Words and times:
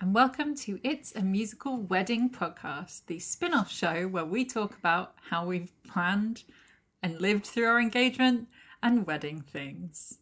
And 0.00 0.14
welcome 0.14 0.54
to 0.58 0.78
It's 0.84 1.12
a 1.16 1.22
Musical 1.22 1.76
Wedding 1.76 2.30
podcast, 2.30 3.06
the 3.06 3.18
spin 3.18 3.52
off 3.52 3.68
show 3.68 4.06
where 4.06 4.24
we 4.24 4.44
talk 4.44 4.78
about 4.78 5.14
how 5.30 5.44
we've 5.44 5.72
planned 5.82 6.44
and 7.02 7.20
lived 7.20 7.44
through 7.44 7.66
our 7.66 7.80
engagement 7.80 8.46
and 8.80 9.08
wedding 9.08 9.40
things. 9.40 10.18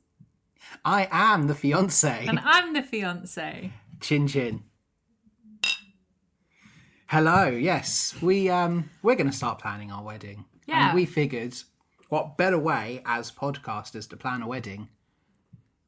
I 0.82 1.08
am 1.10 1.46
the 1.46 1.54
fiance. 1.54 2.24
And 2.26 2.40
I'm 2.42 2.72
the 2.72 2.82
fiance. 2.82 3.70
Chin 4.00 4.26
chin. 4.26 4.64
Hello. 7.08 7.44
Yes, 7.48 8.14
we 8.22 8.48
um 8.48 8.88
we're 9.02 9.14
going 9.14 9.30
to 9.30 9.36
start 9.36 9.58
planning 9.58 9.92
our 9.92 10.02
wedding. 10.02 10.46
Yeah. 10.66 10.86
And 10.86 10.94
we 10.94 11.04
figured 11.04 11.54
what 12.08 12.38
better 12.38 12.58
way 12.58 13.02
as 13.04 13.30
podcasters 13.30 14.08
to 14.08 14.16
plan 14.16 14.40
a 14.40 14.46
wedding 14.46 14.88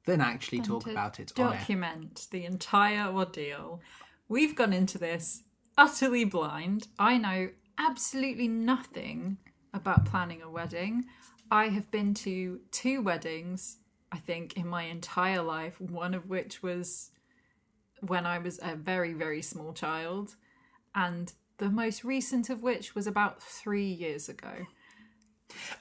than 0.09 0.21
actually 0.23 0.61
talk 0.61 0.87
about 0.87 1.21
it. 1.21 1.33
Document 1.35 2.27
the 2.31 2.45
entire 2.45 3.13
ordeal. 3.13 3.81
We've 4.29 4.57
gone 4.57 4.73
into 4.73 4.99
this 4.99 5.43
utterly 5.77 6.25
blind. 6.25 6.89
I 6.99 7.19
know 7.19 7.51
absolutely 7.77 8.49
nothing 8.49 9.37
about 9.75 10.07
planning 10.07 10.43
a 10.43 10.51
wedding. 10.51 11.05
I 11.51 11.69
have 11.69 11.91
been 11.91 12.15
to 12.15 12.61
two 12.71 13.03
weddings, 13.03 13.79
I 14.11 14.17
think, 14.19 14.57
in 14.57 14.67
my 14.67 14.85
entire 14.85 15.43
life, 15.43 15.81
one 15.81 16.15
of 16.15 16.29
which 16.29 16.63
was 16.63 17.11
when 18.01 18.27
I 18.27 18.39
was 18.39 18.59
a 18.63 18.77
very, 18.77 19.13
very 19.13 19.43
small 19.43 19.73
child, 19.73 20.37
and 20.95 21.33
the 21.59 21.71
most 21.71 22.03
recent 22.03 22.49
of 22.49 22.63
which 22.63 22.95
was 22.95 23.07
about 23.07 23.43
three 23.43 23.87
years 23.89 24.29
ago. 24.29 24.67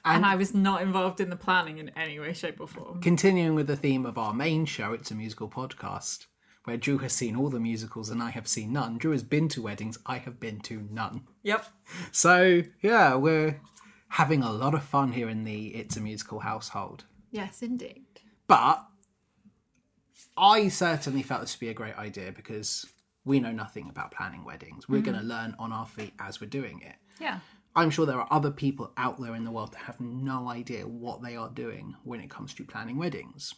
And, 0.04 0.16
And- 0.16 0.26
I 0.26 0.36
was 0.36 0.54
not 0.54 0.82
involved 0.82 1.20
in 1.20 1.30
the 1.30 1.36
planning 1.36 1.78
in 1.78 1.90
any 1.90 2.18
way, 2.18 2.32
shape, 2.32 2.60
or 2.60 2.68
form. 2.68 3.00
Continuing 3.00 3.54
with 3.54 3.66
the 3.66 3.76
theme 3.76 4.06
of 4.06 4.18
our 4.18 4.34
main 4.34 4.64
show, 4.64 4.92
it's 4.92 5.10
a 5.10 5.14
musical 5.14 5.48
podcast 5.48 6.26
where 6.64 6.76
Drew 6.76 6.98
has 6.98 7.14
seen 7.14 7.34
all 7.34 7.48
the 7.48 7.60
musicals 7.60 8.10
and 8.10 8.22
I 8.22 8.30
have 8.30 8.46
seen 8.46 8.72
none. 8.72 8.98
Drew 8.98 9.12
has 9.12 9.22
been 9.22 9.48
to 9.48 9.62
weddings, 9.62 9.98
I 10.04 10.18
have 10.18 10.38
been 10.38 10.60
to 10.60 10.86
none. 10.90 11.22
Yep. 11.42 11.64
So, 12.12 12.62
yeah, 12.82 13.14
we're 13.14 13.60
having 14.08 14.42
a 14.42 14.52
lot 14.52 14.74
of 14.74 14.82
fun 14.82 15.12
here 15.12 15.28
in 15.28 15.44
the 15.44 15.68
It's 15.68 15.96
a 15.96 16.00
Musical 16.00 16.40
household. 16.40 17.04
Yes, 17.30 17.62
indeed. 17.62 18.04
But 18.46 18.84
I 20.36 20.68
certainly 20.68 21.22
felt 21.22 21.40
this 21.42 21.56
would 21.56 21.60
be 21.60 21.70
a 21.70 21.74
great 21.74 21.96
idea 21.96 22.32
because 22.32 22.86
we 23.24 23.40
know 23.40 23.52
nothing 23.52 23.88
about 23.88 24.12
planning 24.12 24.44
weddings. 24.44 24.88
We're 24.88 25.00
mm. 25.00 25.04
going 25.04 25.18
to 25.18 25.24
learn 25.24 25.54
on 25.58 25.72
our 25.72 25.86
feet 25.86 26.14
as 26.18 26.40
we're 26.40 26.48
doing 26.48 26.80
it. 26.82 26.96
Yeah. 27.20 27.40
I'm 27.78 27.90
sure 27.90 28.06
there 28.06 28.20
are 28.20 28.26
other 28.32 28.50
people 28.50 28.92
out 28.96 29.20
there 29.20 29.36
in 29.36 29.44
the 29.44 29.52
world 29.52 29.70
that 29.70 29.82
have 29.82 30.00
no 30.00 30.48
idea 30.48 30.84
what 30.84 31.22
they 31.22 31.36
are 31.36 31.48
doing 31.48 31.94
when 32.02 32.18
it 32.18 32.28
comes 32.28 32.52
to 32.54 32.64
planning 32.64 32.98
weddings. 32.98 33.54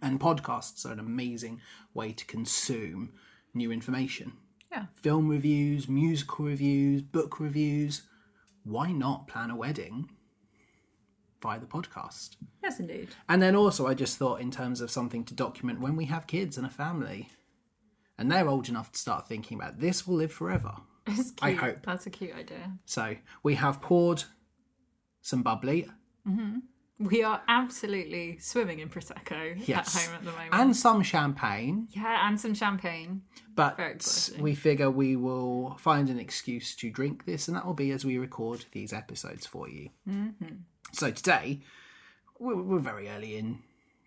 And 0.00 0.18
podcasts 0.18 0.86
are 0.86 0.92
an 0.92 1.00
amazing 1.00 1.60
way 1.92 2.12
to 2.12 2.24
consume 2.24 3.12
new 3.52 3.70
information. 3.72 4.32
Yeah. 4.72 4.86
Film 4.94 5.28
reviews, 5.28 5.86
musical 5.86 6.46
reviews, 6.46 7.02
book 7.02 7.38
reviews. 7.38 8.04
Why 8.64 8.90
not 8.90 9.28
plan 9.28 9.50
a 9.50 9.56
wedding 9.56 10.08
via 11.42 11.60
the 11.60 11.66
podcast? 11.66 12.36
Yes, 12.62 12.80
indeed. 12.80 13.10
And 13.28 13.42
then 13.42 13.54
also, 13.54 13.86
I 13.86 13.92
just 13.92 14.16
thought 14.16 14.40
in 14.40 14.50
terms 14.50 14.80
of 14.80 14.90
something 14.90 15.24
to 15.24 15.34
document 15.34 15.82
when 15.82 15.94
we 15.94 16.06
have 16.06 16.26
kids 16.26 16.56
and 16.56 16.66
a 16.66 16.70
family, 16.70 17.28
and 18.16 18.32
they're 18.32 18.48
old 18.48 18.70
enough 18.70 18.92
to 18.92 18.98
start 18.98 19.28
thinking 19.28 19.58
about 19.58 19.78
this 19.78 20.06
will 20.06 20.16
live 20.16 20.32
forever. 20.32 20.76
I 21.42 21.52
hope. 21.52 21.84
That's 21.84 22.06
a 22.06 22.10
cute 22.10 22.34
idea. 22.34 22.72
So 22.86 23.16
we 23.42 23.54
have 23.56 23.80
poured 23.80 24.24
some 25.22 25.42
bubbly 25.42 25.88
We 26.98 27.22
are 27.22 27.40
absolutely 27.48 28.38
swimming 28.38 28.80
in 28.80 28.90
Prosecco 28.90 29.54
Yes. 29.66 29.96
at 29.96 30.02
home 30.02 30.14
at 30.16 30.24
the 30.24 30.32
moment. 30.32 30.50
and 30.52 30.76
some 30.76 31.02
champagne, 31.02 31.88
yeah, 31.92 32.28
and 32.28 32.38
some 32.38 32.52
champagne. 32.54 33.22
but 33.54 34.30
we 34.38 34.54
figure 34.54 34.90
we 34.90 35.16
will 35.16 35.76
find 35.78 36.10
an 36.10 36.18
excuse 36.20 36.76
to 36.76 36.90
drink 36.90 37.24
this, 37.24 37.48
and 37.48 37.56
that 37.56 37.64
will 37.64 37.74
be 37.74 37.90
as 37.90 38.04
we 38.04 38.18
record 38.18 38.66
these 38.72 38.92
episodes 38.92 39.46
for 39.46 39.66
you. 39.68 39.88
Mm-hmm. 40.06 40.56
So 40.92 41.10
today, 41.10 41.60
we're, 42.38 42.62
we're 42.62 42.78
very 42.80 43.08
early 43.08 43.36
in 43.38 43.60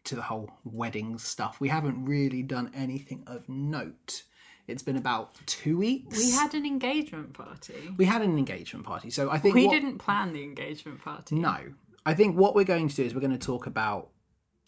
to 0.04 0.16
the 0.16 0.22
whole 0.24 0.52
wedding 0.64 1.18
stuff. 1.18 1.60
We 1.60 1.70
haven't 1.70 2.06
really 2.06 2.44
done 2.44 2.70
anything 2.76 3.24
of 3.26 3.50
note. 3.50 4.24
It's 4.68 4.82
been 4.84 4.96
about 4.98 5.36
two 5.46 5.78
weeks. 5.78 6.18
We 6.18 6.32
had 6.32 6.54
an 6.54 6.66
engagement 6.66 7.34
party. 7.34 7.74
we 7.98 8.06
had 8.06 8.22
an 8.22 8.38
engagement 8.38 8.86
party, 8.86 9.10
so 9.10 9.30
I 9.30 9.38
think 9.38 9.56
We 9.56 9.68
what- 9.68 9.74
didn't 9.74 9.98
plan 9.98 10.32
the 10.34 10.44
engagement 10.44 11.02
party. 11.02 11.36
No, 11.36 11.58
I 12.06 12.14
think 12.14 12.38
what 12.38 12.56
we're 12.56 12.64
going 12.64 12.88
to 12.88 12.96
do 12.96 13.04
is 13.04 13.14
we're 13.14 13.22
going 13.22 13.38
to 13.38 13.46
talk 13.46 13.66
about 13.68 14.10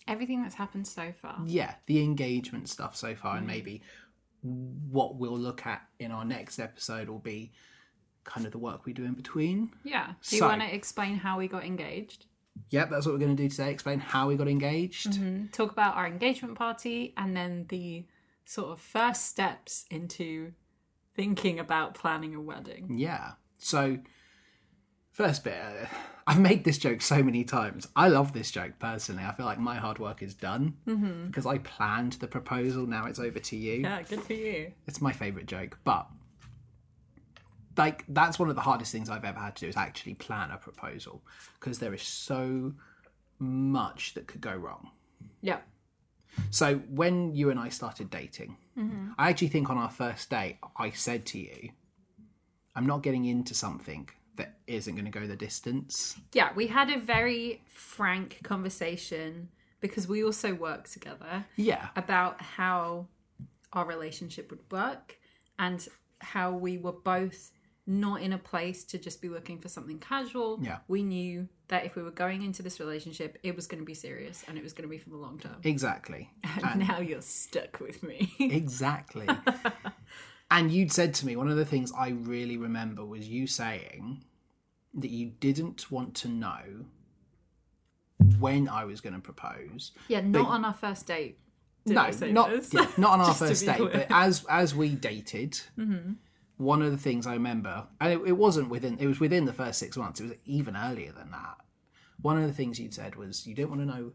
Everything 0.08 0.42
that's 0.44 0.56
happened 0.56 0.88
so 0.88 1.14
far. 1.22 1.42
yeah 1.48 1.76
the 1.88 2.04
engagement 2.04 2.70
stuff 2.70 2.96
so 2.96 3.16
far 3.16 3.36
Mm. 3.36 3.38
and 3.40 3.48
maybe 3.48 3.82
what 4.42 5.16
we'll 5.16 5.38
look 5.38 5.66
at 5.66 5.82
in 6.00 6.12
our 6.12 6.24
next 6.24 6.60
episode 6.60 7.10
will 7.10 7.20
be 7.20 7.52
kind 8.24 8.46
of 8.46 8.52
the 8.52 8.58
work 8.60 8.86
we 8.86 8.94
do 8.94 9.04
in 9.04 9.14
between 9.14 9.72
Yeah. 9.84 10.14
Do 10.28 10.36
you 10.36 10.40
So- 10.42 10.48
want 10.48 10.62
to 10.62 10.74
explain 10.74 11.16
how 11.16 11.38
we 11.40 11.48
got 11.48 11.64
engaged? 11.66 12.26
yep 12.70 12.90
that's 12.90 13.06
what 13.06 13.14
we're 13.14 13.20
going 13.20 13.36
to 13.36 13.44
do 13.44 13.50
today 13.50 13.72
explain 13.72 14.00
how 14.00 14.28
we 14.28 14.36
got 14.36 14.48
engaged 14.48 15.14
Mm-hmm. 15.14 15.48
Talk 15.48 15.72
about 15.72 15.96
our 15.96 16.06
engagement 16.08 16.56
party 16.56 17.14
and 17.18 17.36
then 17.36 17.66
the 17.70 18.06
sort 18.46 18.70
of 18.72 18.80
first 18.80 19.26
steps 19.26 19.86
into 19.90 20.54
thinking 21.16 21.60
about 21.60 21.94
planning 21.94 22.34
a 22.36 22.42
wedding. 22.42 22.88
yeah 22.98 23.32
so 23.58 23.98
first 25.12 25.44
bit 25.44 25.56
uh, 25.62 25.86
i've 26.28 26.40
made 26.40 26.64
this 26.66 26.78
joke 26.78 27.02
so 27.02 27.24
many 27.24 27.44
times 27.44 27.88
i 27.96 28.08
love 28.08 28.34
this 28.34 28.52
joke 28.52 28.74
personally 28.80 29.24
i 29.24 29.32
feel 29.32 29.46
like 29.46 29.58
my 29.60 29.76
hard 29.76 29.98
work 29.98 30.22
is 30.22 30.34
done 30.34 30.76
Mm-hmm. 30.88 31.28
because 31.28 31.46
i 31.46 31.58
planned 31.60 32.14
the 32.14 32.28
proposal 32.28 32.86
now 32.86 33.06
it's 33.06 33.20
over 33.20 33.40
to 33.40 33.56
you 33.56 33.82
Yeah, 33.82 34.02
good 34.04 34.22
for 34.24 34.34
you. 34.34 34.72
It's 34.88 35.02
my 35.02 35.12
favorite 35.14 35.46
joke, 35.48 35.80
but 35.86 36.08
like 37.78 38.06
that's 38.08 38.40
one 38.40 38.50
of 38.50 38.56
the 38.56 38.62
hardest 38.62 38.92
things 38.92 39.10
I've 39.10 39.26
ever 39.26 39.40
had 39.40 39.56
to 39.58 39.66
do 39.66 39.68
is 39.70 39.76
actually 39.78 40.14
plan 40.16 40.52
a 40.52 40.58
proposal 40.58 41.22
because 41.60 41.80
there 41.80 41.94
is 41.94 42.02
so 42.04 42.74
much 43.40 44.14
that 44.14 44.28
could 44.28 44.40
go 44.42 44.56
wrong. 44.56 44.92
Yeah. 45.42 45.60
So 46.52 46.76
when 46.90 47.34
you 47.36 47.50
and 47.50 47.60
I 47.60 47.70
started 47.70 48.10
dating, 48.10 48.58
mm-hmm. 48.78 49.12
I 49.18 49.30
actually 49.30 49.50
think 49.50 49.70
on 49.70 49.78
our 49.78 49.90
first 49.90 50.30
date 50.30 50.58
I 50.78 50.92
said 50.92 51.26
to 51.28 51.40
you, 51.40 51.70
"I'm 52.76 52.86
not 52.86 53.04
getting 53.04 53.26
into 53.26 53.54
something 53.54 54.10
that 54.36 54.58
isn't 54.68 54.96
going 54.96 55.06
to 55.06 55.12
go 55.12 55.28
the 55.28 55.36
distance." 55.36 56.16
Yeah, 56.34 56.50
we 56.56 56.68
had 56.68 56.90
a 56.90 57.00
very 57.00 57.62
frank 57.68 58.40
conversation 58.44 59.50
because 59.80 60.08
we 60.08 60.24
also 60.24 60.54
work 60.54 60.88
together 60.88 61.46
Yeah, 61.56 61.90
about 61.96 62.42
how 62.42 63.08
our 63.74 63.86
relationship 63.86 64.50
would 64.50 64.64
work 64.72 65.18
and 65.60 65.88
how 66.20 66.52
we 66.52 66.78
were 66.78 66.92
both 66.92 67.52
not 67.88 68.22
in 68.22 68.34
a 68.34 68.38
place 68.38 68.84
to 68.86 68.98
just 68.98 69.22
be 69.22 69.30
looking 69.30 69.60
for 69.60 69.70
something 69.70 70.00
casual. 70.00 70.60
Yeah. 70.62 70.80
We 70.88 71.04
knew 71.04 71.48
that 71.68 71.86
if 71.86 71.96
we 71.96 72.04
were 72.04 72.12
going 72.12 72.44
into 72.44 72.62
this 72.62 72.80
relationship, 72.80 73.38
it 73.44 73.56
was 73.56 73.68
going 73.68 73.80
to 73.82 73.86
be 73.86 73.94
serious 73.94 74.44
and 74.48 74.58
it 74.58 74.64
was 74.64 74.74
going 74.74 74.84
to 74.84 74.90
be 74.90 74.98
for 74.98 75.10
the 75.10 75.18
long 75.18 75.40
term. 75.40 75.58
exactly. 75.64 76.30
And 76.64 76.88
now 76.88 77.00
you're 77.00 77.22
stuck 77.22 77.80
with 77.80 78.04
me. 78.04 78.34
Exactly. 78.40 79.28
and 80.52 80.72
you'd 80.72 80.92
said 80.92 81.14
to 81.16 81.26
me, 81.26 81.36
one 81.36 81.50
of 81.50 81.58
the 81.58 81.66
things 81.66 81.92
I 81.98 82.10
really 82.10 82.58
remember 82.58 83.04
was 83.06 83.28
you 83.28 83.48
saying 83.48 84.24
that 84.94 85.10
you 85.10 85.32
didn't 85.40 85.92
want 85.92 86.16
to 86.16 86.28
know 86.28 86.86
when 88.40 88.70
I 88.70 88.86
was 88.86 89.02
going 89.02 89.14
to 89.16 89.22
propose. 89.22 89.92
yeah, 90.08 90.22
not 90.22 90.48
on 90.48 90.66
our 90.66 90.74
first 90.74 91.06
date. 91.08 91.40
No, 91.88 92.10
not 92.32 92.74
yeah, 92.74 92.88
not 92.98 93.12
on 93.12 93.22
our 93.28 93.34
first 93.34 93.66
date, 93.66 93.76
clear. 93.76 93.90
Mm-hmm. 93.90 94.00
but 94.00 94.08
as 94.10 94.44
as 94.50 94.74
we 94.74 94.96
dated, 94.96 95.60
one 96.58 96.82
of 96.82 96.92
the 96.92 96.98
things 96.98 97.28
I 97.28 97.34
remember, 97.34 97.88
and 98.00 98.14
it, 98.14 98.22
it 98.28 98.38
wasn't 98.38 98.70
within, 98.70 98.98
it 99.00 99.08
was 99.08 99.20
within 99.20 99.46
the 99.46 99.54
first 99.54 99.80
six 99.80 99.98
months. 99.98 100.20
It 100.20 100.24
was 100.24 100.34
even 100.46 100.76
earlier 100.76 101.12
than 101.12 101.32
that. 101.32 101.58
One 102.22 102.42
of 102.42 102.48
the 102.48 102.54
things 102.54 102.80
you'd 102.80 102.94
said 102.94 103.16
was 103.16 103.46
you 103.46 103.54
didn't 103.54 103.70
want 103.70 103.82
to 103.82 103.88
know 103.88 104.12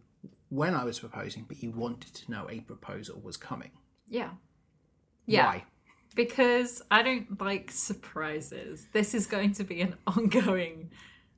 when 0.49 0.75
I 0.75 0.85
was 0.85 0.99
proposing, 0.99 1.45
but 1.47 1.63
you 1.63 1.71
wanted 1.71 2.15
to 2.15 2.31
know 2.31 2.49
a 2.49 2.61
proposal 2.61 3.21
was 3.23 3.37
coming. 3.37 3.71
Yeah. 4.09 4.31
Yeah. 5.27 5.47
Why? 5.47 5.65
because 6.15 6.83
I 6.91 7.03
don't 7.03 7.41
like 7.41 7.71
surprises. 7.71 8.89
This 8.93 9.15
is 9.15 9.27
going 9.27 9.53
to 9.55 9.65
be 9.65 9.81
an 9.81 9.95
ongoing 10.07 10.91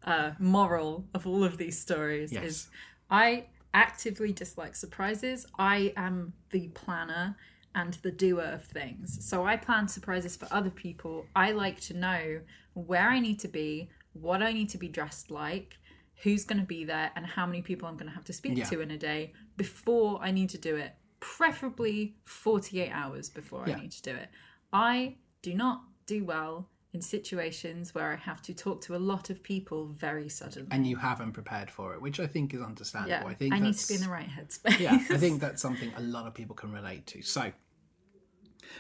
uh, 0.04 0.32
moral 0.38 1.04
of 1.14 1.26
all 1.26 1.44
of 1.44 1.58
these 1.58 1.78
stories. 1.78 2.32
Yes. 2.32 2.44
Is 2.44 2.68
I 3.10 3.46
actively 3.74 4.32
dislike 4.32 4.74
surprises. 4.74 5.46
I 5.58 5.92
am 5.96 6.32
the 6.50 6.68
planner 6.68 7.36
and 7.74 7.94
the 8.02 8.10
doer 8.10 8.42
of 8.42 8.64
things. 8.64 9.24
So 9.24 9.44
I 9.46 9.56
plan 9.56 9.88
surprises 9.88 10.36
for 10.36 10.46
other 10.50 10.70
people. 10.70 11.26
I 11.34 11.52
like 11.52 11.80
to 11.82 11.94
know 11.94 12.40
where 12.74 13.08
I 13.08 13.18
need 13.20 13.38
to 13.40 13.48
be, 13.48 13.88
what 14.12 14.42
I 14.42 14.52
need 14.52 14.68
to 14.70 14.78
be 14.78 14.88
dressed 14.88 15.30
like, 15.30 15.78
who's 16.22 16.44
going 16.44 16.60
to 16.60 16.66
be 16.66 16.84
there, 16.84 17.10
and 17.16 17.26
how 17.26 17.46
many 17.46 17.62
people 17.62 17.88
I'm 17.88 17.96
going 17.96 18.08
to 18.08 18.14
have 18.14 18.24
to 18.24 18.32
speak 18.32 18.56
Yeah. 18.56 18.64
to 18.66 18.80
in 18.80 18.90
a 18.90 18.98
day 18.98 19.32
before 19.56 20.20
I 20.22 20.30
need 20.30 20.50
to 20.50 20.58
do 20.58 20.76
it. 20.76 20.94
Preferably 21.20 22.16
48 22.24 22.90
hours 22.90 23.30
before 23.30 23.64
Yeah. 23.66 23.76
I 23.76 23.80
need 23.80 23.92
to 23.92 24.02
do 24.02 24.14
it. 24.14 24.28
I 24.72 25.16
do 25.42 25.54
not 25.54 25.82
do 26.06 26.24
well 26.24 26.68
in 26.92 27.00
situations 27.00 27.94
where 27.94 28.12
I 28.12 28.16
have 28.16 28.42
to 28.42 28.52
talk 28.54 28.82
to 28.82 28.94
a 28.94 28.98
lot 28.98 29.30
of 29.30 29.42
people 29.42 29.86
very 29.86 30.28
suddenly. 30.28 30.68
and 30.70 30.86
you 30.86 30.96
haven't 30.96 31.32
prepared 31.32 31.70
for 31.70 31.94
it, 31.94 32.02
which 32.02 32.20
I 32.20 32.26
think 32.26 32.52
is 32.52 32.60
understandable. 32.60 33.24
yeah, 33.26 33.26
I 33.26 33.34
think 33.34 33.54
I 33.54 33.58
need 33.58 33.74
to 33.76 33.88
be 33.88 33.94
in 33.94 34.00
the 34.02 34.08
right 34.10 34.28
headspace. 34.28 34.78
yeah, 34.78 34.92
I 35.10 35.16
think 35.16 35.40
that's 35.40 35.62
something 35.62 35.90
a 35.96 36.02
lot 36.02 36.26
of 36.26 36.34
people 36.34 36.54
can 36.54 36.70
relate 36.72 37.06
to. 37.08 37.22
So, 37.22 37.52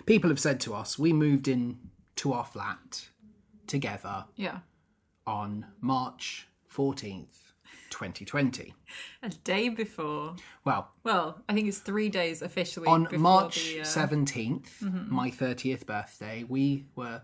People 0.06 0.30
have 0.30 0.40
said 0.40 0.58
to 0.60 0.74
us, 0.74 0.98
we 0.98 1.12
moved 1.12 1.48
in 1.48 1.78
to 2.16 2.32
our 2.32 2.44
flat 2.46 3.08
together 3.66 4.24
Yeah. 4.36 4.60
on 5.26 5.66
March 5.80 6.48
14th, 6.70 7.52
2020. 7.90 8.72
A 9.22 9.28
day 9.28 9.68
before. 9.68 10.36
Well, 10.64 10.92
Well, 11.04 11.42
I 11.48 11.52
think 11.54 11.68
it's 11.68 11.78
three 11.80 12.08
days 12.08 12.40
officially. 12.42 12.86
on 12.88 13.06
March 13.20 13.56
the, 13.72 13.80
uh, 13.80 13.84
17th, 13.84 14.80
my 15.10 15.30
30th 15.30 15.84
birthday, 15.84 16.44
we 16.44 16.86
were 16.94 17.22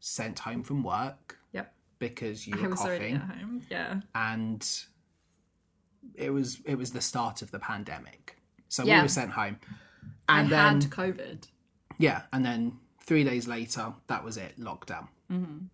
sent 0.00 0.38
home 0.40 0.62
from 0.62 0.82
work 0.82 1.38
Yep. 1.52 1.72
because 1.98 2.46
you 2.46 2.54
I 2.58 2.62
were 2.62 2.70
was 2.70 2.80
already 2.80 3.12
coughing 3.12 3.30
at 3.30 3.36
home. 3.38 3.62
Yeah. 3.70 4.00
and 4.14 4.68
it 6.14 6.30
was 6.30 6.60
it 6.64 6.76
was 6.76 6.92
the 6.92 7.00
start 7.00 7.42
of 7.42 7.50
the 7.50 7.58
pandemic. 7.58 8.36
So 8.68 8.84
Yeah. 8.84 8.98
we 8.98 9.02
were 9.02 9.08
sent 9.08 9.32
home. 9.32 9.58
And 10.28 10.46
I 10.46 10.50
then 10.50 10.80
had 10.80 10.90
COVID. 10.90 11.46
Yeah, 11.98 12.22
and 12.32 12.44
then 12.44 12.78
three 13.04 13.24
days 13.24 13.46
later, 13.46 13.92
that 14.06 14.24
was 14.24 14.36
it, 14.36 14.58
lockdown. 14.58 15.08
Mm-hmm. 15.30 15.66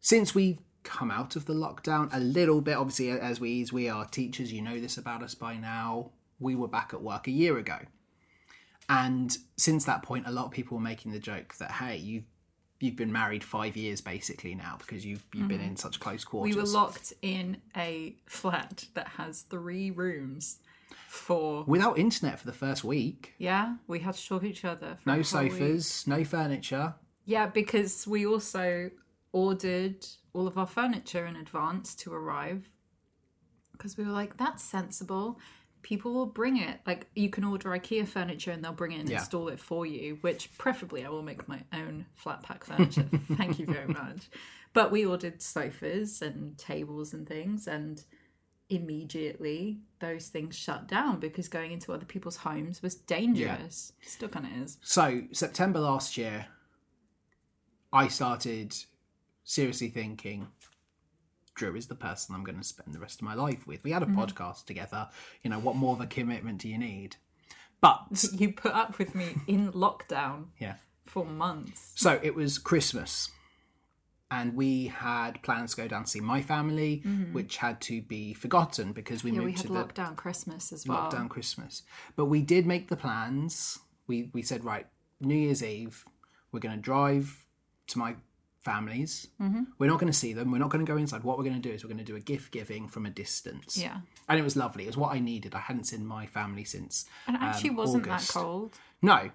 Since 0.00 0.34
we've 0.34 0.58
come 0.84 1.10
out 1.10 1.34
of 1.36 1.46
the 1.46 1.54
lockdown 1.54 2.08
a 2.12 2.20
little 2.20 2.60
bit, 2.60 2.76
obviously, 2.76 3.10
as 3.10 3.40
we 3.40 3.60
as 3.62 3.72
we 3.72 3.88
are 3.88 4.04
teachers, 4.06 4.52
you 4.52 4.62
know 4.62 4.78
this 4.80 4.96
about 4.96 5.22
us 5.22 5.34
by 5.34 5.56
now. 5.56 6.12
We 6.38 6.54
were 6.54 6.68
back 6.68 6.94
at 6.94 7.02
work 7.02 7.26
a 7.26 7.30
year 7.30 7.58
ago, 7.58 7.78
and 8.88 9.36
since 9.56 9.84
that 9.86 10.02
point, 10.02 10.26
a 10.26 10.30
lot 10.32 10.46
of 10.46 10.50
people 10.52 10.76
were 10.76 10.82
making 10.82 11.12
the 11.12 11.18
joke 11.18 11.54
that 11.58 11.72
hey, 11.72 11.96
you 11.96 12.22
you've 12.80 12.96
been 12.96 13.12
married 13.12 13.44
five 13.44 13.76
years 13.76 14.00
basically 14.00 14.54
now 14.54 14.76
because 14.78 15.04
you've 15.04 15.24
you've 15.34 15.48
been 15.48 15.60
in 15.60 15.76
such 15.76 16.00
close 16.00 16.24
quarters. 16.24 16.54
Mm-hmm. 16.54 16.64
We 16.64 16.70
were 16.70 16.78
locked 16.78 17.12
in 17.22 17.58
a 17.76 18.14
flat 18.26 18.86
that 18.94 19.08
has 19.08 19.42
three 19.42 19.90
rooms 19.90 20.58
for. 21.08 21.64
without 21.66 21.98
internet 21.98 22.38
for 22.40 22.46
the 22.46 22.52
first 22.52 22.82
week. 22.84 23.34
Yeah, 23.38 23.76
we 23.86 24.00
had 24.00 24.14
to 24.14 24.26
talk 24.28 24.42
to 24.42 24.48
each 24.48 24.64
other. 24.64 24.98
For 25.04 25.10
No 25.10 25.22
whole 25.22 25.42
week. 25.42 25.52
sofas, 25.52 26.06
no 26.06 26.24
furniture. 26.24 26.94
Yeah, 27.26 27.46
because 27.46 28.06
we 28.06 28.26
also 28.26 28.90
ordered 29.32 30.06
all 30.32 30.46
of 30.46 30.56
our 30.58 30.66
furniture 30.66 31.26
in 31.26 31.36
advance 31.36 31.94
to 31.96 32.12
arrive. 32.12 32.68
Because 33.72 33.96
we 33.96 34.04
were 34.04 34.12
like, 34.12 34.36
that's 34.36 34.62
sensible. 34.62 35.38
People 35.82 36.12
will 36.12 36.26
bring 36.26 36.56
it. 36.58 36.80
Like, 36.86 37.06
you 37.14 37.30
can 37.30 37.44
order 37.44 37.70
IKEA 37.70 38.06
furniture 38.06 38.50
and 38.50 38.62
they'll 38.62 38.72
bring 38.72 38.92
it 38.92 39.00
and 39.00 39.08
Yeah. 39.08 39.18
install 39.18 39.48
it 39.48 39.58
for 39.60 39.86
you, 39.86 40.18
which 40.20 40.56
preferably 40.58 41.04
I 41.04 41.08
will 41.08 41.22
make 41.22 41.48
my 41.48 41.62
own 41.72 42.06
flat 42.14 42.42
pack 42.42 42.64
furniture. 42.64 43.08
Thank 43.36 43.58
you 43.58 43.66
very 43.66 43.88
much. 43.88 44.28
But 44.72 44.90
we 44.92 45.04
ordered 45.06 45.40
sofas 45.42 46.22
and 46.22 46.56
tables 46.58 47.12
and 47.12 47.26
things, 47.26 47.66
and 47.66 48.04
immediately 48.68 49.80
those 49.98 50.28
things 50.28 50.56
shut 50.56 50.86
down 50.86 51.18
because 51.18 51.48
going 51.48 51.72
into 51.72 51.92
other 51.92 52.06
people's 52.06 52.36
homes 52.36 52.82
was 52.82 52.94
dangerous. 52.94 53.92
Still 54.02 54.28
kind 54.28 54.46
of 54.46 54.52
is. 54.62 54.78
So 54.82 55.22
September 55.32 55.80
last 55.80 56.16
year, 56.16 56.46
I 57.92 58.06
started 58.08 58.76
seriously 59.44 59.88
thinking, 59.88 60.46
Drew 61.60 61.76
is 61.76 61.88
the 61.88 61.94
person 61.94 62.34
I'm 62.34 62.42
going 62.42 62.58
to 62.58 62.64
spend 62.64 62.94
the 62.94 62.98
rest 62.98 63.20
of 63.20 63.26
my 63.26 63.34
life 63.34 63.66
with. 63.66 63.84
We 63.84 63.90
had 63.90 64.02
a 64.02 64.06
mm-hmm. 64.06 64.18
podcast 64.18 64.64
together. 64.64 65.10
You 65.42 65.50
know, 65.50 65.58
what 65.58 65.76
more 65.76 65.92
of 65.92 66.00
a 66.00 66.06
commitment 66.06 66.56
do 66.56 66.70
you 66.70 66.78
need? 66.78 67.16
But 67.82 68.24
You 68.32 68.54
put 68.54 68.72
up 68.72 68.98
with 68.98 69.14
me 69.14 69.36
in 69.46 69.70
lockdown 69.72 70.46
yeah, 70.58 70.76
for 71.04 71.26
months. 71.26 71.92
so 71.96 72.18
it 72.22 72.34
was 72.34 72.58
Christmas. 72.58 73.30
And 74.30 74.54
we 74.54 74.86
had 74.86 75.42
plans 75.42 75.74
to 75.74 75.82
go 75.82 75.88
down 75.88 76.04
to 76.04 76.10
see 76.10 76.20
my 76.20 76.40
family, 76.40 77.02
mm-hmm. 77.04 77.34
which 77.34 77.58
had 77.58 77.78
to 77.82 78.00
be 78.00 78.32
forgotten 78.32 78.92
because 78.92 79.22
we 79.22 79.32
Yeah, 79.32 79.40
we 79.40 79.46
moved 79.46 79.58
had 79.58 79.66
to 79.66 79.72
the 79.74 79.84
lockdown 79.84 80.16
Christmas 80.16 80.72
as 80.72 80.86
well. 80.86 81.10
lockdown 81.10 81.28
Christmas. 81.28 81.82
But 82.16 82.26
we 82.26 82.40
did 82.40 82.64
make 82.64 82.88
the 82.88 82.96
plans. 82.96 83.78
We 84.06 84.30
we 84.32 84.40
said 84.40 84.64
right, 84.64 84.86
New 85.20 85.34
Year's 85.34 85.62
Eve, 85.62 86.06
we're 86.52 86.60
going 86.60 86.76
to 86.76 86.80
drive 86.80 87.44
to 87.88 87.98
my 87.98 88.14
family's. 88.60 89.26
Mm-hmm. 89.40 89.62
We're 89.78 89.86
not 89.88 89.98
going 89.98 90.12
to 90.12 90.18
see 90.18 90.32
them. 90.32 90.50
We're 90.50 90.58
not 90.58 90.70
going 90.70 90.84
to 90.84 90.90
go 90.90 90.98
inside. 90.98 91.24
What 91.24 91.38
we're 91.38 91.44
going 91.44 91.60
to 91.60 91.68
do 91.68 91.74
is 91.74 91.82
we're 91.82 91.88
going 91.88 91.98
to 91.98 92.04
do 92.04 92.16
a 92.16 92.20
gift 92.20 92.52
giving 92.52 92.88
from 92.88 93.06
a 93.06 93.10
distance. 93.10 93.76
Yeah. 93.78 93.98
And 94.28 94.38
it 94.38 94.42
was 94.42 94.56
lovely. 94.56 94.84
It 94.84 94.88
was 94.88 94.96
what 94.96 95.12
I 95.12 95.18
needed. 95.18 95.54
I 95.54 95.60
hadn't 95.60 95.84
seen 95.84 96.04
my 96.04 96.26
family 96.26 96.64
since. 96.64 97.06
And 97.26 97.36
it 97.36 97.42
actually 97.42 97.70
um, 97.70 97.76
wasn't 97.76 98.06
August. 98.06 98.34
that 98.34 98.38
cold, 98.40 98.78
No. 99.02 99.30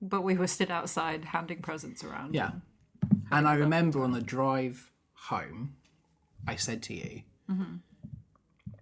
but 0.00 0.22
we 0.22 0.36
were 0.36 0.46
stood 0.46 0.70
outside 0.70 1.26
handing 1.26 1.60
presents 1.60 2.04
around. 2.04 2.34
Yeah. 2.34 2.50
And 3.30 3.48
I 3.48 3.54
remember 3.54 4.02
on 4.04 4.12
the 4.12 4.20
drive 4.20 4.90
home, 5.14 5.74
I 6.46 6.54
said 6.56 6.82
to 6.84 6.94
you, 6.94 7.22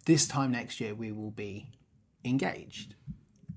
this 0.04 0.26
time 0.28 0.52
next 0.52 0.80
year 0.80 0.94
we 0.94 1.10
will 1.12 1.30
be 1.30 1.70
engaged. 2.24 2.94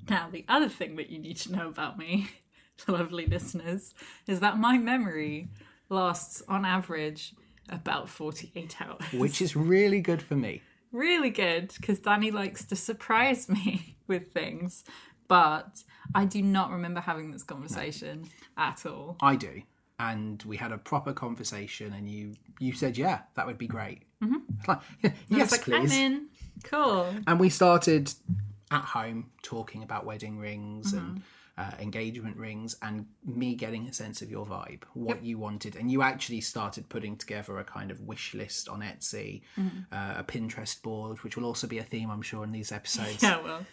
Now, 0.10 0.30
the 0.32 0.46
other 0.48 0.70
thing 0.70 0.96
that 0.96 1.10
you 1.10 1.20
need 1.20 1.36
to 1.38 1.52
know 1.52 1.68
about 1.68 1.98
me, 1.98 2.30
lovely 2.88 3.26
listeners, 3.26 3.94
is 4.26 4.40
that 4.40 4.58
my 4.58 4.78
memory 4.78 5.50
lasts 5.90 6.42
on 6.48 6.66
average 6.66 7.34
about 7.70 8.10
48 8.10 8.82
hours. 8.82 9.02
Which 9.14 9.42
is 9.42 9.56
really 9.56 10.02
good 10.02 10.22
for 10.22 10.36
me. 10.36 10.62
really 10.92 11.30
good 11.30 11.74
because 11.78 12.00
Danny 12.00 12.32
likes 12.32 12.66
to 12.66 12.76
surprise 12.76 13.50
me 13.50 13.98
with 14.08 14.32
things, 14.32 14.84
but 15.28 15.84
I 16.16 16.26
do 16.26 16.42
not 16.42 16.72
remember 16.72 17.02
having 17.02 17.32
this 17.32 17.44
conversation 17.44 18.30
at 18.58 18.86
all. 18.86 19.18
I 19.22 19.36
do. 19.36 19.62
And 20.00 20.42
we 20.44 20.58
had 20.58 20.72
a 20.72 20.78
proper 20.78 21.12
conversation, 21.12 21.92
and 21.94 22.08
you 22.08 22.36
you 22.60 22.72
said, 22.74 22.98
"Yeah, 23.00 23.22
that 23.36 23.48
would 23.48 23.58
be 23.58 23.66
great." 23.68 24.04
Mm-hmm. 24.24 24.36
Like, 24.68 24.80
yes, 25.28 25.52
like, 25.52 25.62
please. 25.64 25.92
I'm 25.92 26.00
in. 26.00 26.28
Cool. 26.64 27.16
And 27.26 27.40
we 27.40 27.50
started 27.50 28.14
at 28.70 28.82
home 28.84 29.32
talking 29.42 29.82
about 29.82 30.06
wedding 30.06 30.38
rings 30.38 30.94
Mm-hmm. 30.94 31.06
and 31.06 31.22
uh, 31.58 31.72
engagement 31.80 32.38
rings, 32.38 32.76
and 32.82 33.06
me 33.26 33.56
getting 33.56 33.88
a 33.88 33.94
sense 33.94 34.22
of 34.22 34.30
your 34.30 34.46
vibe, 34.46 34.84
what 34.94 35.24
you 35.24 35.38
wanted, 35.40 35.76
and 35.76 35.92
you 35.92 36.02
actually 36.02 36.42
started 36.42 36.88
putting 36.90 37.16
together 37.18 37.58
a 37.58 37.64
kind 37.64 37.90
of 37.92 38.00
wish 38.02 38.34
list 38.34 38.70
on 38.70 38.82
Etsy, 38.82 39.42
Mm-hmm. 39.58 39.80
uh, 39.92 40.16
a 40.20 40.24
Pinterest 40.24 40.82
board, 40.82 41.18
which 41.24 41.36
will 41.36 41.46
also 41.46 41.66
be 41.68 41.80
a 41.80 41.84
theme, 41.84 42.10
I'm 42.12 42.22
sure, 42.22 42.44
in 42.44 42.52
these 42.52 42.72
episodes. 42.72 43.24
Yeah, 43.24 43.42
well, 43.42 43.66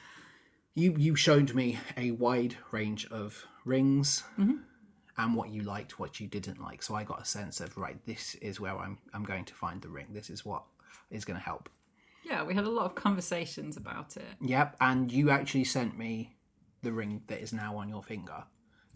You 0.74 0.94
you 0.96 1.14
showed 1.14 1.54
me 1.54 1.78
a 1.96 2.10
wide 2.12 2.56
range 2.72 3.06
of 3.10 3.46
rings. 3.64 4.24
Mm-hmm. 4.38 4.56
And 5.16 5.36
what 5.36 5.50
you 5.50 5.62
liked, 5.62 6.00
what 6.00 6.18
you 6.18 6.26
didn't 6.26 6.60
like. 6.60 6.82
So 6.82 6.96
I 6.96 7.04
got 7.04 7.22
a 7.22 7.24
sense 7.24 7.60
of 7.60 7.76
right. 7.76 8.04
This 8.04 8.34
is 8.36 8.58
where 8.58 8.76
I'm. 8.76 8.98
I'm 9.12 9.22
going 9.22 9.44
to 9.44 9.54
find 9.54 9.80
the 9.80 9.88
ring. 9.88 10.06
This 10.10 10.28
is 10.28 10.44
what 10.44 10.64
is 11.08 11.24
going 11.24 11.38
to 11.38 11.44
help. 11.44 11.68
yeah, 12.24 12.42
we 12.42 12.52
had 12.54 12.64
a 12.64 12.70
lot 12.70 12.86
of 12.86 12.96
conversations 12.96 13.76
about 13.76 14.16
it. 14.16 14.24
Yep, 14.40 14.74
and 14.80 15.12
you 15.12 15.30
actually 15.30 15.62
sent 15.64 15.96
me 15.96 16.33
the 16.84 16.92
ring 16.92 17.22
that 17.26 17.40
is 17.40 17.52
now 17.52 17.76
on 17.78 17.88
your 17.88 18.02
finger, 18.02 18.44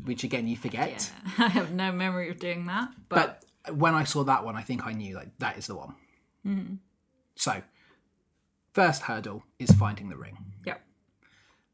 which 0.04 0.23
again 0.25 0.47
you 0.47 0.57
forget. 0.57 1.11
Yeah, 1.38 1.45
I 1.47 1.49
have 1.49 1.73
no 1.73 1.90
memory 1.92 2.30
of 2.30 2.38
doing 2.38 2.66
that, 2.66 2.90
but, 3.09 3.42
But 3.64 3.76
when 3.76 3.95
I 3.95 4.04
saw 4.04 4.23
that 4.25 4.45
one, 4.45 4.57
I 4.57 4.62
think 4.62 4.87
I 4.87 4.92
knew 4.92 5.14
like 5.16 5.37
that 5.38 5.59
is 5.59 5.66
the 5.66 5.76
one. 5.76 5.95
Mm-hmm. 6.47 6.75
So, 7.35 7.62
first 8.73 9.02
hurdle 9.02 9.42
is 9.59 9.71
finding 9.73 10.09
the 10.09 10.16
ring. 10.16 10.38
Yep. 10.66 10.80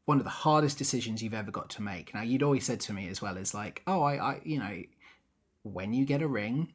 One 0.05 0.17
of 0.19 0.23
the 0.23 0.29
hardest 0.29 0.77
decisions 0.77 1.23
you've 1.23 1.33
ever 1.33 1.51
got 1.51 1.69
to 1.71 1.81
make. 1.81 2.13
Now, 2.13 2.21
you'd 2.21 2.43
always 2.43 2.65
said 2.65 2.79
to 2.81 2.93
me 2.93 3.07
as 3.09 3.21
well 3.21 3.37
as 3.37 3.53
like, 3.53 3.81
oh, 3.87 4.01
I, 4.03 4.15
I 4.17 4.41
you 4.43 4.59
know, 4.59 4.81
when 5.63 5.93
you 5.93 6.05
get 6.05 6.21
a 6.21 6.27
ring, 6.27 6.73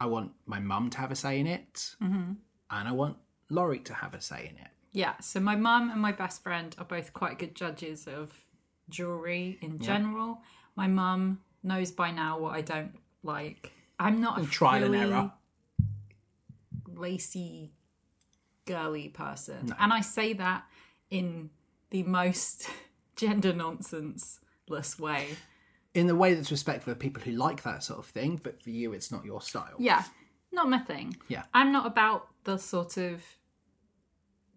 I 0.00 0.06
want 0.06 0.32
my 0.46 0.60
mum 0.60 0.90
to 0.90 0.98
have 0.98 1.10
a 1.10 1.16
say 1.16 1.38
in 1.40 1.46
it, 1.46 1.94
Mm-hmm. 2.02 2.32
and 2.70 2.88
I 2.88 2.92
want 2.92 3.16
Laurie 3.50 3.80
to 3.80 3.94
have 3.94 4.14
a 4.14 4.20
say 4.20 4.48
in 4.50 4.56
it. 4.64 4.70
Yeah. 4.92 5.14
So 5.20 5.40
my 5.40 5.56
mum 5.56 5.90
and 5.90 6.00
my 6.00 6.12
best 6.12 6.42
friend 6.42 6.74
are 6.78 6.84
both 6.84 7.12
quite 7.12 7.38
good 7.38 7.54
judges 7.54 8.06
of 8.06 8.32
jewelry 8.88 9.58
in 9.60 9.78
general. 9.78 10.40
My 10.76 10.86
mum 10.86 11.40
knows 11.62 11.90
by 11.90 12.10
now 12.10 12.38
what 12.38 12.54
I 12.54 12.60
don't 12.60 12.94
like. 13.22 13.72
I'm 13.98 14.20
not 14.20 14.40
a 14.40 14.46
Trial 14.46 14.84
and 14.84 14.94
frilly, 14.94 15.12
error. 15.12 15.32
lacy, 16.94 17.72
girly 18.66 19.08
person, 19.08 19.74
and 19.78 19.92
I 19.92 20.00
say 20.00 20.32
that 20.34 20.64
in 21.10 21.50
the 21.90 22.02
most 22.04 22.68
gender 23.16 23.52
nonsenseless 23.52 24.98
way. 24.98 25.28
In 25.94 26.06
the 26.06 26.16
way 26.16 26.32
that's 26.34 26.50
respectful 26.50 26.92
of 26.92 26.98
people 26.98 27.22
who 27.22 27.32
like 27.32 27.62
that 27.64 27.84
sort 27.84 27.98
of 27.98 28.06
thing, 28.06 28.40
but 28.42 28.60
for 28.60 28.70
you, 28.70 28.92
it's 28.92 29.12
not 29.12 29.24
your 29.24 29.42
style. 29.42 29.74
Yeah, 29.78 30.02
not 30.50 30.68
my 30.68 30.78
thing. 30.78 31.16
Yeah. 31.28 31.42
I'm 31.52 31.70
not 31.70 31.86
about 31.86 32.28
the 32.44 32.56
sort 32.56 32.96
of 32.96 33.22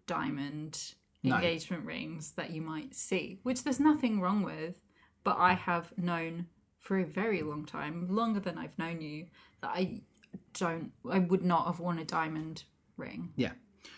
diamond 0.06 0.94
No. 1.22 1.36
engagement 1.36 1.84
rings 1.84 2.32
that 2.32 2.50
you 2.50 2.62
might 2.62 2.94
see, 2.94 3.40
which 3.42 3.64
there's 3.64 3.80
nothing 3.80 4.20
wrong 4.20 4.42
with, 4.42 4.80
but 5.24 5.36
I 5.38 5.54
have 5.54 5.96
known 5.98 6.46
for 6.78 6.98
a 6.98 7.04
very 7.04 7.42
long 7.42 7.64
time, 7.66 8.08
longer 8.08 8.38
than 8.40 8.56
I've 8.58 8.78
known 8.78 9.00
you, 9.00 9.26
that 9.60 9.70
I 9.70 10.02
don't, 10.54 10.92
I 11.10 11.18
would 11.18 11.42
not 11.44 11.66
have 11.66 11.80
worn 11.80 11.98
a 11.98 12.04
diamond 12.04 12.62
ring. 12.96 13.32
Yeah. 13.36 13.52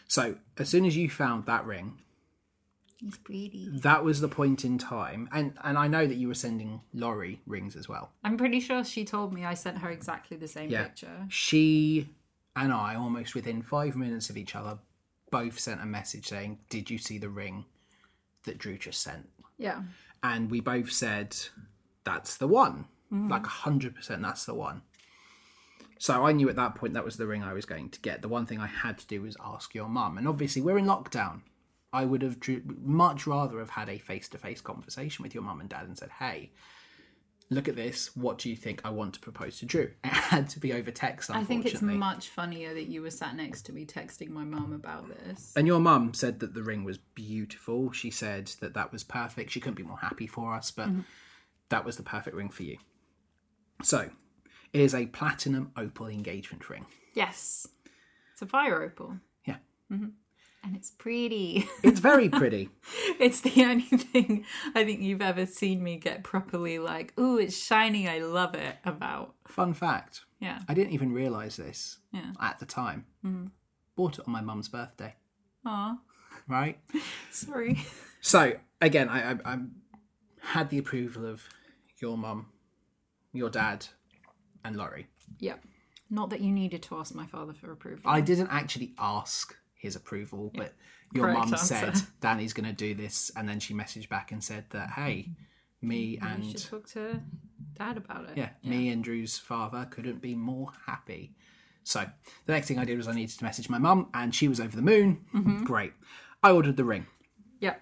So 0.07 0.37
as 0.57 0.69
soon 0.71 0.85
as 0.87 0.97
you 0.97 1.11
found 1.11 1.45
that 1.47 1.67
ring, 1.67 1.99
It's 3.05 3.19
pretty. 3.19 3.69
that 3.83 4.03
was 4.05 4.21
the 4.21 4.29
point 4.29 4.65
in 4.65 4.79
time, 4.79 5.29
and 5.33 5.53
and 5.63 5.77
I 5.79 5.87
know 5.87 6.07
that 6.07 6.17
you 6.17 6.29
were 6.29 6.35
sending 6.35 6.81
Laurie 6.95 7.41
rings 7.47 7.77
as 7.77 7.89
well. 7.89 8.11
I'm 8.25 8.37
pretty 8.37 8.61
sure 8.61 8.83
she 8.85 9.05
told 9.05 9.33
me 9.33 9.45
I 9.45 9.55
sent 9.55 9.79
her 9.79 9.91
exactly 9.91 10.37
the 10.37 10.49
same 10.49 10.71
Yeah. 10.71 10.85
picture. 10.85 11.27
She 11.29 12.09
and 12.57 12.73
I, 12.73 12.95
almost 12.97 13.35
within 13.35 13.63
five 13.63 13.95
minutes 13.97 14.31
of 14.31 14.37
each 14.37 14.57
other, 14.57 14.79
both 15.31 15.59
sent 15.59 15.83
a 15.83 15.87
message 15.87 16.29
saying, 16.29 16.59
"Did 16.71 16.91
you 16.91 16.99
see 16.99 17.19
the 17.19 17.29
ring 17.29 17.65
that 18.45 18.59
Drew 18.59 18.79
just 18.79 19.03
sent?" 19.03 19.29
Yeah. 19.59 19.83
And 20.23 20.51
we 20.51 20.61
both 20.61 20.91
said, 20.91 21.37
that's 22.05 22.37
the 22.37 22.49
one. 22.49 22.87
Mm-hmm. 23.13 23.31
Like 23.31 23.45
100% 23.45 24.23
that's 24.23 24.45
the 24.45 24.55
one. 24.55 24.83
So 25.99 26.25
I 26.25 26.33
knew 26.33 26.49
at 26.49 26.57
that 26.57 26.77
point 26.77 26.95
that 26.95 27.05
was 27.05 27.17
the 27.17 27.27
ring 27.27 27.43
I 27.43 27.53
was 27.53 27.65
going 27.65 27.91
to 27.91 28.01
get. 28.01 28.23
The 28.23 28.29
one 28.29 28.47
thing 28.47 28.61
I 28.61 28.67
had 28.67 28.99
to 28.99 29.07
do 29.07 29.23
was 29.23 29.37
ask 29.45 29.75
your 29.75 29.89
mum. 29.89 30.17
And 30.17 30.29
obviously, 30.29 30.63
we're 30.63 30.79
in 30.79 30.87
lockdown. 30.87 31.43
I 31.93 32.05
would 32.05 32.23
have 32.23 32.39
much 32.83 33.27
rather 33.27 33.59
have 33.59 33.71
had 33.71 33.89
a 33.89 33.99
face 33.99 34.29
to 34.31 34.39
face 34.39 34.61
conversation 34.61 35.23
with 35.23 35.35
your 35.35 35.43
mum 35.43 35.61
and 35.61 35.69
dad 35.69 35.87
and 35.87 35.99
said, 35.99 36.11
hey, 36.19 36.53
look 37.51 37.69
at 37.69 37.77
this. 37.77 38.15
What 38.17 38.39
do 38.39 38.51
you 38.51 38.57
think 38.57 38.83
I 38.85 38.91
want 38.91 39.15
to 39.15 39.21
propose 39.21 39.59
to 39.59 39.67
Drew? 39.67 39.91
It 40.05 40.13
had 40.13 40.49
to 40.51 40.61
be 40.61 40.73
over 40.75 40.91
text, 40.91 41.31
I 41.31 41.43
think 41.43 41.65
it's 41.65 41.81
much 41.81 42.29
funnier 42.29 42.75
that 42.75 42.89
you 42.89 43.01
were 43.01 43.11
sat 43.11 43.35
next 43.35 43.63
to 43.63 43.73
me 43.73 43.87
texting 43.87 44.29
my 44.29 44.45
mum 44.45 44.75
about 44.75 45.09
this. 45.09 45.55
And 45.57 45.67
your 45.67 45.81
mum 45.81 46.13
said 46.13 46.41
that 46.41 46.53
the 46.53 46.63
ring 46.63 46.85
was 46.85 46.99
beautiful. 46.99 47.93
She 47.93 48.11
said 48.11 48.49
that 48.61 48.75
that 48.75 48.93
was 48.93 49.05
perfect. 49.05 49.51
She 49.53 49.61
couldn't 49.61 49.77
be 49.77 49.83
more 49.83 49.99
happy 49.99 50.27
for 50.27 50.55
us, 50.55 50.71
but 50.71 50.89
mm-hmm. 50.89 51.01
that 51.71 51.87
was 51.87 51.97
the 51.97 52.03
perfect 52.03 52.37
ring 52.37 52.51
for 52.51 52.63
you. 52.63 52.77
So, 53.83 54.11
it 54.73 54.81
is 54.81 54.95
a 54.95 55.07
platinum 55.07 55.73
opal 55.77 56.09
engagement 56.09 56.69
ring. 56.69 56.85
Yes. 57.15 57.67
It's 58.33 58.43
a 58.43 58.47
fire 58.47 58.83
opal. 58.83 59.17
Yeah. 59.47 59.57
Mm-hmm. 59.91 60.09
And 60.65 60.75
it's 60.77 60.91
pretty. 60.91 61.69
It's 61.83 62.01
very 62.01 62.29
pretty. 62.29 62.69
it's 63.21 63.41
the 63.41 63.65
only 63.65 63.85
thing 63.85 64.45
I 64.75 64.85
think 64.85 65.01
you've 65.01 65.23
ever 65.23 65.47
seen 65.47 65.83
me 65.83 65.97
get 65.97 66.25
properly 66.25 66.79
like, 66.79 67.19
ooh, 67.19 67.39
it's 67.39 67.57
shiny, 67.57 68.09
I 68.09 68.19
love 68.19 68.55
it 68.55 68.77
about. 68.85 69.35
Fun 69.47 69.73
fact 69.73 70.23
Yeah. 70.41 70.59
I 70.69 70.75
didn't 70.75 70.93
even 70.93 71.13
realise 71.13 71.57
this 71.57 71.99
Yeah. 72.13 72.33
at 72.41 72.59
the 72.59 72.67
time. 72.67 73.07
Mm. 73.25 73.51
Bought 73.97 74.19
it 74.19 74.25
on 74.27 74.33
my 74.33 74.41
mum's 74.41 74.69
birthday, 74.69 75.15
Aw, 75.65 75.97
right? 76.49 76.79
sorry. 77.31 77.79
So, 78.21 78.55
again, 78.81 79.09
I, 79.09 79.33
I, 79.33 79.37
I 79.45 79.59
had 80.41 80.71
the 80.71 80.79
approval 80.79 81.25
of 81.27 81.43
your 82.01 82.17
mum, 82.19 82.47
your 83.33 83.51
dad, 83.51 83.87
and 84.65 84.77
Laurie. 84.77 85.07
Yep. 85.41 85.65
Not 86.11 86.31
that 86.31 86.41
you 86.41 86.53
needed 86.53 86.83
to 86.85 86.97
ask 86.97 87.15
my 87.15 87.27
father 87.27 87.53
for 87.53 87.71
approval. 87.73 88.03
I 88.11 88.21
didn't 88.21 88.49
actually 88.49 88.95
ask 88.99 89.55
his 89.79 89.97
approval, 89.97 90.53
but 90.55 90.75
your 91.15 91.25
Correct 91.25 91.39
mum 91.39 91.55
answer. 91.55 91.67
said 91.67 91.95
Danny's 92.21 92.53
going 92.53 92.69
to 92.69 92.75
do 92.75 92.95
this, 92.95 93.31
and 93.37 93.49
then 93.49 93.61
she 93.61 93.73
messaged 93.73 94.09
back 94.09 94.33
and 94.33 94.43
said 94.45 94.65
that 94.71 94.91
hey, 94.91 95.31
me 95.81 95.97
you 95.97 96.19
should 96.21 96.29
and 96.29 96.65
talk 96.65 96.87
to 96.89 97.23
dad 97.79 97.97
about 97.97 98.29
it. 98.29 98.37
yeah, 98.37 98.51
me 98.65 98.91
and 98.91 99.03
Drew's 99.03 99.39
father 99.39 99.87
couldn't 99.91 100.21
be 100.21 100.35
more 100.35 100.71
happy. 100.87 101.35
So 101.85 102.05
the 102.45 102.53
next 102.53 102.69
thing 102.69 102.79
I 102.79 102.85
did 102.85 102.99
was 102.99 103.09
I 103.09 103.13
needed 103.13 103.39
to 103.39 103.45
message 103.45 103.71
my 103.71 103.79
mum, 103.79 104.09
and 104.13 104.35
she 104.35 104.49
was 104.49 104.61
over 104.61 104.77
the 104.77 104.83
moon. 104.83 105.25
Mm-hmm. 105.35 105.65
Great. 105.65 105.93
I 106.43 106.51
ordered 106.51 106.77
the 106.77 106.85
ring. 106.85 107.07
Yep. 107.61 107.81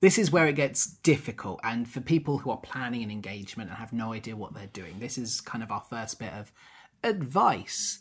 This 0.00 0.18
is 0.18 0.30
where 0.30 0.46
it 0.46 0.54
gets 0.54 0.86
difficult, 0.86 1.60
and 1.64 1.88
for 1.88 2.00
people 2.00 2.38
who 2.38 2.50
are 2.50 2.58
planning 2.58 3.02
an 3.02 3.10
engagement 3.10 3.70
and 3.70 3.78
have 3.78 3.92
no 3.92 4.12
idea 4.12 4.36
what 4.36 4.54
they're 4.54 4.66
doing, 4.68 5.00
this 5.00 5.18
is 5.18 5.40
kind 5.40 5.64
of 5.64 5.72
our 5.72 5.80
first 5.80 6.18
bit 6.18 6.32
of 6.32 6.52
advice. 7.02 8.00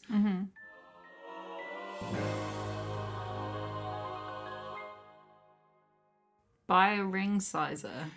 Buy 6.73 6.93
a 6.93 7.03
ring 7.03 7.39
sizer. 7.39 8.09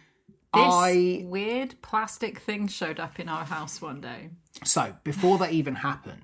This 0.54 0.64
I 0.64 1.20
weird 1.26 1.74
plastic 1.82 2.38
thing 2.38 2.68
showed 2.68 2.98
up 2.98 3.20
in 3.20 3.28
our 3.28 3.44
house 3.44 3.82
one 3.82 4.00
day. 4.00 4.30
So, 4.64 4.94
before 5.04 5.36
that 5.36 5.52
even 5.52 5.74
happened, 5.74 6.22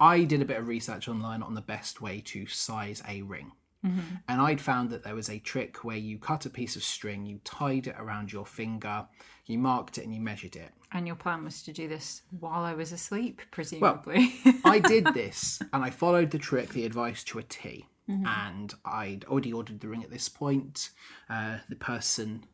I 0.00 0.24
did 0.24 0.42
a 0.42 0.44
bit 0.44 0.56
of 0.56 0.66
research 0.66 1.06
online 1.06 1.44
on 1.44 1.54
the 1.54 1.60
best 1.60 2.00
way 2.00 2.22
to 2.22 2.44
size 2.48 3.04
a 3.08 3.22
ring. 3.22 3.52
Mm-hmm. 3.86 4.16
And 4.28 4.40
I'd 4.40 4.60
found 4.60 4.90
that 4.90 5.04
there 5.04 5.14
was 5.14 5.30
a 5.30 5.38
trick 5.38 5.84
where 5.84 5.96
you 5.96 6.18
cut 6.18 6.44
a 6.44 6.50
piece 6.50 6.74
of 6.74 6.82
string, 6.82 7.24
you 7.24 7.38
tied 7.44 7.86
it 7.86 7.94
around 7.96 8.32
your 8.32 8.46
finger, 8.46 9.06
you 9.46 9.56
marked 9.56 9.96
it, 9.96 10.02
and 10.02 10.12
you 10.12 10.20
measured 10.20 10.56
it. 10.56 10.72
And 10.90 11.06
your 11.06 11.14
plan 11.14 11.44
was 11.44 11.62
to 11.62 11.72
do 11.72 11.86
this 11.86 12.22
while 12.40 12.64
I 12.64 12.74
was 12.74 12.90
asleep, 12.90 13.42
presumably. 13.52 14.34
Well, 14.44 14.54
I 14.64 14.80
did 14.80 15.14
this 15.14 15.62
and 15.72 15.84
I 15.84 15.90
followed 15.90 16.32
the 16.32 16.38
trick, 16.38 16.70
the 16.70 16.84
advice 16.84 17.22
to 17.22 17.38
a 17.38 17.44
T. 17.44 17.86
And 18.26 18.74
I'd 18.84 19.24
already 19.24 19.52
ordered 19.52 19.80
the 19.80 19.88
ring 19.88 20.02
at 20.02 20.10
this 20.10 20.28
point. 20.28 20.90
Uh, 21.28 21.58
the 21.68 21.76
person 21.76 22.44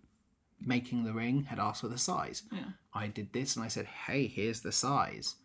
making 0.61 1.05
the 1.05 1.13
ring 1.13 1.45
had 1.45 1.59
asked 1.59 1.81
for 1.83 1.89
the 1.89 1.99
size. 1.99 2.43
I 2.95 3.09
did 3.09 3.33
this 3.33 3.57
and 3.57 3.65
I 3.65 3.69
said, 3.69 3.87
hey, 3.87 4.27
here's 4.27 4.61
the 4.63 4.73
size. 4.73 5.37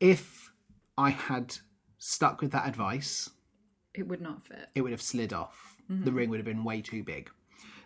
If 0.00 0.50
I 0.96 1.10
had 1.10 1.56
stuck 1.98 2.40
with 2.40 2.52
that 2.52 2.66
advice, 2.68 3.30
it 3.94 4.06
would 4.06 4.20
not 4.20 4.46
fit. 4.46 4.68
it 4.74 4.82
would 4.82 4.92
have 4.92 5.02
slid 5.02 5.32
off. 5.32 5.76
The 5.88 6.12
ring 6.12 6.28
would 6.30 6.38
have 6.38 6.44
been 6.46 6.64
way 6.64 6.82
too 6.82 7.02
big. 7.02 7.30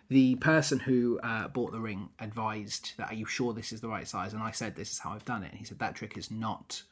The 0.09 0.35
person 0.35 0.79
who 0.79 1.19
uh, 1.23 1.47
bought 1.47 1.71
the 1.71 1.79
ring 1.79 2.09
advised 2.19 2.91
that, 2.97 3.11
Are 3.11 3.15
you 3.15 3.25
sure 3.25 3.53
this 3.53 3.71
is 3.71 3.79
the 3.79 3.87
right 3.87 4.07
size? 4.07 4.33
And 4.33 4.43
I 4.43 4.51
said, 4.51 4.75
This 4.75 4.91
is 4.91 4.99
how 4.99 5.11
I've 5.11 5.23
done 5.25 5.41
it. 5.43 5.51
And 5.51 5.57
he 5.59 5.65
said, 5.65 5.79
That 5.79 5.95
trick 5.95 6.17
is 6.17 6.29
not 6.29 6.83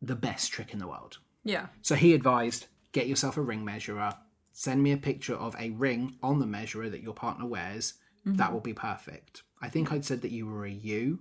the 0.00 0.14
best 0.14 0.52
trick 0.52 0.72
in 0.72 0.78
the 0.78 0.86
world. 0.86 1.18
Yeah. 1.44 1.66
So 1.82 1.96
he 1.96 2.14
advised, 2.14 2.66
Get 2.92 3.06
yourself 3.06 3.36
a 3.36 3.42
ring 3.42 3.64
measurer, 3.64 4.14
send 4.52 4.82
me 4.82 4.92
a 4.92 4.96
picture 4.96 5.34
of 5.34 5.54
a 5.58 5.70
ring 5.70 6.16
on 6.22 6.38
the 6.38 6.46
measurer 6.46 6.88
that 6.88 7.02
your 7.02 7.14
partner 7.14 7.46
wears. 7.46 7.94
That 8.24 8.36
mm-hmm. 8.36 8.52
will 8.52 8.60
be 8.60 8.74
perfect. 8.74 9.42
I 9.62 9.68
think 9.68 9.92
I'd 9.92 10.04
said 10.04 10.22
that 10.22 10.30
you 10.30 10.46
were 10.46 10.64
a 10.66 10.70
U. 10.70 11.20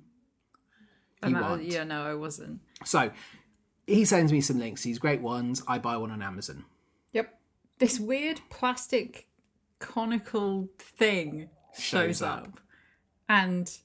And 1.22 1.36
You 1.36 1.42
that- 1.42 1.64
yeah, 1.64 1.84
no, 1.84 2.04
I 2.04 2.14
wasn't. 2.16 2.62
So 2.86 3.12
he 3.86 4.06
sends 4.06 4.32
me 4.32 4.42
some 4.42 4.60
links, 4.60 4.84
these 4.84 5.00
great 5.00 5.22
ones. 5.22 5.64
I 5.68 5.78
buy 5.78 5.98
one 5.98 6.12
on 6.12 6.22
Amazon. 6.22 6.66
Yep. 7.14 7.40
This 7.80 8.00
weird 8.00 8.42
plastic 8.50 9.28
conical 9.80 10.70
thing 10.78 11.50
shows, 11.74 11.84
Shows 11.84 12.22
up. 12.22 12.40
up. 12.48 12.60
And 13.30 13.78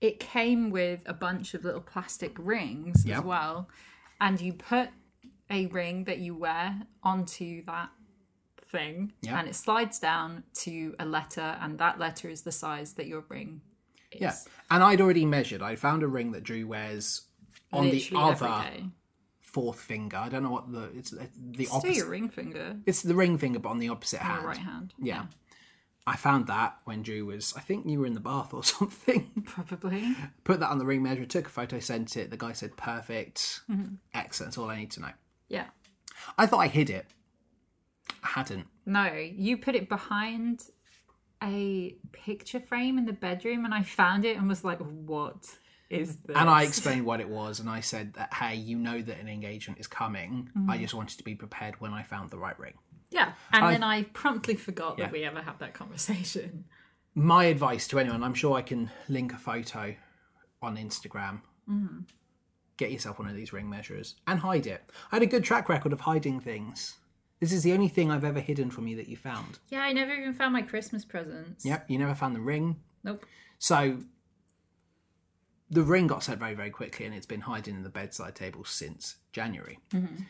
it 0.00 0.20
came 0.20 0.70
with 0.70 1.02
a 1.06 1.14
bunch 1.14 1.54
of 1.54 1.64
little 1.64 1.80
plastic 1.80 2.36
rings 2.38 3.04
Yep. 3.04 3.18
as 3.18 3.24
well. 3.24 3.68
And 4.20 4.40
you 4.40 4.52
put 4.52 4.90
a 5.54 5.66
ring 5.66 6.04
that 6.04 6.18
you 6.18 6.34
wear 6.34 6.82
onto 7.02 7.64
that 7.66 7.90
thing 8.70 9.12
Yep. 9.22 9.34
and 9.38 9.48
it 9.48 9.54
slides 9.54 9.98
down 9.98 10.42
to 10.54 10.94
a 10.98 11.06
letter 11.06 11.56
and 11.60 11.78
that 11.78 11.98
letter 11.98 12.28
is 12.28 12.42
the 12.42 12.52
size 12.52 12.94
that 12.94 13.06
your 13.06 13.24
ring 13.28 13.60
is. 14.10 14.20
Yeah. 14.20 14.34
And 14.70 14.82
I'd 14.82 15.00
already 15.00 15.24
measured. 15.24 15.62
I 15.62 15.76
found 15.76 16.02
a 16.02 16.08
ring 16.08 16.32
that 16.32 16.42
Drew 16.42 16.66
wears 16.66 17.22
on 17.72 17.84
Literally 17.90 18.00
the 18.10 18.18
other 18.44 18.72
fourth 19.40 19.80
finger. 19.80 20.16
I 20.16 20.28
don't 20.28 20.42
know 20.42 20.50
what 20.50 20.70
the 20.72 20.90
it's 20.96 21.10
the 21.10 21.64
Still 21.66 21.76
opposite. 21.78 21.96
your 21.96 22.08
ring 22.08 22.28
finger 22.28 22.76
It's 22.86 23.02
the 23.02 23.14
ring 23.14 23.38
finger, 23.38 23.60
but 23.60 23.68
on 23.70 23.78
the 23.78 23.88
opposite 23.90 24.20
on 24.20 24.26
hand. 24.26 24.40
your 24.42 24.48
right 24.48 24.58
hand. 24.58 24.94
Yeah. 25.00 25.26
I 26.06 26.16
found 26.16 26.48
that 26.48 26.76
when 26.84 27.02
Drew 27.02 27.24
was, 27.26 27.54
I 27.56 27.60
think 27.60 27.86
you 27.86 27.98
were 28.00 28.04
in 28.06 28.12
the 28.12 28.20
bath 28.20 28.52
or 28.52 28.62
something. 28.76 29.44
Probably. 29.46 30.14
Put 30.42 30.60
that 30.60 30.68
on 30.70 30.78
the 30.78 30.84
ring 30.84 31.02
measure, 31.02 31.24
took 31.24 31.46
a 31.46 31.50
photo, 31.50 31.78
sent 31.78 32.16
it. 32.18 32.30
The 32.30 32.36
guy 32.36 32.52
said, 32.52 32.76
perfect. 32.76 33.60
Mm-hmm. 33.70 33.94
Excellent. 34.12 34.48
That's 34.50 34.58
all 34.58 34.68
I 34.68 34.76
need 34.76 34.90
to 34.92 35.00
know. 35.00 35.12
Yeah. 35.48 35.66
I 36.38 36.46
thought 36.46 36.60
I 36.60 36.68
hid 36.68 36.90
it. 36.90 37.06
I 38.22 38.28
hadn't. 38.28 38.66
No, 38.86 39.12
you 39.12 39.56
put 39.58 39.74
it 39.74 39.88
behind 39.88 40.62
a 41.42 41.94
picture 42.12 42.60
frame 42.60 42.96
in 42.98 43.04
the 43.06 43.12
bedroom, 43.12 43.64
and 43.64 43.74
I 43.74 43.82
found 43.82 44.24
it 44.24 44.36
and 44.36 44.48
was 44.48 44.64
like, 44.64 44.78
"What 44.78 45.44
is 45.90 46.16
this?" 46.16 46.36
And 46.36 46.48
I 46.48 46.62
explained 46.62 47.04
what 47.04 47.20
it 47.20 47.28
was, 47.40 47.60
and 47.60 47.68
I 47.68 47.80
said 47.80 48.14
that, 48.14 48.32
hey, 48.34 48.54
you 48.56 48.78
know 48.78 49.00
that 49.02 49.18
an 49.18 49.28
engagement 49.28 49.78
is 49.80 49.86
coming. 49.86 50.48
Mm-hmm. 50.56 50.70
I 50.70 50.78
just 50.78 50.94
wanted 50.94 51.18
to 51.18 51.24
be 51.24 51.34
prepared 51.34 51.80
when 51.80 51.92
I 51.92 52.02
found 52.02 52.30
the 52.30 52.38
right 52.38 52.58
ring. 52.58 52.74
yeah, 53.10 53.32
and 53.52 53.64
I- 53.64 53.72
then 53.72 53.82
I 53.82 54.02
promptly 54.04 54.54
forgot 54.56 54.98
Yeah. 54.98 55.04
that 55.06 55.12
we 55.12 55.24
ever 55.24 55.40
had 55.42 55.58
that 55.58 55.74
conversation. 55.74 56.64
my 57.14 57.44
advice 57.44 57.86
to 57.88 57.98
anyone, 58.00 58.24
I'm 58.24 58.34
sure 58.34 58.56
I 58.56 58.62
can 58.62 58.90
link 59.08 59.32
a 59.32 59.36
photo 59.38 59.94
on 60.62 60.76
Instagram. 60.76 61.42
Mm-hmm. 61.68 62.00
Get 62.76 62.90
yourself 62.90 63.18
one 63.18 63.28
of 63.28 63.36
these 63.36 63.52
ring 63.52 63.70
measurers 63.70 64.16
and 64.26 64.40
hide 64.40 64.66
it. 64.66 64.90
I 65.12 65.16
had 65.16 65.22
a 65.22 65.26
good 65.26 65.44
track 65.44 65.68
record 65.68 65.92
of 65.92 66.00
hiding 66.00 66.40
things. 66.40 66.96
This 67.40 67.52
is 67.52 67.62
the 67.62 67.72
only 67.72 67.88
thing 67.88 68.10
I've 68.10 68.24
ever 68.24 68.40
hidden 68.40 68.70
from 68.70 68.86
you 68.86 68.96
that 68.96 69.08
you 69.08 69.16
found. 69.16 69.58
Yeah, 69.68 69.82
I 69.82 69.92
never 69.92 70.12
even 70.12 70.32
found 70.32 70.52
my 70.52 70.62
Christmas 70.62 71.04
presents. 71.04 71.64
Yep, 71.64 71.90
you 71.90 71.98
never 71.98 72.14
found 72.14 72.34
the 72.34 72.40
ring. 72.40 72.76
Nope. 73.02 73.24
So 73.58 73.98
the 75.70 75.82
ring 75.82 76.06
got 76.06 76.22
sent 76.22 76.38
very, 76.38 76.54
very 76.54 76.70
quickly 76.70 77.06
and 77.06 77.14
it's 77.14 77.26
been 77.26 77.40
hiding 77.40 77.74
in 77.74 77.82
the 77.82 77.90
bedside 77.90 78.34
table 78.34 78.64
since 78.64 79.16
January. 79.32 79.78
Mm-hmm. 79.92 80.22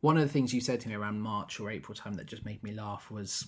One 0.00 0.16
of 0.16 0.22
the 0.22 0.28
things 0.28 0.52
you 0.52 0.60
said 0.60 0.80
to 0.80 0.88
me 0.88 0.94
around 0.94 1.20
March 1.20 1.60
or 1.60 1.70
April 1.70 1.94
time 1.94 2.14
that 2.14 2.26
just 2.26 2.44
made 2.44 2.62
me 2.62 2.72
laugh 2.72 3.10
was 3.10 3.46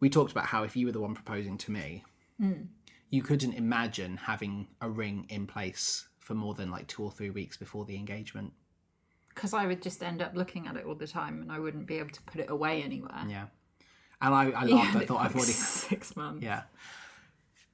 we 0.00 0.10
talked 0.10 0.32
about 0.32 0.46
how 0.46 0.64
if 0.64 0.76
you 0.76 0.86
were 0.86 0.92
the 0.92 1.00
one 1.00 1.14
proposing 1.14 1.56
to 1.58 1.70
me, 1.70 2.04
mm. 2.40 2.66
you 3.10 3.22
couldn't 3.22 3.54
imagine 3.54 4.18
having 4.18 4.68
a 4.80 4.90
ring 4.90 5.26
in 5.30 5.46
place 5.46 6.08
for 6.24 6.34
more 6.34 6.54
than 6.54 6.70
like 6.70 6.88
two 6.88 7.04
or 7.04 7.10
three 7.10 7.28
weeks 7.28 7.56
before 7.56 7.84
the 7.84 7.96
engagement. 7.96 8.52
Because 9.28 9.52
I 9.52 9.66
would 9.66 9.82
just 9.82 10.02
end 10.02 10.22
up 10.22 10.32
looking 10.34 10.66
at 10.66 10.76
it 10.76 10.86
all 10.86 10.94
the 10.94 11.06
time, 11.06 11.42
and 11.42 11.52
I 11.52 11.58
wouldn't 11.58 11.86
be 11.86 11.98
able 11.98 12.10
to 12.10 12.22
put 12.22 12.40
it 12.40 12.50
away 12.50 12.82
anywhere. 12.82 13.24
Yeah. 13.28 13.46
And 14.22 14.34
I, 14.34 14.50
I 14.50 14.64
laughed. 14.64 14.96
I 14.96 15.04
thought 15.04 15.20
I've 15.20 15.36
already. 15.36 15.52
six 15.52 16.16
months. 16.16 16.42
Yeah. 16.42 16.62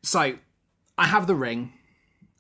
So 0.03 0.35
I 0.99 1.07
have 1.07 1.29
the 1.29 1.35
ring. 1.37 1.73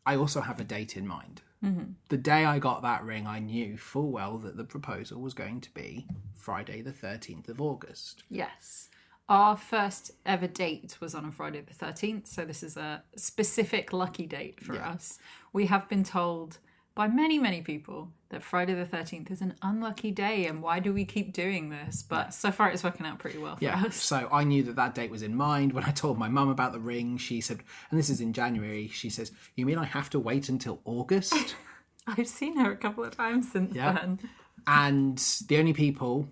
I 0.04 0.16
also 0.16 0.40
have 0.40 0.58
a 0.58 0.64
date 0.64 0.96
in 0.96 1.06
mind. 1.06 1.42
Mm-hmm. 1.64 1.92
The 2.08 2.16
day 2.16 2.44
I 2.44 2.58
got 2.58 2.82
that 2.82 3.04
ring, 3.04 3.26
I 3.26 3.38
knew 3.38 3.76
full 3.76 4.10
well 4.10 4.38
that 4.38 4.56
the 4.56 4.64
proposal 4.64 5.20
was 5.20 5.34
going 5.34 5.60
to 5.60 5.70
be 5.70 6.06
Friday, 6.34 6.82
the 6.82 6.90
13th 6.90 7.48
of 7.48 7.60
August. 7.60 8.24
Yes. 8.28 8.89
Our 9.30 9.56
first 9.56 10.10
ever 10.26 10.48
date 10.48 10.96
was 11.00 11.14
on 11.14 11.24
a 11.24 11.30
Friday 11.30 11.60
the 11.60 11.72
13th, 11.72 12.26
so 12.26 12.44
this 12.44 12.64
is 12.64 12.76
a 12.76 13.04
specific 13.14 13.92
lucky 13.92 14.26
date 14.26 14.60
for 14.60 14.74
Yeah. 14.74 14.90
us. 14.90 15.20
We 15.52 15.66
have 15.66 15.88
been 15.88 16.02
told 16.02 16.58
by 16.96 17.06
many, 17.06 17.38
many 17.38 17.62
people 17.62 18.10
that 18.30 18.42
Friday 18.42 18.74
the 18.74 18.84
13th 18.84 19.30
is 19.30 19.40
an 19.40 19.54
unlucky 19.62 20.10
day 20.10 20.46
and 20.46 20.60
why 20.60 20.80
do 20.80 20.92
we 20.92 21.04
keep 21.04 21.32
doing 21.32 21.70
this? 21.70 22.02
But 22.02 22.34
so 22.34 22.50
far 22.50 22.70
it's 22.70 22.82
working 22.82 23.06
out 23.06 23.20
pretty 23.20 23.38
well 23.38 23.54
for 23.56 23.62
Yeah. 23.64 23.84
us. 23.84 23.94
So 23.94 24.28
I 24.32 24.42
knew 24.42 24.64
that 24.64 24.74
that 24.74 24.96
date 24.96 25.12
was 25.12 25.22
in 25.22 25.36
mind. 25.36 25.74
When 25.74 25.84
I 25.84 25.92
told 25.92 26.18
my 26.18 26.28
mum 26.28 26.48
about 26.48 26.72
the 26.72 26.80
ring, 26.80 27.16
she 27.16 27.40
said, 27.40 27.62
and 27.90 27.98
this 28.00 28.10
is 28.10 28.20
in 28.20 28.32
January, 28.32 28.88
she 28.88 29.08
says, 29.10 29.30
You 29.54 29.64
mean 29.64 29.78
I 29.78 29.84
have 29.84 30.10
to 30.10 30.18
wait 30.18 30.48
until 30.48 30.80
August? 30.84 31.54
I've 32.08 32.26
seen 32.26 32.56
her 32.56 32.72
a 32.72 32.76
couple 32.76 33.04
of 33.04 33.16
times 33.16 33.52
since 33.52 33.76
Yeah. 33.76 33.92
then. 33.92 34.18
and 34.66 35.18
the 35.46 35.56
only 35.58 35.72
people 35.72 36.28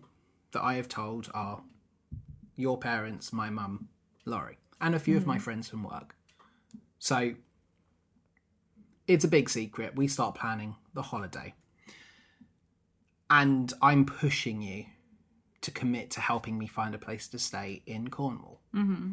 that 0.51 0.63
I 0.65 0.75
have 0.75 0.89
told 0.89 1.31
are 1.33 1.63
your 2.59 2.77
parents, 2.77 3.33
my 3.33 3.49
mum, 3.49 3.89
Laurie, 4.27 4.59
and 4.81 4.95
a 4.95 4.99
few 4.99 5.17
of 5.17 5.27
my 5.27 5.39
friends 5.39 5.69
from 5.69 5.85
work. 5.85 6.17
So 6.99 7.35
it's 9.07 9.25
a 9.25 9.29
big 9.29 9.49
secret. 9.49 9.97
We 9.97 10.09
start 10.09 10.35
planning 10.35 10.77
the 10.93 11.03
holiday. 11.03 11.55
And 13.31 13.73
I'm 13.81 14.05
pushing 14.05 14.61
you 14.61 14.87
to 15.61 15.71
commit 15.71 16.11
to 16.13 16.21
helping 16.21 16.59
me 16.59 16.67
find 16.67 16.95
a 16.95 16.99
place 16.99 17.29
to 17.29 17.39
stay 17.39 17.83
in 17.87 18.09
Cornwall. 18.09 18.61
Mm-hmm. 18.75 19.13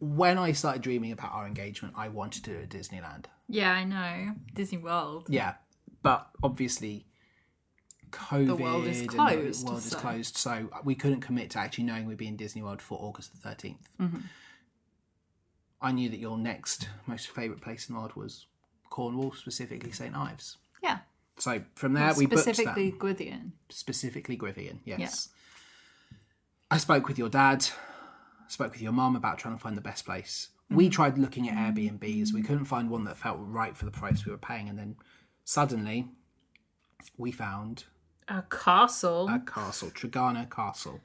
When 0.00 0.38
I 0.38 0.52
started 0.52 0.82
dreaming 0.82 1.12
about 1.12 1.32
our 1.32 1.46
engagement, 1.46 1.94
I 1.96 2.08
wanted 2.08 2.44
to 2.44 2.66
do 2.66 2.78
Disneyland. 2.78 3.26
Yeah, 3.48 3.72
I 3.72 3.84
know. 3.84 4.34
Disney 4.54 4.78
World. 4.78 5.26
Yeah, 5.28 5.54
but 6.02 6.28
obviously, 6.42 7.06
COVID 8.12 8.60
world 8.60 8.84
is 8.86 9.06
closed, 9.06 9.62
The 9.62 9.66
world 9.70 9.78
is 9.78 9.90
so- 9.90 9.98
closed, 9.98 10.36
so 10.36 10.70
we 10.84 10.94
couldn't 10.94 11.20
commit 11.22 11.50
to 11.50 11.58
actually 11.58 11.84
knowing 11.84 12.06
we'd 12.06 12.16
be 12.18 12.28
in 12.28 12.36
Disney 12.36 12.62
World 12.62 12.80
for 12.80 12.98
August 13.00 13.32
the 13.42 13.48
13th 13.48 13.76
Mm-hmm. 14.00 14.18
I 15.80 15.90
knew 15.92 16.08
that 16.10 16.18
your 16.18 16.38
next 16.38 16.88
most 17.06 17.28
favourite 17.28 17.60
place 17.60 17.88
in 17.88 17.94
the 17.94 18.00
world 18.00 18.14
was 18.14 18.46
Cornwall, 18.90 19.32
specifically 19.32 19.90
St 19.90 20.14
Ives. 20.16 20.58
Yeah. 20.82 20.98
So 21.38 21.62
from 21.74 21.94
there, 21.94 22.12
we 22.16 22.26
Specifically 22.26 22.90
that. 22.90 22.98
Gwithian. 23.00 23.50
Specifically 23.68 24.36
Gwithian, 24.36 24.78
yes. 24.84 25.30
I 26.70 26.76
spoke 26.78 27.08
with 27.08 27.18
your 27.18 27.28
dad, 27.28 27.66
spoke 28.48 28.72
with 28.72 28.82
your 28.82 28.92
mum 28.92 29.16
about 29.16 29.38
trying 29.38 29.54
to 29.56 29.60
find 29.60 29.76
the 29.76 29.80
best 29.82 30.04
place. 30.04 30.48
We 30.70 30.84
Mm-hmm. 30.84 30.90
tried 30.92 31.18
looking 31.18 31.48
at 31.48 31.56
Airbnbs. 31.74 32.32
We 32.32 32.42
couldn't 32.42 32.66
find 32.66 32.88
one 32.88 33.04
that 33.04 33.16
felt 33.18 33.38
right 33.40 33.76
for 33.76 33.84
the 33.84 33.90
price 33.90 34.24
we 34.24 34.30
were 34.32 34.38
paying, 34.38 34.68
and 34.68 34.78
then 34.78 34.96
suddenly 35.44 36.08
we 37.18 37.32
found 37.32 37.84
A 38.28 38.42
castle. 38.42 39.28
a 39.28 39.40
castle, 39.40 39.90
Tregenna 39.90 40.50
Castle, 40.50 41.00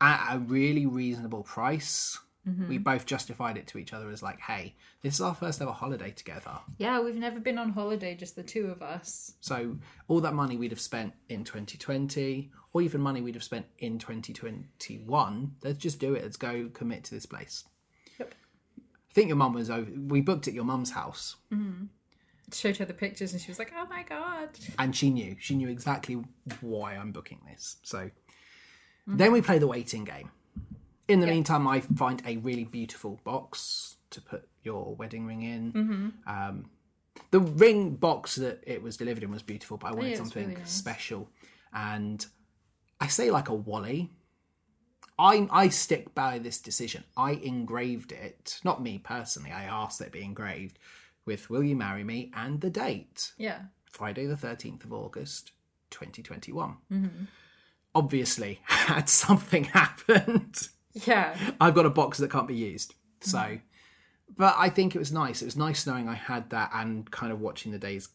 at 0.00 0.34
a 0.34 0.38
really 0.38 0.86
reasonable 0.86 1.42
price. 1.42 2.18
Mm-hmm. 2.48 2.68
We 2.68 2.78
both 2.78 3.06
justified 3.06 3.56
it 3.56 3.68
to 3.68 3.78
each 3.78 3.92
other 3.92 4.10
as 4.10 4.22
like, 4.22 4.40
"Hey, 4.40 4.74
this 5.02 5.14
is 5.14 5.20
our 5.20 5.34
first 5.34 5.62
ever 5.62 5.70
holiday 5.70 6.10
together." 6.10 6.58
yeah, 6.76 7.00
we've 7.00 7.14
never 7.14 7.38
been 7.38 7.56
on 7.56 7.70
holiday, 7.70 8.16
just 8.16 8.34
the 8.34 8.42
two 8.42 8.66
of 8.66 8.82
us. 8.82 9.34
So 9.40 9.76
all 10.08 10.20
that 10.20 10.34
money 10.34 10.56
we'd 10.56 10.72
have 10.72 10.80
spent 10.80 11.12
in 11.28 11.44
2020, 11.44 12.50
or 12.72 12.82
even 12.82 13.00
money 13.00 13.20
we'd 13.20 13.36
have 13.36 13.44
spent 13.44 13.66
in 13.78 13.98
2021, 13.98 15.56
let's 15.62 15.78
just 15.78 16.00
do 16.00 16.14
it. 16.14 16.22
Let's 16.22 16.36
go 16.36 16.68
commit 16.72 17.04
to 17.04 17.14
this 17.14 17.26
place. 17.26 17.64
Yep. 18.18 18.34
I 18.78 19.14
think 19.14 19.28
your 19.28 19.36
mum 19.36 19.52
was 19.52 19.70
over. 19.70 19.90
We 20.08 20.20
booked 20.20 20.48
at 20.48 20.54
your 20.54 20.64
mum's 20.64 20.90
house, 20.90 21.36
mm-hmm. 21.52 21.84
Showed 22.54 22.76
her 22.78 22.84
the 22.84 22.94
pictures 22.94 23.32
and 23.32 23.40
she 23.40 23.50
was 23.50 23.58
like, 23.58 23.72
oh 23.76 23.86
my 23.86 24.02
god. 24.02 24.50
and 24.78 24.94
she 24.94 25.10
knew. 25.10 25.36
She 25.40 25.54
knew 25.54 25.68
exactly 25.68 26.22
why 26.60 26.94
I'm 26.96 27.10
booking 27.12 27.40
this. 27.50 27.76
So 27.82 28.10
then 29.06 29.32
we 29.32 29.40
play 29.42 29.58
the 29.58 29.66
waiting 29.66 30.04
game. 30.04 30.30
In 31.08 31.20
the 31.20 31.26
meantime, 31.26 31.66
I 31.66 31.80
find 31.80 32.22
a 32.26 32.36
really 32.38 32.64
beautiful 32.64 33.20
box 33.24 33.96
to 34.10 34.20
put 34.20 34.48
your 34.62 34.94
wedding 34.94 35.26
ring 35.26 35.42
in. 35.42 36.12
Um, 36.26 36.70
the 37.30 37.40
ring 37.40 37.96
box 37.96 38.36
that 38.36 38.62
it 38.66 38.82
was 38.82 38.96
delivered 38.96 39.22
in 39.22 39.30
was 39.30 39.42
beautiful, 39.42 39.76
but 39.78 39.88
I 39.88 39.94
wanted 39.94 40.10
Yeah, 40.12 40.16
something 40.18 40.48
really 40.48 40.60
nice. 40.60 40.70
special. 40.70 41.28
And 41.74 42.24
I 43.00 43.08
say 43.08 43.30
like 43.30 43.48
a 43.48 43.54
Wally. 43.54 44.10
I 45.18 45.46
I 45.50 45.68
stick 45.68 46.14
by 46.14 46.38
this 46.38 46.58
decision. 46.58 47.04
I 47.16 47.32
engraved 47.32 48.12
it, 48.12 48.60
not 48.64 48.82
me 48.82 48.98
personally. 48.98 49.50
I 49.52 49.64
asked 49.64 49.98
that 49.98 50.06
it 50.06 50.12
be 50.12 50.22
engraved 50.22 50.78
with 51.24 51.50
"Will 51.50 51.62
you 51.62 51.76
marry 51.76 52.04
me?" 52.04 52.30
and 52.34 52.60
the 52.60 52.70
date. 52.70 53.32
Yeah. 53.38 53.62
Friday, 53.90 54.26
the 54.26 54.34
13th 54.36 54.84
of 54.84 54.92
August, 54.92 55.52
2021. 55.90 56.76
Mm-hmm. 56.90 57.24
Obviously, 57.94 58.60
had 58.64 59.08
something 59.08 59.64
happened, 59.80 60.68
Yeah. 60.94 61.36
I've 61.60 61.74
got 61.74 61.86
a 61.86 61.90
box 61.90 62.18
that 62.18 62.30
can't 62.30 62.48
be 62.48 62.54
used. 62.54 62.94
So, 63.20 63.38
Mm-hmm. 63.38 63.56
but 64.36 64.54
I 64.58 64.68
think 64.70 64.94
it 64.94 64.98
was 64.98 65.12
nice. 65.12 65.42
It 65.42 65.44
was 65.44 65.56
nice 65.56 65.86
knowing 65.86 66.08
I 66.08 66.14
had 66.14 66.50
that 66.50 66.70
and 66.74 67.10
kind 67.10 67.32
of 67.32 67.40
watching 67.40 67.70
the 67.72 67.78
days 67.78 68.08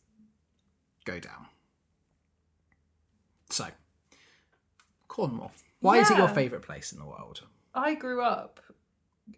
go 1.05 1.19
down. 1.19 1.45
So, 3.49 3.67
Cornwall. 5.07 5.51
Why 5.79 5.99
is 5.99 6.09
it 6.11 6.17
your 6.17 6.27
favourite 6.27 6.65
place 6.65 6.91
in 6.91 6.99
the 6.99 7.05
world? 7.05 7.43
I 7.73 7.93
grew 7.93 8.21
up 8.21 8.59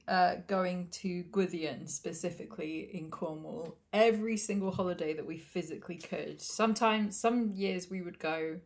uh, 0.08 0.36
going 0.48 0.88
to 0.90 1.24
Gwithian 1.32 1.90
specifically 1.90 2.90
in 2.94 3.10
Cornwall 3.10 3.78
every 3.94 4.38
single 4.38 4.72
holiday 4.72 5.14
that 5.14 5.26
we 5.26 5.38
physically 5.38 5.98
could. 5.98 6.42
Sometimes, 6.42 7.20
some 7.20 7.50
years 7.50 7.90
we 7.90 8.02
would 8.02 8.20
go 8.20 8.60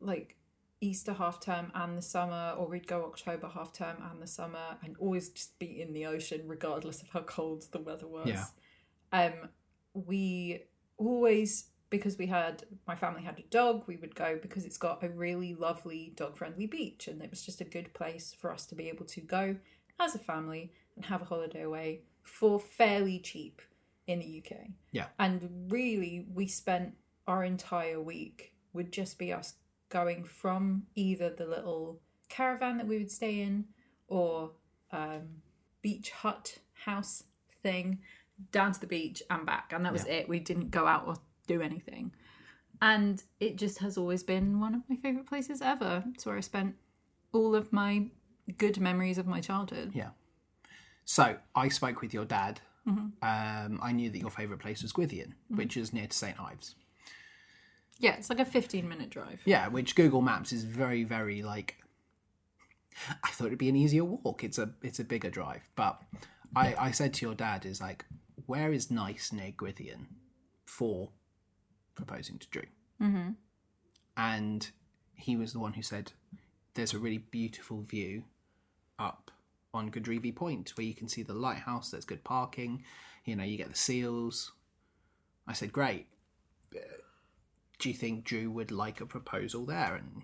like 0.00 0.36
Easter 0.80 1.12
half 1.12 1.40
term 1.40 1.72
and 1.74 1.96
the 1.96 2.02
summer, 2.02 2.54
or 2.58 2.68
we'd 2.68 2.86
go 2.86 3.04
October 3.04 3.48
half 3.48 3.72
term 3.72 3.96
and 4.10 4.20
the 4.20 4.26
summer, 4.26 4.76
and 4.84 4.96
always 4.98 5.30
just 5.30 5.58
be 5.58 5.80
in 5.80 5.92
the 5.92 6.06
ocean 6.06 6.42
regardless 6.46 7.02
of 7.02 7.08
how 7.08 7.20
cold 7.20 7.64
the 7.72 7.80
weather 7.80 8.06
was. 8.06 8.28
Yeah. 8.28 8.44
Um, 9.12 9.48
we 9.94 10.64
always 10.98 11.70
because 11.88 12.18
we 12.18 12.26
had 12.26 12.64
my 12.86 12.96
family 12.96 13.22
had 13.22 13.38
a 13.38 13.42
dog 13.42 13.84
we 13.86 13.96
would 13.96 14.14
go 14.14 14.38
because 14.42 14.64
it's 14.64 14.76
got 14.76 15.02
a 15.04 15.08
really 15.08 15.54
lovely 15.54 16.12
dog 16.16 16.36
friendly 16.36 16.66
beach 16.66 17.06
and 17.06 17.22
it 17.22 17.30
was 17.30 17.42
just 17.42 17.60
a 17.60 17.64
good 17.64 17.92
place 17.94 18.34
for 18.38 18.52
us 18.52 18.66
to 18.66 18.74
be 18.74 18.88
able 18.88 19.04
to 19.04 19.20
go 19.20 19.56
as 20.00 20.14
a 20.14 20.18
family 20.18 20.72
and 20.94 21.04
have 21.04 21.22
a 21.22 21.24
holiday 21.24 21.62
away 21.62 22.02
for 22.22 22.58
fairly 22.58 23.18
cheap 23.18 23.62
in 24.06 24.20
the 24.20 24.42
UK. 24.44 24.68
Yeah. 24.92 25.06
And 25.18 25.66
really 25.68 26.26
we 26.32 26.46
spent 26.46 26.94
our 27.26 27.44
entire 27.44 28.00
week 28.00 28.52
would 28.72 28.92
just 28.92 29.18
be 29.18 29.32
us 29.32 29.54
going 29.88 30.24
from 30.24 30.84
either 30.94 31.30
the 31.30 31.46
little 31.46 32.00
caravan 32.28 32.76
that 32.78 32.86
we 32.86 32.98
would 32.98 33.10
stay 33.10 33.40
in 33.40 33.64
or 34.08 34.52
um, 34.92 35.42
beach 35.82 36.10
hut 36.10 36.58
house 36.84 37.24
thing 37.62 38.00
down 38.52 38.72
to 38.72 38.80
the 38.80 38.86
beach 38.86 39.22
and 39.30 39.46
back. 39.46 39.72
And 39.72 39.84
that 39.84 39.92
was 39.92 40.04
it. 40.04 40.28
We 40.28 40.38
didn't 40.38 40.70
go 40.70 40.86
out 40.86 41.04
or 41.06 41.14
do 41.46 41.62
anything. 41.62 42.12
And 42.82 43.22
it 43.40 43.56
just 43.56 43.78
has 43.78 43.96
always 43.96 44.22
been 44.22 44.60
one 44.60 44.74
of 44.74 44.82
my 44.88 44.96
favorite 44.96 45.26
places 45.26 45.62
ever. 45.62 46.04
It's 46.14 46.26
where 46.26 46.36
i 46.36 46.40
spent 46.40 46.74
all 47.32 47.54
of 47.54 47.72
my 47.72 48.06
good 48.58 48.80
memories 48.80 49.18
of 49.18 49.26
my 49.26 49.40
childhood 49.40 49.90
Yeah. 49.94 50.10
So, 51.04 51.36
I 51.54 51.68
spoke 51.68 52.00
with 52.02 52.12
your 52.12 52.24
dad. 52.24 52.60
Mm-hmm. 52.88 53.06
Um, 53.22 53.80
I 53.82 53.92
knew 53.92 54.10
that 54.10 54.18
your 54.18 54.30
favourite 54.30 54.60
place 54.60 54.82
was 54.82 54.92
Gwithian, 54.92 55.32
which 55.48 55.76
is 55.76 55.92
near 55.92 56.06
to 56.06 56.16
St. 56.16 56.38
Ives. 56.40 56.74
yeah 57.98 58.14
it's 58.16 58.28
like 58.30 58.38
a 58.40 58.44
15 58.44 58.88
minute 58.88 59.10
drive 59.10 59.40
Yeah, 59.44 59.68
which 59.68 59.94
Google 59.94 60.20
Maps 60.22 60.52
is 60.52 60.64
very, 60.64 61.04
very 61.04 61.42
like. 61.42 61.76
I 63.22 63.28
thought 63.30 63.48
it'd 63.48 63.58
be 63.58 63.68
an 63.68 63.76
easier 63.76 64.04
walk. 64.04 64.42
It's 64.42 64.58
a 64.58 64.70
it's 64.82 64.98
a 65.00 65.04
bigger 65.04 65.30
drive, 65.30 65.62
but 65.76 66.00
I 66.54 66.74
I 66.78 66.90
said 66.92 67.12
to 67.14 67.26
your 67.26 67.34
dad 67.34 67.66
is 67.66 67.80
like, 67.80 68.04
where 68.46 68.72
is 68.72 68.90
nice 68.90 69.32
near 69.32 69.52
Gwithian 69.52 70.06
for 70.64 71.10
proposing 71.94 72.38
to 72.38 72.48
Drew? 72.48 72.62
Mm-hmm. 73.02 73.30
And 74.16 74.70
he 75.14 75.36
was 75.36 75.52
the 75.52 75.58
one 75.58 75.74
who 75.74 75.82
said, 75.82 76.12
there's 76.74 76.94
a 76.94 76.98
really 76.98 77.18
beautiful 77.18 77.82
view 77.82 78.24
up 78.98 79.30
on 79.74 79.90
Godrevy 79.90 80.34
Point 80.34 80.72
where 80.76 80.86
you 80.86 80.94
can 80.94 81.08
see 81.08 81.22
the 81.22 81.34
lighthouse. 81.34 81.90
There's 81.90 82.04
good 82.04 82.24
parking. 82.24 82.84
You 83.24 83.36
know, 83.36 83.44
you 83.44 83.56
get 83.56 83.70
the 83.70 83.76
seals. 83.76 84.52
I 85.46 85.52
said, 85.52 85.72
great 85.72 86.06
do 87.78 87.88
you 87.88 87.94
think 87.94 88.24
Drew 88.24 88.50
would 88.50 88.70
like 88.70 89.00
a 89.00 89.06
proposal 89.06 89.64
there? 89.66 89.96
And 89.96 90.22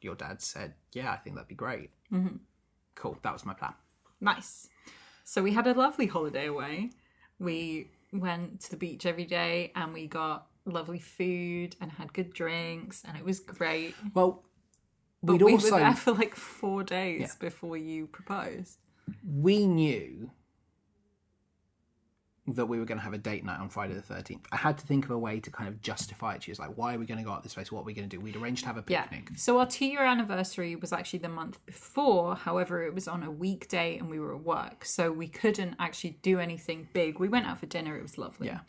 your 0.00 0.14
dad 0.14 0.40
said, 0.40 0.74
yeah, 0.92 1.12
I 1.12 1.16
think 1.16 1.36
that'd 1.36 1.48
be 1.48 1.54
great. 1.54 1.90
Mm-hmm. 2.12 2.36
Cool. 2.94 3.18
That 3.22 3.32
was 3.32 3.44
my 3.46 3.54
plan. 3.54 3.74
nice 4.20 4.68
so 5.24 5.42
we 5.42 5.52
had 5.52 5.66
a 5.66 5.74
lovely 5.74 6.06
holiday 6.06 6.46
away 6.46 6.90
we 7.38 7.90
went 8.12 8.60
to 8.60 8.70
the 8.70 8.76
beach 8.76 9.06
every 9.06 9.24
day 9.24 9.70
and 9.76 9.92
we 9.92 10.06
got 10.06 10.46
lovely 10.64 10.98
food 10.98 11.76
and 11.80 11.90
had 11.92 12.12
good 12.12 12.32
drinks 12.32 13.02
and 13.06 13.16
it 13.16 13.24
was 13.24 13.38
great 13.40 13.94
Well, 14.14 14.42
but 15.22 15.32
we'd 15.34 15.42
we 15.42 15.52
also, 15.52 15.72
were 15.72 15.80
there 15.80 15.94
for 15.94 16.12
like 16.12 16.34
four 16.34 16.82
days 16.84 17.34
before 17.36 17.76
you 17.76 18.06
proposed 18.06 18.78
we 19.24 19.66
knew 19.66 20.30
that 22.54 22.66
we 22.66 22.78
were 22.78 22.86
going 22.86 22.98
to 22.98 23.04
have 23.04 23.12
a 23.12 23.18
date 23.18 23.44
night 23.44 23.60
on 23.60 23.68
Friday 23.68 23.92
the 23.92 24.00
13th. 24.00 24.40
I 24.50 24.56
had 24.56 24.78
to 24.78 24.86
think 24.86 25.04
of 25.04 25.10
a 25.10 25.18
way 25.18 25.38
to 25.38 25.50
kind 25.50 25.68
of 25.68 25.82
justify 25.82 26.34
it. 26.34 26.42
She 26.42 26.50
was 26.50 26.58
like, 26.58 26.70
why 26.76 26.94
are 26.94 26.98
we 26.98 27.04
going 27.04 27.18
to 27.18 27.24
go 27.24 27.30
out 27.30 27.42
this 27.42 27.52
place? 27.54 27.70
What 27.70 27.80
are 27.80 27.84
we 27.84 27.92
going 27.92 28.08
to 28.08 28.16
do? 28.16 28.20
We'd 28.22 28.36
arranged 28.36 28.62
to 28.62 28.68
have 28.68 28.78
a 28.78 28.84
Yeah. 28.88 29.02
picnic. 29.02 29.38
So 29.38 29.58
our 29.58 29.66
two 29.66 29.84
year 29.84 30.02
anniversary 30.02 30.74
was 30.74 30.92
actually 30.92 31.18
the 31.18 31.28
month 31.28 31.64
before. 31.66 32.36
However, 32.36 32.82
it 32.84 32.94
was 32.94 33.06
on 33.06 33.22
a 33.22 33.30
weekday 33.30 33.98
and 33.98 34.08
we 34.08 34.18
were 34.18 34.34
at 34.34 34.42
work. 34.42 34.86
So 34.86 35.12
we 35.12 35.28
couldn't 35.28 35.76
actually 35.78 36.18
do 36.22 36.38
anything 36.40 36.88
big. 36.94 37.18
We 37.18 37.28
went 37.28 37.46
out 37.46 37.60
for 37.60 37.66
dinner. 37.66 37.96
It 37.98 38.02
was 38.02 38.16
lovely. 38.16 38.46
Yeah. 38.46 38.60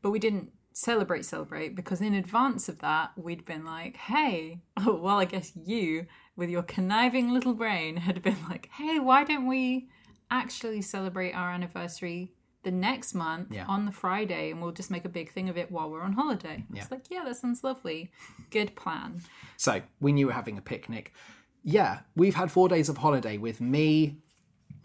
But 0.00 0.10
we 0.10 0.18
didn't 0.18 0.52
celebrate, 0.80 1.24
celebrate 1.24 1.74
because 1.74 2.02
in 2.02 2.12
advance 2.12 2.68
of 2.68 2.80
that, 2.80 3.10
we'd 3.16 3.46
been 3.46 3.64
like, 3.64 3.96
hey, 3.96 4.60
oh, 4.76 4.94
well, 4.96 5.16
I 5.18 5.24
guess 5.24 5.52
you, 5.56 6.06
with 6.36 6.50
your 6.50 6.62
conniving 6.62 7.30
little 7.32 7.54
brain, 7.54 7.96
had 8.08 8.20
been 8.22 8.36
like, 8.50 8.68
hey, 8.74 8.98
why 8.98 9.24
don't 9.24 9.46
we 9.46 9.88
actually 10.30 10.82
celebrate 10.82 11.32
our 11.32 11.50
anniversary 11.50 12.32
the 12.62 12.70
next 12.70 13.14
month 13.14 13.48
Yeah. 13.50 13.64
on 13.68 13.86
the 13.86 13.92
Friday 13.92 14.50
and 14.50 14.60
we'll 14.60 14.72
just 14.72 14.90
make 14.90 15.06
a 15.06 15.08
big 15.08 15.32
thing 15.32 15.48
of 15.48 15.56
it 15.56 15.70
while 15.72 15.88
we're 15.88 16.02
on 16.02 16.12
holiday? 16.12 16.66
It's 16.74 16.90
like, 16.90 17.04
yeah, 17.10 17.24
that 17.24 17.36
sounds 17.36 17.64
lovely. 17.64 18.10
Good 18.50 18.76
plan. 18.76 19.22
So 19.56 19.80
we 20.00 20.12
knew 20.12 20.26
we 20.26 20.30
were 20.30 20.34
having 20.34 20.58
a 20.58 20.62
picnic. 20.62 21.14
Yeah, 21.62 22.00
we've 22.14 22.34
had 22.34 22.52
four 22.52 22.68
days 22.68 22.90
of 22.90 22.98
holiday 22.98 23.38
with 23.38 23.62
me, 23.62 24.18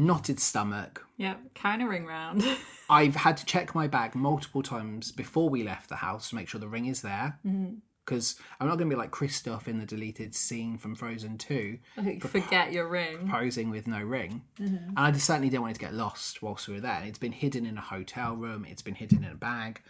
knotted 0.02 0.40
stomach. 0.40 1.06
Yeah, 1.18 1.36
kind 1.56 1.82
of 1.82 1.90
ring 1.90 2.06
round. 2.06 2.44
I've 2.90 3.16
had 3.16 3.38
to 3.38 3.46
check 3.46 3.74
my 3.76 3.88
bag 3.88 4.16
multiple 4.16 4.64
times 4.64 5.12
before 5.12 5.50
we 5.50 5.64
left 5.64 5.90
the 5.90 5.98
house 5.98 6.30
to 6.30 6.36
make 6.36 6.50
sure 6.50 6.60
the 6.60 6.68
ring 6.68 6.88
is 6.88 7.02
there. 7.02 7.38
Mm-hmm. 7.46 7.76
Because 8.04 8.36
I'm 8.60 8.68
not 8.68 8.78
going 8.78 8.90
to 8.90 8.96
be 8.96 9.00
like 9.00 9.12
Kristoff 9.12 9.68
in 9.68 9.78
the 9.78 9.86
deleted 9.86 10.34
scene 10.34 10.78
from 10.80 10.96
Frozen 10.96 11.38
2, 11.38 11.78
Forget 12.22 12.74
your 12.74 12.90
ring. 12.90 13.30
posing 13.30 13.70
with 13.70 13.88
no 13.88 14.02
ring. 14.02 14.42
Mm-hmm. 14.60 14.90
And 14.90 15.00
I 15.00 15.12
just 15.12 15.28
certainly 15.28 15.50
didn't 15.50 15.62
want 15.62 15.72
it 15.76 15.80
to 15.80 15.86
get 15.86 15.94
lost 15.94 16.42
whilst 16.42 16.68
we 16.68 16.74
were 16.74 16.82
there. 16.82 17.04
It's 17.06 17.20
been 17.20 17.32
hidden 17.32 17.66
in 17.66 17.78
a 17.78 17.82
hotel 17.82 18.36
room, 18.36 18.66
it's 18.68 18.82
been 18.82 18.96
hidden 18.96 19.24
in 19.24 19.32
a 19.32 19.36
bag. 19.36 19.82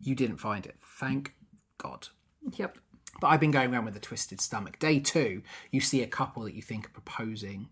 You 0.00 0.14
didn't 0.14 0.36
find 0.36 0.64
it. 0.64 0.76
Thank 0.80 1.34
God. 1.76 2.08
Yep. 2.52 2.78
But 3.20 3.28
I've 3.28 3.40
been 3.40 3.50
going 3.50 3.74
around 3.74 3.84
with 3.84 3.96
a 3.96 4.00
twisted 4.00 4.40
stomach. 4.40 4.78
Day 4.78 5.00
two, 5.00 5.42
you 5.70 5.80
see 5.80 6.02
a 6.02 6.06
couple 6.06 6.44
that 6.44 6.54
you 6.54 6.62
think 6.62 6.86
are 6.86 6.90
proposing. 6.90 7.68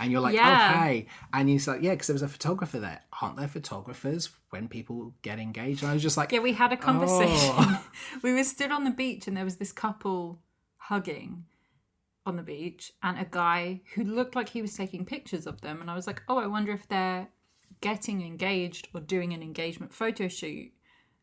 And 0.00 0.12
you're 0.12 0.20
like, 0.20 0.34
Yeah. 0.34 0.72
oh, 0.74 0.78
hey. 0.80 1.06
And 1.32 1.48
he's 1.48 1.66
like, 1.66 1.82
yeah, 1.82 1.92
because 1.92 2.06
there 2.08 2.14
was 2.14 2.22
a 2.22 2.28
photographer 2.28 2.78
there. 2.78 3.00
Aren't 3.20 3.36
there 3.36 3.48
photographers 3.48 4.30
when 4.50 4.68
people 4.68 5.14
get 5.22 5.38
engaged? 5.38 5.82
And 5.82 5.90
I 5.90 5.94
was 5.94 6.02
just 6.02 6.16
like, 6.16 6.32
Yeah, 6.32 6.40
we 6.40 6.52
had 6.52 6.72
a 6.72 6.76
conversation. 6.76 7.54
Oh. 7.56 7.86
we 8.22 8.32
were 8.32 8.44
stood 8.44 8.70
on 8.70 8.84
the 8.84 8.90
beach 8.90 9.26
and 9.26 9.36
there 9.36 9.44
was 9.44 9.56
this 9.56 9.72
couple 9.72 10.40
hugging 10.76 11.44
on 12.26 12.36
the 12.36 12.42
beach 12.42 12.92
and 13.02 13.18
a 13.18 13.26
guy 13.28 13.80
who 13.94 14.04
looked 14.04 14.36
like 14.36 14.50
he 14.50 14.62
was 14.62 14.74
taking 14.76 15.04
pictures 15.04 15.46
of 15.46 15.60
them. 15.62 15.80
And 15.80 15.90
I 15.90 15.94
was 15.94 16.06
like, 16.06 16.22
oh, 16.28 16.38
I 16.38 16.46
wonder 16.46 16.72
if 16.72 16.86
they're 16.88 17.28
getting 17.80 18.22
engaged 18.22 18.88
or 18.94 19.00
doing 19.00 19.32
an 19.32 19.42
engagement 19.42 19.92
photo 19.94 20.28
shoot. 20.28 20.72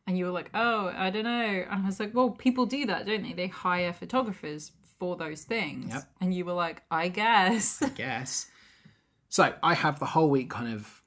And 0.08 0.18
you 0.18 0.26
were 0.26 0.32
like, 0.32 0.52
oh, 0.54 0.92
I 0.96 1.10
don't 1.10 1.24
know. 1.24 1.66
And 1.70 1.84
I 1.84 1.86
was 1.86 2.00
like, 2.00 2.14
well, 2.14 2.30
people 2.30 2.66
do 2.66 2.86
that, 2.86 3.08
don't 3.08 3.24
they? 3.24 3.34
They 3.34 3.48
hire 3.48 3.92
photographers 3.92 4.72
for 5.00 5.16
those 5.16 5.44
things. 5.44 5.94
Yep. 5.94 6.04
And 6.22 6.34
you 6.34 6.46
were 6.46 6.54
like, 6.54 6.84
I 6.92 7.08
guess. 7.08 7.82
I 7.82 7.90
guess. 7.90 8.48
So 9.30 9.54
I 9.62 9.74
have 9.74 10.00
the 10.00 10.06
whole 10.06 10.30
week 10.30 10.50
kind 10.50 10.74
of 10.74 11.02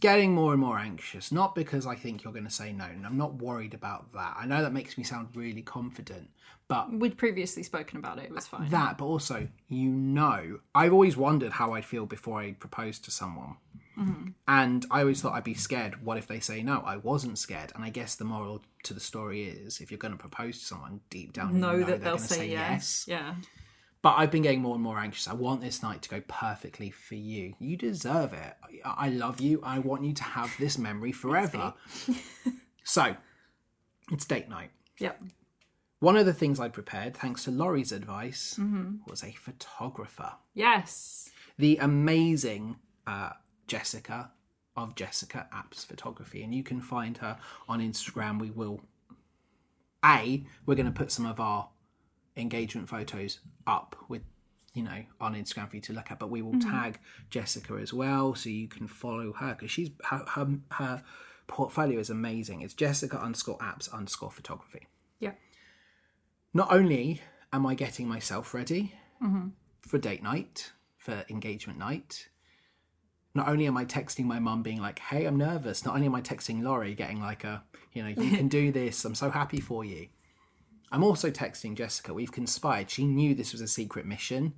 getting 0.00 0.34
more 0.34 0.52
and 0.52 0.60
more 0.60 0.78
anxious, 0.78 1.30
not 1.30 1.54
because 1.54 1.86
I 1.86 1.94
think 1.94 2.24
you're 2.24 2.32
going 2.32 2.46
to 2.46 2.50
say 2.50 2.72
no, 2.72 2.84
and 2.84 3.06
I'm 3.06 3.18
not 3.18 3.34
worried 3.34 3.74
about 3.74 4.12
that. 4.14 4.34
I 4.38 4.46
know 4.46 4.62
that 4.62 4.72
makes 4.72 4.96
me 4.96 5.04
sound 5.04 5.28
really 5.34 5.62
confident, 5.62 6.30
but 6.68 6.90
We'd 6.92 7.18
previously 7.18 7.62
spoken 7.62 7.98
about 7.98 8.18
it. 8.18 8.24
It 8.24 8.34
was 8.34 8.46
fine. 8.46 8.70
that, 8.70 8.96
but 8.96 9.04
also, 9.04 9.48
you 9.68 9.90
know, 9.90 10.60
I've 10.74 10.92
always 10.92 11.16
wondered 11.16 11.52
how 11.52 11.74
I'd 11.74 11.84
feel 11.84 12.06
before 12.06 12.40
I 12.40 12.52
proposed 12.52 13.04
to 13.04 13.10
someone. 13.10 13.56
Mm-hmm. 13.98 14.28
And 14.48 14.86
I 14.90 15.00
always 15.00 15.20
thought 15.20 15.34
I'd 15.34 15.44
be 15.44 15.54
scared. 15.54 16.02
What 16.04 16.16
if 16.16 16.26
they 16.26 16.40
say 16.40 16.62
no? 16.62 16.82
I 16.86 16.96
wasn't 16.96 17.38
scared. 17.38 17.72
And 17.74 17.84
I 17.84 17.90
guess 17.90 18.14
the 18.14 18.24
moral 18.24 18.62
to 18.84 18.94
the 18.94 19.00
story 19.00 19.44
is 19.44 19.80
if 19.80 19.90
you're 19.90 19.98
going 19.98 20.14
to 20.14 20.18
propose 20.18 20.58
to 20.60 20.64
someone, 20.64 21.00
deep 21.10 21.34
down, 21.34 21.54
you 21.54 21.60
know, 21.60 21.76
know 21.76 21.84
that 21.84 22.02
they'll 22.02 22.16
to 22.16 22.22
say, 22.22 22.48
yes. 22.48 23.04
Yeah. 23.06 23.34
But 24.02 24.14
I've 24.16 24.30
been 24.30 24.42
getting 24.42 24.62
more 24.62 24.74
and 24.74 24.82
more 24.82 24.98
anxious. 24.98 25.28
I 25.28 25.34
want 25.34 25.60
this 25.60 25.82
night 25.82 26.00
to 26.02 26.08
go 26.08 26.22
perfectly 26.26 26.90
for 26.90 27.16
you. 27.16 27.54
You 27.58 27.76
deserve 27.76 28.32
it. 28.32 28.54
I 28.84 29.06
I 29.06 29.08
love 29.10 29.40
you. 29.40 29.60
I 29.62 29.78
want 29.78 30.04
you 30.04 30.12
to 30.14 30.22
have 30.24 30.50
this 30.58 30.78
memory 30.78 31.12
forever. 31.12 31.74
so, 32.84 33.16
it's 34.10 34.24
date 34.24 34.48
night. 34.48 34.70
Yep. 34.98 35.22
One 35.98 36.16
of 36.16 36.24
the 36.24 36.32
things 36.32 36.58
I 36.58 36.68
prepared, 36.68 37.14
thanks 37.14 37.44
to 37.44 37.50
Laurie's 37.50 37.92
advice, 37.92 38.56
Mm-hmm. 38.58 39.08
was 39.10 39.22
a 39.22 39.32
photographer. 39.32 40.32
Yes. 40.54 41.28
The 41.58 41.76
amazing 41.76 42.76
uh, 43.06 43.32
Jessica 43.66 44.30
of 44.76 44.94
Jessica 44.94 45.46
Apps 45.54 45.84
Photography. 45.84 46.42
And 46.42 46.54
you 46.54 46.62
can 46.62 46.80
find 46.80 47.18
her 47.18 47.36
on 47.68 47.80
Instagram. 47.80 48.38
We 48.40 48.50
will. 48.50 48.80
A, 50.02 50.42
we're 50.64 50.74
going 50.76 50.86
to 50.86 50.92
put 50.92 51.12
some 51.12 51.26
of 51.26 51.38
our 51.38 51.68
engagement 52.36 52.88
photos 52.88 53.40
up 53.66 53.96
with 54.08 54.22
you 54.72 54.82
know 54.82 55.02
on 55.20 55.34
instagram 55.34 55.68
for 55.68 55.76
you 55.76 55.82
to 55.82 55.92
look 55.92 56.10
at. 56.10 56.18
But 56.18 56.30
we 56.30 56.42
will 56.42 56.52
mm-hmm. 56.52 56.70
tag 56.70 56.98
jessica 57.28 57.74
as 57.74 57.92
well 57.92 58.34
so 58.34 58.48
you 58.48 58.68
can 58.68 58.86
follow 58.86 59.32
her 59.34 59.54
because 59.54 59.70
she's 59.70 59.90
her, 60.04 60.24
her 60.34 60.48
her 60.72 61.02
portfolio 61.46 61.98
is 61.98 62.10
amazing. 62.10 62.62
It's 62.62 62.74
jessica 62.74 63.20
underscore 63.20 63.58
apps 63.58 63.92
underscore 63.92 64.30
photography. 64.30 64.86
Yeah. 65.18 65.32
not 66.54 66.72
only 66.72 67.20
am 67.52 67.66
i 67.66 67.74
getting 67.74 68.08
myself 68.08 68.54
ready 68.54 68.94
mm-hmm. 69.22 69.48
for 69.82 69.98
date 69.98 70.22
night 70.22 70.72
for 70.96 71.24
engagement 71.28 71.78
night 71.78 72.28
not 73.34 73.46
only 73.46 73.66
am 73.66 73.76
i 73.76 73.84
texting 73.84 74.24
my 74.24 74.38
mum 74.38 74.62
being 74.62 74.80
like 74.80 74.98
hey 74.98 75.26
i'm 75.26 75.36
nervous 75.36 75.84
not 75.84 75.94
only 75.94 76.06
am 76.06 76.14
i 76.14 76.22
texting 76.22 76.62
laurie 76.62 76.94
getting 76.94 77.20
like 77.20 77.44
a 77.44 77.62
you 77.92 78.02
know 78.02 78.08
you 78.08 78.36
can 78.36 78.48
do 78.60 78.72
this. 78.72 79.04
I'm 79.04 79.14
so 79.14 79.30
happy 79.30 79.60
for 79.60 79.84
you 79.84 80.08
I'm 80.92 81.04
also 81.04 81.30
texting 81.30 81.76
Jessica. 81.76 82.12
We've 82.12 82.32
conspired. 82.32 82.90
She 82.90 83.04
knew 83.04 83.34
this 83.34 83.52
was 83.52 83.60
a 83.60 83.68
secret 83.68 84.06
mission. 84.06 84.54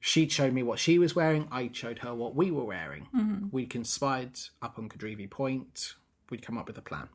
She'd 0.00 0.32
showed 0.32 0.52
me 0.52 0.62
what 0.62 0.78
she 0.78 0.98
was 0.98 1.16
wearing. 1.16 1.48
I 1.50 1.70
showed 1.72 1.98
her 2.00 2.14
what 2.14 2.34
we 2.34 2.50
were 2.50 2.64
wearing. 2.64 3.08
Mm-hmm. 3.14 3.46
We 3.50 3.66
conspired 3.66 4.38
up 4.62 4.78
on 4.78 4.88
Godrevy 4.88 5.28
Point. 5.28 5.94
We'd 6.30 6.42
come 6.42 6.56
up 6.56 6.66
with 6.66 6.78
a 6.78 6.82
plan 6.82 7.08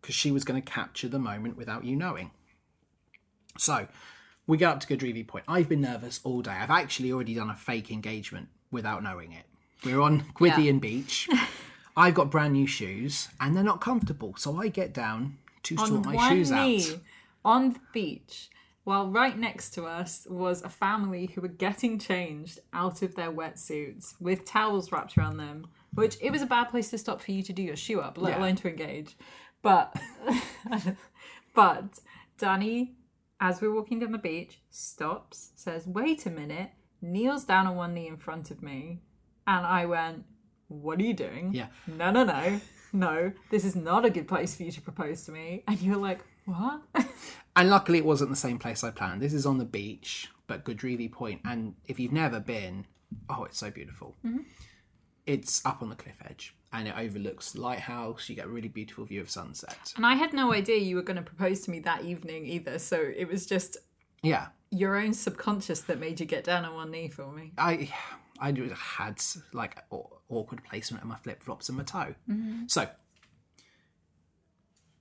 because 0.00 0.14
she 0.14 0.30
was 0.30 0.44
going 0.44 0.60
to 0.60 0.70
capture 0.70 1.08
the 1.08 1.18
moment 1.18 1.56
without 1.56 1.84
you 1.84 1.96
knowing. 1.96 2.30
So 3.56 3.86
we 4.46 4.58
go 4.58 4.68
up 4.68 4.80
to 4.80 4.86
Godrevy 4.86 5.26
Point. 5.26 5.44
I've 5.48 5.68
been 5.68 5.80
nervous 5.80 6.20
all 6.24 6.42
day. 6.42 6.52
I've 6.52 6.70
actually 6.70 7.12
already 7.12 7.34
done 7.34 7.48
a 7.48 7.56
fake 7.56 7.90
engagement 7.90 8.48
without 8.70 9.02
knowing 9.02 9.32
it. 9.32 9.44
We're 9.84 10.00
on 10.00 10.24
Gwithian 10.34 10.80
Beach. 10.80 11.28
I've 11.96 12.14
got 12.14 12.30
brand 12.30 12.54
new 12.54 12.66
shoes 12.66 13.28
and 13.40 13.56
they're 13.56 13.64
not 13.64 13.80
comfortable. 13.80 14.34
So 14.36 14.60
I 14.60 14.68
get 14.68 14.92
down 14.92 15.38
to 15.64 15.76
on 15.76 15.86
sort 15.86 16.04
my 16.06 16.28
shoes 16.28 16.50
knee 16.50 16.90
out. 16.90 16.98
On 17.44 17.72
the 17.74 17.80
beach 17.92 18.50
while 18.84 19.08
right 19.10 19.38
next 19.38 19.70
to 19.70 19.84
us 19.84 20.26
was 20.28 20.60
a 20.62 20.68
family 20.68 21.26
who 21.34 21.40
were 21.40 21.48
getting 21.48 21.98
changed 21.98 22.58
out 22.72 23.00
of 23.02 23.14
their 23.14 23.32
wetsuits 23.32 24.14
with 24.20 24.44
towels 24.44 24.92
wrapped 24.92 25.16
around 25.16 25.36
them 25.38 25.66
which 25.94 26.16
it 26.20 26.30
was 26.30 26.42
a 26.42 26.46
bad 26.46 26.64
place 26.70 26.90
to 26.90 26.98
stop 26.98 27.20
for 27.20 27.32
you 27.32 27.42
to 27.42 27.52
do 27.52 27.62
your 27.62 27.76
shoe 27.76 28.00
up 28.00 28.18
let 28.18 28.32
Yeah. 28.34 28.38
alone 28.40 28.56
to 28.56 28.68
engage 28.68 29.16
but 29.62 29.96
but 31.54 32.00
danny 32.38 32.94
as 33.40 33.60
we're 33.60 33.72
walking 33.74 33.98
down 34.00 34.12
the 34.12 34.18
beach 34.18 34.60
stops 34.70 35.50
says 35.56 35.86
wait 35.86 36.26
a 36.26 36.30
minute 36.30 36.70
kneels 37.00 37.44
down 37.44 37.66
on 37.66 37.76
one 37.76 37.94
knee 37.94 38.08
in 38.08 38.16
front 38.16 38.50
of 38.50 38.62
me 38.62 39.00
and 39.46 39.64
i 39.66 39.84
went 39.86 40.24
what 40.68 40.98
are 40.98 41.02
you 41.04 41.14
doing 41.14 41.52
Yeah. 41.52 41.66
no, 41.86 42.10
no, 42.10 42.24
no, 42.24 42.60
no, 42.92 43.32
this 43.50 43.64
is 43.64 43.76
not 43.76 44.04
a 44.04 44.10
good 44.10 44.26
place 44.26 44.56
for 44.56 44.62
you 44.62 44.72
to 44.72 44.80
propose 44.80 45.24
to 45.24 45.32
me. 45.32 45.62
And 45.68 45.80
you're 45.82 45.96
like, 45.98 46.20
what? 46.44 46.82
And 47.56 47.70
luckily, 47.70 47.98
it 47.98 48.04
wasn't 48.04 48.30
the 48.30 48.36
same 48.36 48.58
place 48.58 48.82
I 48.82 48.90
planned. 48.90 49.22
This 49.22 49.32
is 49.32 49.46
on 49.46 49.58
the 49.58 49.64
beach, 49.64 50.28
but 50.48 50.64
Godrevy 50.64 51.08
Point. 51.12 51.40
And 51.44 51.76
if 51.86 52.00
you've 52.00 52.10
never 52.10 52.40
been, 52.40 52.84
oh, 53.30 53.44
it's 53.44 53.58
so 53.58 53.70
beautiful. 53.70 54.16
Mm-hmm. 54.26 54.38
It's 55.26 55.64
up 55.64 55.80
on 55.80 55.88
the 55.88 55.94
cliff 55.94 56.16
edge 56.28 56.54
and 56.72 56.88
it 56.88 56.94
overlooks 56.98 57.52
the 57.52 57.60
lighthouse. 57.60 58.28
You 58.28 58.34
get 58.34 58.46
a 58.46 58.48
really 58.48 58.66
beautiful 58.66 59.04
view 59.04 59.20
of 59.20 59.30
sunset. 59.30 59.92
and 59.96 60.04
I 60.04 60.14
had 60.14 60.32
no 60.32 60.52
idea 60.52 60.78
you 60.78 60.96
were 60.96 61.02
going 61.02 61.16
to 61.16 61.22
propose 61.22 61.60
to 61.60 61.70
me 61.70 61.78
that 61.78 62.04
evening 62.04 62.44
either. 62.44 62.80
So 62.80 62.96
it 63.16 63.28
was 63.28 63.46
just 63.46 63.76
Yeah. 64.24 64.48
your 64.72 64.96
own 64.96 65.14
subconscious 65.14 65.82
that 65.82 66.00
made 66.00 66.18
you 66.18 66.26
get 66.26 66.42
down 66.42 66.64
on 66.64 66.74
one 66.74 66.90
knee 66.90 67.08
for 67.08 67.30
me. 67.30 67.52
I 67.56 67.88
I 68.40 68.50
just 68.50 68.74
had 68.74 69.22
like 69.52 69.78
awkward 70.28 70.64
placement 70.64 71.04
of 71.04 71.08
my 71.08 71.16
flip 71.16 71.40
flops 71.40 71.68
and 71.68 71.78
my 71.78 71.84
toe. 71.84 72.16
Mm-hmm. 72.28 72.64
So 72.66 72.88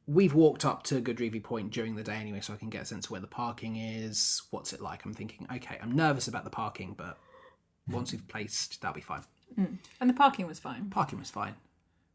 we've 0.08 0.34
walked 0.34 0.66
up 0.66 0.84
to 0.84 1.02
Godrevy 1.02 1.42
Point 1.42 1.72
during 1.72 1.96
the 1.96 2.04
day 2.04 2.16
anyway, 2.16 2.42
so 2.42 2.54
I 2.54 2.58
can 2.58 2.70
get 2.70 2.84
a 2.84 2.86
sense 2.86 3.06
of 3.06 3.12
where 3.12 3.22
the 3.22 3.28
parking 3.28 3.78
is. 3.78 4.42
What's 4.52 4.74
it 4.74 4.82
like? 4.82 5.06
I'm 5.06 5.14
thinking, 5.14 5.48
okay, 5.56 5.78
I'm 5.82 5.92
nervous 5.92 6.28
about 6.28 6.44
the 6.44 6.50
parking, 6.50 6.94
but 6.98 7.16
mm-hmm. 7.16 7.94
once 7.94 8.12
we've 8.12 8.28
placed, 8.28 8.82
that'll 8.82 8.96
be 8.96 9.02
fine. 9.02 9.24
Mm. 9.58 9.78
And 10.02 10.10
the 10.10 10.14
parking 10.14 10.48
was 10.48 10.60
fine. 10.60 10.90
Parking 10.90 11.20
was 11.20 11.30
fine. 11.30 11.56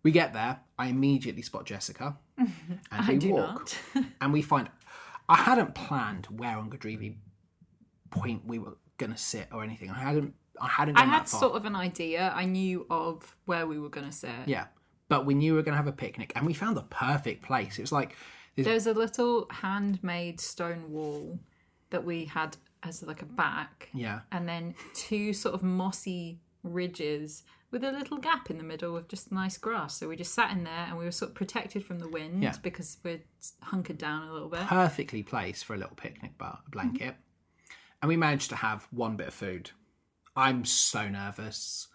We 0.03 0.11
get 0.11 0.33
there. 0.33 0.61
I 0.79 0.89
immediately 0.89 1.43
spot 1.43 1.67
Jessica, 1.67 2.17
and 2.39 2.51
I 2.91 3.09
we 3.09 3.19
do 3.19 3.31
walk, 3.31 3.73
not. 3.95 4.05
and 4.21 4.33
we 4.33 4.43
find. 4.43 4.69
I 5.29 5.37
hadn't 5.37 5.75
planned 5.75 6.27
where 6.27 6.57
on 6.57 6.71
Godrevy 6.71 7.17
Point 8.11 8.47
we 8.47 8.59
were 8.59 8.79
going 8.97 9.13
to 9.13 9.19
sit 9.19 9.49
or 9.53 9.63
anything. 9.63 9.91
I 9.91 9.99
hadn't. 9.99 10.35
I 10.61 10.69
hadn't. 10.69 10.97
I 10.97 11.03
Gone 11.03 11.11
had 11.11 11.23
that 11.23 11.29
far. 11.29 11.41
sort 11.41 11.57
of 11.57 11.65
an 11.65 11.77
idea. 11.77 12.33
I 12.35 12.45
knew 12.45 12.87
of 12.91 13.37
where 13.45 13.67
we 13.67 13.79
were 13.79 13.91
going 13.91 14.07
to 14.07 14.13
sit. 14.13 14.31
Yeah. 14.47 14.67
But 15.09 15.25
we 15.27 15.35
knew 15.35 15.53
we 15.53 15.57
were 15.59 15.63
going 15.63 15.73
to 15.73 15.77
have 15.79 15.87
a 15.87 15.93
picnic, 15.93 16.33
and 16.37 16.47
we 16.47 16.55
found 16.55 16.77
the 16.77 16.83
perfect 16.83 17.43
place. 17.43 17.79
It 17.79 17.83
was 17.83 17.93
like 17.93 18.17
There's 18.57 18.87
a 18.87 18.93
little 18.95 19.47
handmade 19.51 20.41
stone 20.41 20.91
wall 20.93 21.39
that 21.91 22.05
we 22.05 22.27
had 22.27 22.57
as 22.83 23.03
like 23.03 23.23
a 23.23 23.27
back, 23.27 23.89
yeah, 23.93 24.21
and 24.33 24.49
then 24.49 24.75
two 24.95 25.33
sort 25.33 25.55
of 25.55 25.63
mossy 25.63 26.39
ridges 26.63 27.43
with 27.71 27.85
a 27.85 27.93
little 27.93 28.17
gap 28.17 28.51
in 28.51 28.57
the 28.57 28.65
middle 28.65 28.95
with 28.95 29.09
just 29.09 29.31
nice 29.31 29.59
grass. 29.59 29.97
So 29.99 30.09
we 30.09 30.17
just 30.17 30.33
sat 30.33 30.51
in 30.53 30.65
there 30.65 30.87
and 30.89 30.97
we 30.97 31.05
were 31.05 31.11
sort 31.11 31.31
of 31.33 31.35
protected 31.35 31.85
from 31.85 31.99
the 31.99 32.09
wind 32.09 32.43
Yeah. 32.43 32.55
because 32.63 32.97
we're 33.05 33.21
hunkered 33.61 33.99
down 33.99 34.27
a 34.27 34.33
little 34.33 34.49
bit. 34.49 34.61
perfectly 34.61 35.23
placed 35.23 35.67
for 35.67 35.75
a 35.75 35.77
little 35.77 35.95
picnic 35.95 36.39
bar 36.39 36.61
blanket. 36.71 37.17
And 38.01 38.09
we 38.09 38.17
managed 38.17 38.49
to 38.51 38.57
have 38.57 38.89
one 38.91 39.17
bit 39.17 39.29
of 39.29 39.35
food. 39.35 39.71
I'm 40.35 40.65
so 40.65 41.11
nervous. 41.11 41.89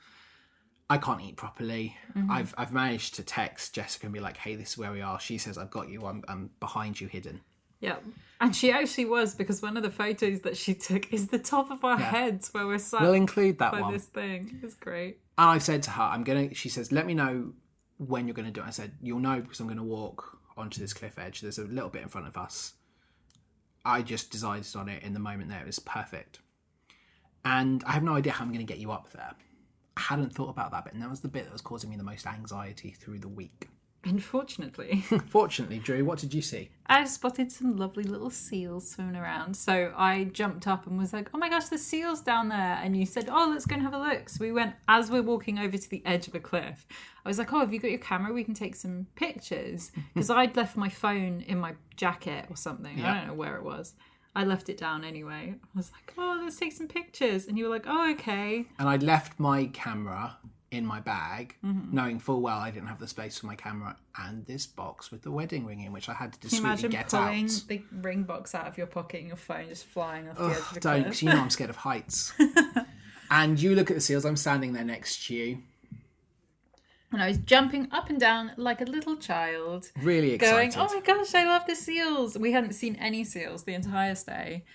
I 0.94 1.00
can't 1.00 1.22
eat 1.22 1.38
properly. 1.38 1.98
Mm-hmm. 2.16 2.30
I've 2.30 2.54
I've 2.56 2.72
managed 2.72 3.16
to 3.16 3.24
text 3.24 3.74
Jessica 3.74 4.06
and 4.06 4.14
be 4.14 4.20
like, 4.20 4.38
"Hey, 4.38 4.54
this 4.54 4.74
is 4.74 4.78
where 4.78 4.92
we 4.92 5.02
are." 5.02 5.20
She 5.20 5.40
says, 5.40 5.58
"I've 5.58 5.72
got 5.72 5.90
you. 5.90 6.06
I'm 6.06 6.24
I'm 6.28 6.52
behind 6.60 7.02
you, 7.02 7.08
hidden." 7.08 7.42
Yeah. 7.80 7.96
And 8.40 8.56
she 8.56 8.72
actually 8.72 9.06
was 9.06 9.34
because 9.34 9.60
one 9.60 9.76
of 9.76 9.82
the 9.82 9.90
photos 9.90 10.42
that 10.42 10.56
she 10.56 10.76
took 10.76 11.12
is 11.12 11.30
the 11.30 11.40
top 11.40 11.72
of 11.72 11.84
our 11.84 11.98
heads 11.98 12.54
where 12.54 12.68
we're 12.68 12.78
sat 12.78 13.02
We'll 13.02 13.14
include 13.14 13.58
that 13.58 13.72
by 13.72 13.82
one. 13.82 13.92
this 13.92 14.06
thing. 14.06 14.60
is 14.62 14.76
great. 14.76 15.18
And 15.40 15.50
I've 15.50 15.64
said 15.64 15.82
to 15.84 15.90
her, 15.90 16.04
I'm 16.04 16.24
gonna. 16.24 16.54
She 16.54 16.70
says, 16.70 16.92
"Let 16.92 17.08
me 17.08 17.16
know 17.16 17.54
when 17.98 18.28
you're 18.28 18.36
gonna 18.36 18.52
do 18.52 18.62
it." 18.62 18.68
I 18.68 18.70
said, 18.70 18.92
"You'll 19.02 19.20
know 19.20 19.42
because 19.42 19.60
I'm 19.62 19.68
gonna 19.68 19.84
walk 19.84 20.38
onto 20.56 20.80
this 20.80 20.94
cliff 20.94 21.18
edge. 21.18 21.42
There's 21.42 21.58
a 21.58 21.64
little 21.64 21.90
bit 21.90 22.04
in 22.04 22.10
front 22.10 22.28
of 22.28 22.38
us." 22.38 22.74
I 23.84 24.04
just 24.04 24.30
decided 24.30 24.68
on 24.76 24.90
it 24.90 25.02
in 25.02 25.14
the 25.14 25.20
moment 25.20 25.50
there. 25.50 25.62
It 25.62 25.66
was 25.66 25.80
perfect, 25.80 26.40
and 27.44 27.84
I 27.84 27.94
have 27.94 28.04
no 28.04 28.14
idea 28.14 28.34
how 28.34 28.46
I'm 28.46 28.52
gonna 28.52 28.64
get 28.64 28.78
you 28.78 28.92
up 28.92 29.12
there. 29.12 29.34
I 29.98 30.02
hadn't 30.02 30.34
thought 30.34 30.50
about 30.50 30.72
that 30.72 30.86
bit, 30.86 30.94
and 30.94 31.02
that 31.02 31.10
was 31.10 31.22
the 31.22 31.28
bit 31.28 31.46
that 31.46 31.54
was 31.54 31.62
causing 31.62 31.90
me 31.90 31.96
the 31.98 32.04
most 32.04 32.26
anxiety 32.26 32.92
through 32.92 33.20
the 33.20 33.28
week. 33.28 33.70
Unfortunately, 34.06 35.02
Fortunately, 35.30 35.80
Drew, 35.80 36.04
what 36.04 36.20
did 36.20 36.34
you 36.34 36.42
see? 36.42 36.70
I 36.88 37.06
spotted 37.06 37.52
some 37.54 37.78
lovely 37.78 38.04
little 38.04 38.30
seals 38.30 38.90
swimming 38.90 39.16
around. 39.16 39.56
So 39.56 39.94
I 39.96 40.26
jumped 40.26 40.68
up 40.68 40.86
and 40.88 40.98
was 40.98 41.14
like, 41.14 41.30
oh 41.34 41.38
my 41.38 41.50
gosh, 41.50 41.68
there's 41.68 41.84
seals 41.84 42.22
down 42.22 42.50
there. 42.50 42.80
And 42.84 42.98
you 42.98 43.06
said, 43.06 43.30
oh, 43.32 43.48
let's 43.50 43.66
go 43.66 43.76
and 43.76 43.84
have 43.84 43.94
a 43.94 43.98
look. 43.98 44.28
So 44.28 44.40
we 44.42 44.52
went, 44.52 44.76
as 44.90 45.10
we're 45.10 45.22
walking 45.22 45.58
over 45.58 45.78
to 45.78 45.90
the 45.90 46.06
edge 46.06 46.28
of 46.28 46.36
a 46.36 46.42
cliff, 46.42 46.86
I 47.24 47.30
was 47.30 47.40
like, 47.40 47.54
oh, 47.54 47.60
have 47.60 47.74
you 47.74 47.80
got 47.80 47.92
your 47.92 48.00
camera? 48.00 48.34
We 48.34 48.44
can 48.44 48.54
take 48.54 48.76
some 48.76 49.08
pictures. 49.16 49.92
Because 50.14 50.30
I'd 50.30 50.56
left 50.56 50.76
my 50.76 50.90
phone 50.90 51.42
in 51.48 51.60
my 51.60 51.74
jacket 51.96 52.46
or 52.50 52.56
something. 52.56 53.02
I 53.04 53.20
don't 53.20 53.28
know 53.28 53.34
where 53.34 53.56
it 53.56 53.64
was. 53.64 53.94
I 54.36 54.44
left 54.46 54.70
it 54.70 54.78
down 54.78 55.04
anyway. 55.04 55.54
I 55.56 55.68
was 55.78 55.92
like, 55.92 56.14
oh, 56.18 56.40
let's 56.44 56.58
take 56.58 56.74
some 56.74 56.88
pictures. 56.88 57.48
And 57.48 57.58
you 57.58 57.66
were 57.66 57.70
like, 57.70 57.86
oh, 57.88 58.12
okay. 58.14 58.66
And 58.80 58.90
I 58.90 58.98
left 58.98 59.40
my 59.40 59.66
camera 59.68 60.38
in 60.72 60.86
my 60.88 61.00
bag, 61.00 61.56
mm-hmm. 61.64 61.96
knowing 61.96 62.18
full 62.20 62.42
well 62.42 62.58
I 62.58 62.72
didn't 62.72 62.88
have 62.88 63.00
the 63.00 63.08
space 63.08 63.38
for 63.38 63.46
my 63.46 63.56
camera 63.56 63.96
and 64.18 64.44
this 64.48 64.66
box 64.66 65.12
with 65.12 65.22
the 65.22 65.30
wedding 65.30 65.66
ring 65.68 65.82
in, 65.82 65.94
which 65.94 66.10
I 66.10 66.14
had 66.14 66.34
to 66.34 66.40
Can 66.40 66.48
you 66.48 66.50
discreetly 66.50 66.70
imagine 66.70 66.90
get 66.92 67.10
pulling 67.10 67.46
out. 67.46 67.64
the 67.68 67.82
ring 68.02 68.24
box 68.24 68.56
out 68.56 68.68
of 68.68 68.76
your 68.78 68.88
pocket 68.88 69.20
and 69.20 69.28
your 69.28 69.38
phone 69.38 69.68
just 69.70 69.86
flying 69.86 70.28
off 70.30 70.38
the 70.38 70.46
edge 70.46 70.58
of 70.58 70.74
the 70.74 70.80
don't, 70.80 70.94
cliff? 71.04 71.06
'cause 71.14 71.22
you 71.22 71.30
know 71.30 71.40
I'm 71.40 71.50
scared 71.52 71.70
of 71.70 71.76
heights. 71.76 72.34
and 73.30 73.60
you 73.60 73.76
look 73.76 73.92
at 73.92 73.96
the 73.96 74.02
seals. 74.02 74.26
I'm 74.26 74.36
standing 74.36 74.74
there 74.74 74.84
next 74.84 75.28
to 75.28 75.36
you, 75.36 75.60
And 77.14 77.22
I 77.22 77.28
was 77.28 77.38
jumping 77.38 77.88
up 77.92 78.10
and 78.10 78.20
down 78.20 78.52
like 78.58 78.82
a 78.82 78.86
little 78.86 79.16
child. 79.16 79.92
really 80.02 80.36
going, 80.38 80.68
excited. 80.68 80.80
"Oh 80.80 80.94
my 80.94 81.02
gosh, 81.02 81.34
I 81.36 81.46
love 81.46 81.68
the 81.68 81.76
seals!" 81.76 82.38
We 82.38 82.52
hadn't 82.52 82.74
seen 82.74 82.96
any 82.96 83.24
seals 83.24 83.64
the 83.64 83.76
entire 83.76 84.16
stay, 84.16 84.66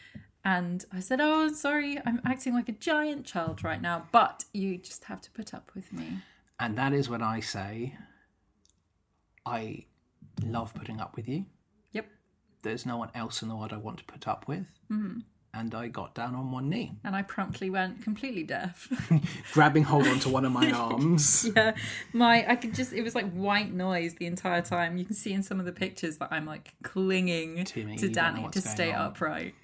and 0.44 0.84
I 0.92 1.00
said, 1.00 1.20
"Oh, 1.20 1.52
sorry, 1.52 1.98
I'm 2.06 2.20
acting 2.24 2.54
like 2.54 2.68
a 2.68 2.72
giant 2.72 3.26
child 3.26 3.64
right 3.64 3.82
now, 3.82 4.06
but 4.12 4.44
you 4.54 4.78
just 4.78 5.04
have 5.04 5.20
to 5.22 5.30
put 5.32 5.52
up 5.52 5.72
with 5.74 5.92
me." 5.92 6.22
And 6.60 6.78
that 6.78 6.92
is 6.92 7.08
when 7.08 7.22
I 7.22 7.40
say, 7.40 7.96
I 9.44 9.86
love 10.42 10.74
putting 10.74 11.00
up 11.00 11.16
with 11.16 11.28
you. 11.28 11.46
Yep. 11.92 12.06
There's 12.62 12.86
no 12.86 12.96
one 12.96 13.10
else 13.14 13.42
in 13.42 13.48
the 13.48 13.56
world 13.56 13.72
I 13.72 13.78
want 13.78 13.98
to 13.98 14.04
put 14.04 14.26
up 14.28 14.46
with. 14.46 14.66
Mm-hmm. 14.90 15.20
And 15.58 15.74
I 15.74 15.88
got 15.88 16.14
down 16.14 16.34
on 16.36 16.52
one 16.52 16.68
knee, 16.70 16.92
And 17.04 17.16
I 17.16 17.22
promptly 17.22 17.68
went 17.68 18.02
completely 18.02 18.44
deaf. 18.44 18.88
grabbing 19.52 19.82
hold 19.82 20.06
onto 20.06 20.30
one 20.30 20.44
of 20.44 20.52
my 20.52 20.70
arms. 20.86 21.50
yeah, 21.56 21.74
my 22.12 22.44
I 22.48 22.54
could 22.56 22.74
just 22.74 22.92
it 22.92 23.02
was 23.02 23.14
like 23.14 23.30
white 23.32 23.72
noise 23.72 24.14
the 24.14 24.26
entire 24.26 24.62
time. 24.62 24.96
You 24.96 25.04
can 25.04 25.14
see 25.14 25.32
in 25.32 25.42
some 25.42 25.58
of 25.58 25.66
the 25.66 25.72
pictures 25.72 26.18
that 26.18 26.28
I'm 26.30 26.46
like 26.46 26.74
clinging 26.82 27.64
To 27.64 27.84
me, 27.84 27.96
to 27.96 28.06
you 28.08 28.12
don't 28.14 28.34
know 28.34 28.40
Danny 28.42 28.50
to 28.52 28.60
stay 28.60 28.92
on. 28.92 29.06
upright. 29.06 29.54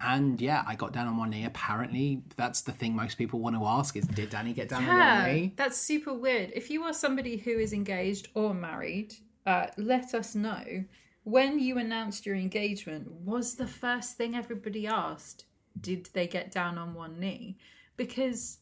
And 0.00 0.40
yeah, 0.40 0.62
I 0.66 0.74
got 0.76 0.92
down 0.92 1.08
on 1.08 1.16
one 1.16 1.30
knee. 1.30 1.44
Apparently, 1.44 2.22
that's 2.36 2.60
the 2.62 2.70
thing 2.72 2.94
most 2.94 3.18
people 3.18 3.40
want 3.40 3.56
to 3.56 3.64
ask 3.64 3.96
is, 3.96 4.06
did 4.06 4.30
Danny 4.30 4.52
get 4.52 4.68
down 4.68 4.84
on 4.88 4.96
one 4.96 5.34
knee? 5.34 5.52
that's 5.56 5.76
super 5.76 6.14
weird. 6.14 6.52
If 6.54 6.70
you 6.70 6.84
are 6.84 6.92
somebody 6.92 7.36
who 7.36 7.50
is 7.58 7.72
engaged 7.72 8.28
or 8.34 8.54
married, 8.54 9.14
uh, 9.44 9.66
let 9.76 10.14
us 10.14 10.34
know. 10.36 10.84
When 11.28 11.58
you 11.58 11.76
announced 11.76 12.24
your 12.24 12.36
engagement, 12.36 13.10
was 13.12 13.56
the 13.56 13.66
first 13.66 14.16
thing 14.16 14.34
everybody 14.34 14.86
asked, 14.86 15.44
did 15.78 16.08
they 16.14 16.26
get 16.26 16.50
down 16.50 16.78
on 16.78 16.94
one 16.94 17.20
knee? 17.20 17.58
Because 17.98 18.60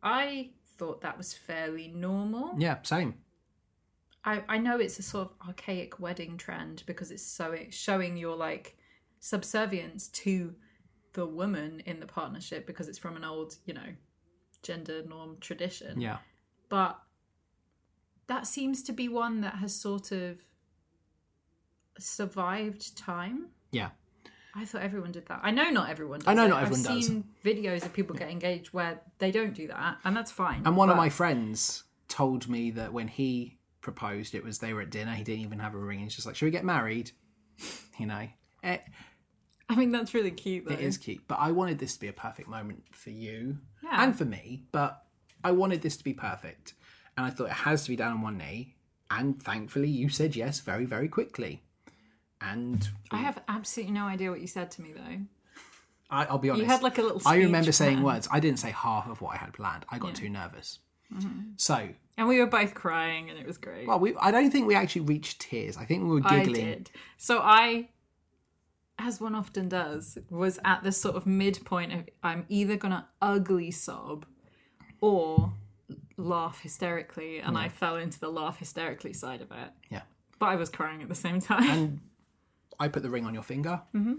I 0.00 0.50
thought 0.76 1.00
that 1.00 1.18
was 1.18 1.34
fairly 1.34 1.88
normal. 1.88 2.54
Yeah, 2.56 2.76
same. 2.82 3.14
I, 4.24 4.44
I 4.48 4.58
know 4.58 4.78
it's 4.78 5.00
a 5.00 5.02
sort 5.02 5.28
of 5.28 5.48
archaic 5.48 5.98
wedding 5.98 6.36
trend 6.36 6.84
because 6.86 7.10
it's 7.10 7.24
so 7.24 7.50
it's 7.50 7.76
showing 7.76 8.16
your 8.16 8.36
like 8.36 8.76
subservience 9.18 10.06
to 10.08 10.54
the 11.14 11.26
woman 11.26 11.82
in 11.84 11.98
the 11.98 12.06
partnership 12.06 12.64
because 12.64 12.86
it's 12.88 12.98
from 12.98 13.16
an 13.16 13.24
old, 13.24 13.56
you 13.64 13.74
know, 13.74 13.90
gender 14.62 15.02
norm 15.04 15.38
tradition 15.40 16.00
Yeah. 16.00 16.18
but 16.68 17.00
that 18.28 18.46
seems 18.46 18.82
to 18.84 18.92
be 18.92 19.08
one 19.08 19.40
that 19.40 19.54
has 19.56 19.74
sort 19.74 20.12
of 20.12 20.44
survived 21.98 22.96
time. 22.96 23.48
Yeah. 23.70 23.90
I 24.54 24.64
thought 24.64 24.82
everyone 24.82 25.12
did 25.12 25.26
that. 25.26 25.40
I 25.42 25.50
know 25.50 25.70
not 25.70 25.88
everyone 25.90 26.20
does. 26.20 26.28
I 26.28 26.34
know 26.34 26.46
it. 26.46 26.48
not 26.48 26.62
everyone 26.62 26.80
I've 26.86 26.94
does. 26.96 27.06
seen 27.06 27.24
videos 27.44 27.84
of 27.84 27.92
people 27.92 28.16
get 28.16 28.30
engaged 28.30 28.68
where 28.72 29.00
they 29.18 29.30
don't 29.30 29.54
do 29.54 29.68
that, 29.68 29.98
and 30.04 30.16
that's 30.16 30.32
fine. 30.32 30.62
And 30.64 30.76
one 30.76 30.90
of 30.90 30.96
my 30.96 31.08
friends 31.10 31.84
told 32.08 32.48
me 32.48 32.70
that 32.72 32.92
when 32.92 33.06
he 33.08 33.58
proposed, 33.82 34.34
it 34.34 34.42
was 34.42 34.58
they 34.58 34.72
were 34.72 34.80
at 34.82 34.90
dinner. 34.90 35.12
He 35.14 35.22
didn't 35.22 35.42
even 35.44 35.58
have 35.60 35.74
a 35.74 35.78
ring. 35.78 36.00
He's 36.00 36.14
just 36.14 36.26
like, 36.26 36.34
"Should 36.34 36.46
we 36.46 36.50
get 36.50 36.64
married?" 36.64 37.12
You 37.98 38.06
know, 38.06 38.28
it, 38.62 38.82
I 39.68 39.74
mean, 39.74 39.90
that's 39.90 40.14
really 40.14 40.30
cute 40.30 40.66
though. 40.66 40.74
it 40.74 40.78
is 40.80 40.96
cute. 40.96 41.26
But 41.26 41.40
I 41.40 41.50
wanted 41.50 41.80
this 41.80 41.94
to 41.94 42.00
be 42.00 42.06
a 42.06 42.12
perfect 42.12 42.48
moment 42.48 42.84
for 42.92 43.10
you 43.10 43.58
Yeah. 43.82 44.04
and 44.04 44.16
for 44.16 44.24
me. 44.24 44.66
But 44.70 45.02
I 45.42 45.50
wanted 45.50 45.82
this 45.82 45.96
to 45.96 46.04
be 46.04 46.14
perfect, 46.14 46.74
and 47.16 47.26
I 47.26 47.30
thought 47.30 47.46
it 47.48 47.52
has 47.52 47.82
to 47.84 47.90
be 47.90 47.96
down 47.96 48.12
on 48.12 48.22
one 48.22 48.38
knee. 48.38 48.76
And 49.10 49.42
thankfully, 49.42 49.88
you 49.88 50.08
said 50.10 50.36
yes 50.36 50.60
very, 50.60 50.84
very 50.84 51.08
quickly. 51.08 51.64
And 52.40 52.88
I 53.10 53.18
have 53.18 53.40
absolutely 53.48 53.94
no 53.94 54.06
idea 54.06 54.30
what 54.30 54.40
you 54.40 54.46
said 54.46 54.70
to 54.72 54.82
me 54.82 54.92
though. 54.94 55.20
I, 56.10 56.24
I'll 56.24 56.38
be 56.38 56.50
honest. 56.50 56.62
You 56.62 56.70
had 56.70 56.82
like 56.82 56.98
a 56.98 57.02
little. 57.02 57.20
I 57.26 57.36
remember 57.36 57.72
saying 57.72 58.02
words. 58.04 58.28
I 58.30 58.40
didn't 58.40 58.58
say 58.58 58.70
half 58.70 59.08
of 59.08 59.20
what 59.20 59.34
I 59.34 59.36
had 59.36 59.52
planned. 59.52 59.84
I 59.90 59.98
got 59.98 60.14
too 60.14 60.28
nervous. 60.28 60.78
Mm-hmm. 61.14 61.50
So, 61.56 61.88
and 62.16 62.28
we 62.28 62.38
were 62.38 62.46
both 62.46 62.74
crying, 62.74 63.30
and 63.30 63.38
it 63.38 63.46
was 63.46 63.58
great. 63.58 63.86
well, 63.86 63.98
we, 63.98 64.14
I 64.16 64.30
don't 64.30 64.50
think 64.50 64.66
we 64.66 64.74
actually 64.74 65.02
reached 65.02 65.40
tears. 65.40 65.76
I 65.76 65.84
think 65.84 66.04
we 66.04 66.10
were 66.10 66.20
giggling. 66.20 66.62
I 66.62 66.74
did. 66.74 66.90
So 67.16 67.40
I, 67.42 67.88
as 68.98 69.20
one 69.20 69.34
often 69.34 69.68
does, 69.68 70.18
was 70.30 70.58
at 70.64 70.82
this 70.82 71.00
sort 71.00 71.16
of 71.16 71.26
midpoint 71.26 71.92
of 71.92 72.08
I'm 72.22 72.46
either 72.48 72.76
gonna 72.76 73.06
ugly 73.20 73.70
sob 73.70 74.26
or 75.00 75.52
laugh 76.16 76.60
hysterically, 76.60 77.38
and 77.38 77.56
I 77.56 77.68
fell 77.68 77.96
into 77.96 78.18
the 78.18 78.30
laugh 78.30 78.58
hysterically 78.58 79.12
side 79.12 79.40
of 79.40 79.50
it. 79.50 79.70
Yeah. 79.90 80.02
But 80.38 80.46
I 80.46 80.56
was 80.56 80.68
crying 80.68 81.02
at 81.02 81.08
the 81.08 81.14
same 81.14 81.40
time. 81.40 81.70
And 81.70 82.00
I 82.80 82.88
put 82.88 83.02
the 83.02 83.10
ring 83.10 83.26
on 83.26 83.34
your 83.34 83.42
finger. 83.42 83.82
Mm-hmm. 83.94 84.14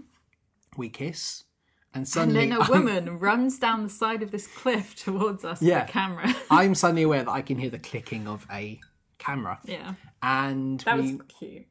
We 0.76 0.88
kiss. 0.88 1.44
And 1.92 2.02
And 2.02 2.08
suddenly, 2.08 2.48
then 2.48 2.60
a 2.60 2.68
woman 2.70 3.18
runs 3.18 3.58
down 3.58 3.82
the 3.82 3.88
side 3.88 4.22
of 4.22 4.30
this 4.30 4.46
cliff 4.46 4.94
towards 4.94 5.44
us 5.44 5.60
Yeah. 5.60 5.80
with 5.82 5.90
a 5.90 5.92
camera. 5.92 6.34
I'm 6.50 6.74
suddenly 6.74 7.02
aware 7.02 7.24
that 7.24 7.30
I 7.30 7.42
can 7.42 7.58
hear 7.58 7.70
the 7.70 7.78
clicking 7.80 8.28
of 8.28 8.46
a 8.50 8.78
camera. 9.18 9.58
yeah, 9.64 9.94
And 10.22 10.80
that 10.80 10.96
we, 10.98 11.14
was 11.16 11.22
cute. 11.38 11.66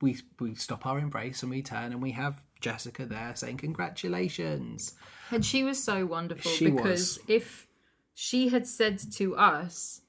we, 0.00 0.18
we 0.38 0.54
stop 0.54 0.86
our 0.86 0.98
embrace 1.00 1.42
and 1.42 1.50
we 1.50 1.62
turn 1.62 1.92
and 1.92 2.00
we 2.00 2.12
have 2.12 2.46
Jessica 2.60 3.06
there 3.06 3.32
saying, 3.34 3.56
Congratulations. 3.56 4.94
And 5.30 5.44
she 5.44 5.64
was 5.64 5.82
so 5.82 6.06
wonderful 6.06 6.50
She 6.50 6.70
because 6.70 7.18
was. 7.18 7.20
if 7.28 7.66
she 8.14 8.48
had 8.48 8.66
said 8.66 8.98
to 9.14 9.36
us, 9.36 10.00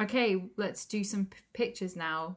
"Okay, 0.00 0.50
let's 0.56 0.84
do 0.86 1.04
some 1.04 1.26
p- 1.26 1.36
pictures 1.52 1.94
now. 1.96 2.36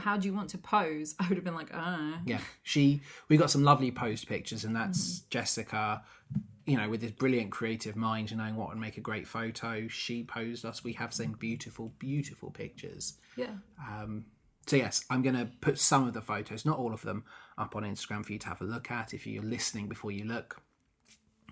How 0.00 0.16
do 0.16 0.28
you 0.28 0.34
want 0.34 0.50
to 0.50 0.58
pose?" 0.58 1.14
I 1.20 1.28
would 1.28 1.36
have 1.36 1.44
been 1.44 1.54
like, 1.54 1.70
"Uh." 1.74 2.18
Yeah. 2.24 2.40
She, 2.62 3.02
we 3.28 3.36
got 3.36 3.50
some 3.50 3.62
lovely 3.62 3.90
post 3.90 4.28
pictures, 4.28 4.64
and 4.64 4.74
that's 4.74 5.20
Jessica, 5.30 6.02
you 6.66 6.76
know, 6.76 6.88
with 6.88 7.00
this 7.00 7.12
brilliant 7.12 7.50
creative 7.50 7.96
mind 7.96 8.30
and 8.30 8.38
knowing 8.38 8.56
what 8.56 8.68
would 8.68 8.78
make 8.78 8.96
a 8.96 9.00
great 9.02 9.26
photo. 9.26 9.88
She 9.88 10.24
posed 10.24 10.64
us. 10.64 10.84
We 10.84 10.92
have 10.94 11.12
some 11.12 11.32
beautiful, 11.32 11.92
beautiful 11.98 12.50
pictures. 12.50 13.14
Yeah. 13.36 13.54
So 14.68 14.76
yes, 14.76 15.02
I'm 15.08 15.22
going 15.22 15.34
to 15.34 15.48
put 15.62 15.78
some 15.78 16.06
of 16.06 16.12
the 16.12 16.20
photos, 16.20 16.66
not 16.66 16.78
all 16.78 16.92
of 16.92 17.00
them, 17.00 17.24
up 17.56 17.74
on 17.74 17.84
Instagram 17.84 18.22
for 18.24 18.34
you 18.34 18.38
to 18.40 18.48
have 18.48 18.60
a 18.60 18.64
look 18.64 18.90
at. 18.90 19.14
If 19.14 19.26
you're 19.26 19.42
listening 19.42 19.88
before 19.88 20.10
you 20.10 20.24
look, 20.26 20.60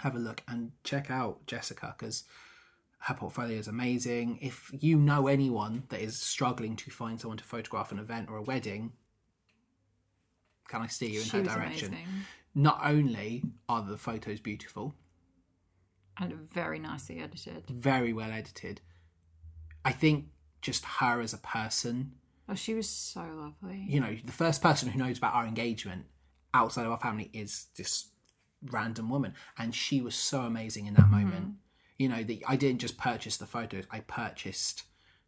have 0.00 0.14
a 0.14 0.18
look 0.18 0.42
and 0.46 0.72
check 0.84 1.10
out 1.10 1.46
Jessica 1.46 1.94
because 1.96 2.24
Her 2.98 3.14
portfolio 3.14 3.58
is 3.58 3.68
amazing. 3.68 4.38
If 4.42 4.70
you 4.72 4.96
know 4.98 5.26
anyone 5.28 5.84
that 5.90 6.00
is 6.00 6.20
struggling 6.20 6.76
to 6.76 6.90
find 6.90 7.20
someone 7.20 7.38
to 7.38 7.44
photograph 7.44 7.92
an 7.92 7.98
event 7.98 8.28
or 8.30 8.36
a 8.36 8.42
wedding, 8.42 8.92
can 10.68 10.82
I 10.82 10.86
steer 10.88 11.10
you 11.10 11.20
in 11.20 11.26
She 11.26 11.36
her 11.38 11.42
direction? 11.44 11.88
amazing 11.92 12.08
Not 12.54 12.80
only 12.82 13.44
are 13.68 13.82
the 13.82 13.96
photos 13.98 14.40
beautiful, 14.40 14.94
and 16.18 16.32
very 16.50 16.78
nicely 16.78 17.18
edited. 17.20 17.64
very 17.68 18.12
well 18.12 18.30
edited, 18.32 18.80
I 19.84 19.92
think 19.92 20.26
just 20.62 20.84
her 20.84 21.20
as 21.20 21.32
a 21.34 21.38
person, 21.38 22.12
Oh, 22.48 22.54
she 22.54 22.74
was 22.74 22.88
so 22.88 23.20
lovely. 23.20 23.84
you 23.88 24.00
know, 24.00 24.16
the 24.24 24.32
first 24.32 24.62
person 24.62 24.88
who 24.88 24.98
knows 24.98 25.18
about 25.18 25.34
our 25.34 25.46
engagement 25.46 26.06
outside 26.54 26.86
of 26.86 26.92
our 26.92 26.98
family 26.98 27.28
is 27.32 27.66
this 27.76 28.08
random 28.62 29.10
woman. 29.10 29.34
And 29.58 29.74
she 29.74 30.00
was 30.00 30.14
so 30.14 30.40
amazing 30.42 30.86
in 30.86 30.94
that 30.94 31.04
Mm-hmm. 31.06 31.24
moment. 31.24 31.54
You 31.98 32.08
know, 32.08 32.22
that 32.22 32.38
I 32.46 32.56
didn't 32.56 32.80
just 32.80 32.98
purchase 32.98 33.36
the 33.36 33.46
photos, 33.46 33.84
I 33.90 34.00
purchased 34.00 34.82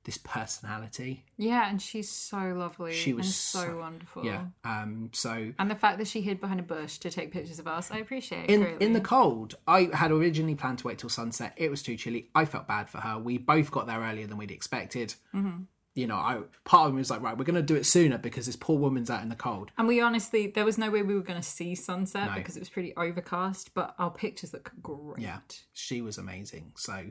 this 0.05 0.19
personality. 0.19 1.25
Yeah, 1.37 1.69
and 1.69 1.83
she's 1.83 2.09
so 2.09 2.39
lovely. 2.57 2.95
She 2.95 3.13
was 3.13 3.27
and 3.27 3.35
so, 3.35 3.61
so- 3.61 3.79
wonderful. 3.79 4.25
Yeah. 4.25 4.47
Um 4.65 5.11
so 5.13 5.53
And 5.59 5.71
the 5.71 5.75
fact 5.75 5.99
that 5.99 6.07
she 6.07 6.21
hid 6.23 6.41
behind 6.41 6.61
a 6.61 6.63
bush 6.63 6.99
to 6.99 7.11
take 7.11 7.31
pictures 7.31 7.59
of 7.59 7.67
us, 7.67 7.91
I 7.91 7.99
appreciate 7.99 8.49
in 8.49 8.65
in 8.81 8.93
the 8.95 9.01
cold, 9.01 9.57
I 9.67 9.91
had 9.93 10.11
originally 10.11 10.55
planned 10.55 10.79
to 10.79 10.87
wait 10.87 10.99
till 10.99 11.11
sunset. 11.11 11.53
It 11.57 11.71
was 11.71 11.83
too 11.83 11.97
chilly. 11.97 12.31
I 12.35 12.45
felt 12.45 12.67
bad 12.67 12.89
for 12.89 12.99
her. 12.99 13.19
We 13.19 13.39
both 13.39 13.71
got 13.71 13.87
there 13.87 14.01
earlier 14.01 14.27
than 14.27 14.39
we'd 14.39 14.51
expected. 14.51 15.15
Mm-hmm. 15.35 15.65
You 15.99 16.07
know, 16.07 16.15
I 16.15 16.43
part 16.65 16.87
of 16.87 16.95
me 16.95 16.99
was 16.99 17.11
like, 17.11 17.23
right, 17.23 17.37
we're 17.37 17.45
going 17.45 17.57
to 17.57 17.61
do 17.63 17.75
it 17.75 17.85
sooner 17.85 18.19
because 18.19 18.47
this 18.47 18.55
poor 18.55 18.79
woman's 18.79 19.11
out 19.11 19.21
in 19.25 19.31
the 19.31 19.35
cold. 19.35 19.73
And 19.77 19.89
we 19.89 20.01
honestly, 20.01 20.47
there 20.47 20.65
was 20.65 20.79
no 20.79 20.93
way 20.93 21.03
we 21.03 21.13
were 21.13 21.23
going 21.23 21.41
to 21.41 21.47
see 21.47 21.75
sunset 21.75 22.29
No. 22.29 22.35
because 22.37 22.57
it 22.57 22.61
was 22.61 22.69
pretty 22.69 22.95
overcast, 22.97 23.75
but 23.75 23.97
our 23.99 24.13
pictures 24.13 24.53
look 24.53 24.71
great. 24.81 25.19
Yeah, 25.19 25.39
she 25.73 26.01
was 26.01 26.17
amazing. 26.17 26.71
So 26.77 27.07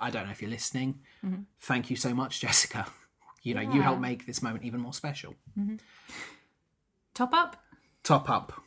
I 0.00 0.10
don't 0.10 0.24
know 0.24 0.32
if 0.32 0.42
you're 0.42 0.50
listening. 0.50 0.98
Mm-hmm. 1.24 1.42
Thank 1.60 1.88
you 1.88 1.94
so 1.94 2.12
much, 2.14 2.40
Jessica. 2.46 2.86
You 3.44 3.54
know, 3.54 3.60
you 3.60 3.80
helped 3.80 4.00
make 4.00 4.26
this 4.26 4.42
moment 4.42 4.64
even 4.64 4.80
more 4.80 4.92
special. 4.92 5.36
Top 7.14 7.32
up? 7.32 7.62
Top 8.02 8.28
up. 8.28 8.60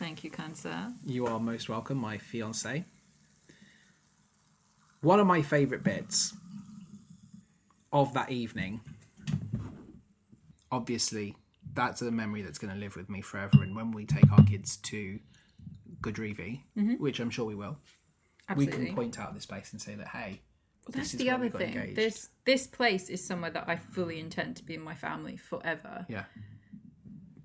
Thank 0.00 0.24
you, 0.24 0.30
kind 0.32 0.56
sir. 0.56 0.92
You 1.06 1.26
are 1.26 1.38
most 1.38 1.68
welcome, 1.68 1.98
my 1.98 2.18
fiance. 2.18 2.84
One 5.02 5.18
of 5.20 5.26
my 5.26 5.42
favourite 5.42 5.82
bits 5.82 6.32
of 7.92 8.14
that 8.14 8.30
evening, 8.30 8.80
obviously, 10.70 11.36
that's 11.74 12.02
a 12.02 12.10
memory 12.10 12.42
that's 12.42 12.58
going 12.58 12.72
to 12.72 12.78
live 12.78 12.96
with 12.96 13.10
me 13.10 13.20
forever. 13.20 13.62
And 13.62 13.74
when 13.74 13.90
we 13.90 14.06
take 14.06 14.30
our 14.32 14.44
kids 14.44 14.76
to 14.78 15.18
Godrevy, 16.00 16.60
mm-hmm. 16.78 16.94
which 16.94 17.18
I'm 17.18 17.30
sure 17.30 17.44
we 17.44 17.54
will, 17.56 17.76
Absolutely. 18.48 18.78
we 18.78 18.86
can 18.86 18.94
point 18.94 19.18
out 19.18 19.34
this 19.34 19.46
place 19.46 19.72
and 19.72 19.80
say 19.82 19.94
that, 19.96 20.08
hey, 20.08 20.40
That's 20.88 21.14
is 21.14 21.18
the 21.18 21.30
other 21.30 21.48
thing. 21.50 21.74
engaged. 21.74 21.96
This 21.96 22.28
this 22.44 22.66
place 22.66 23.08
is 23.08 23.24
somewhere 23.24 23.50
that 23.50 23.64
I 23.68 23.76
fully 23.76 24.20
intend 24.20 24.56
to 24.56 24.64
be 24.64 24.74
in 24.74 24.82
my 24.82 24.94
family 24.94 25.36
forever. 25.36 26.06
yeah, 26.08 26.24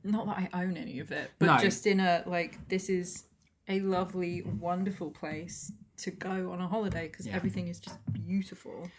Not 0.03 0.27
that 0.27 0.49
I 0.53 0.63
own 0.63 0.77
any 0.77 0.99
of 0.99 1.11
it, 1.11 1.31
but 1.39 1.45
No. 1.45 1.57
just 1.57 1.87
in 1.87 1.99
a 1.99 2.23
like 2.25 2.67
this 2.67 2.89
is 2.89 3.23
a 3.67 3.79
lovely, 3.79 4.41
wonderful 4.43 5.11
place 5.11 5.71
to 5.97 6.11
go 6.11 6.51
on 6.51 6.61
a 6.61 6.67
holiday 6.67 7.07
because 7.07 7.27
everything 7.27 7.67
is 7.67 7.79
just 7.79 7.97
beautiful. 8.13 8.89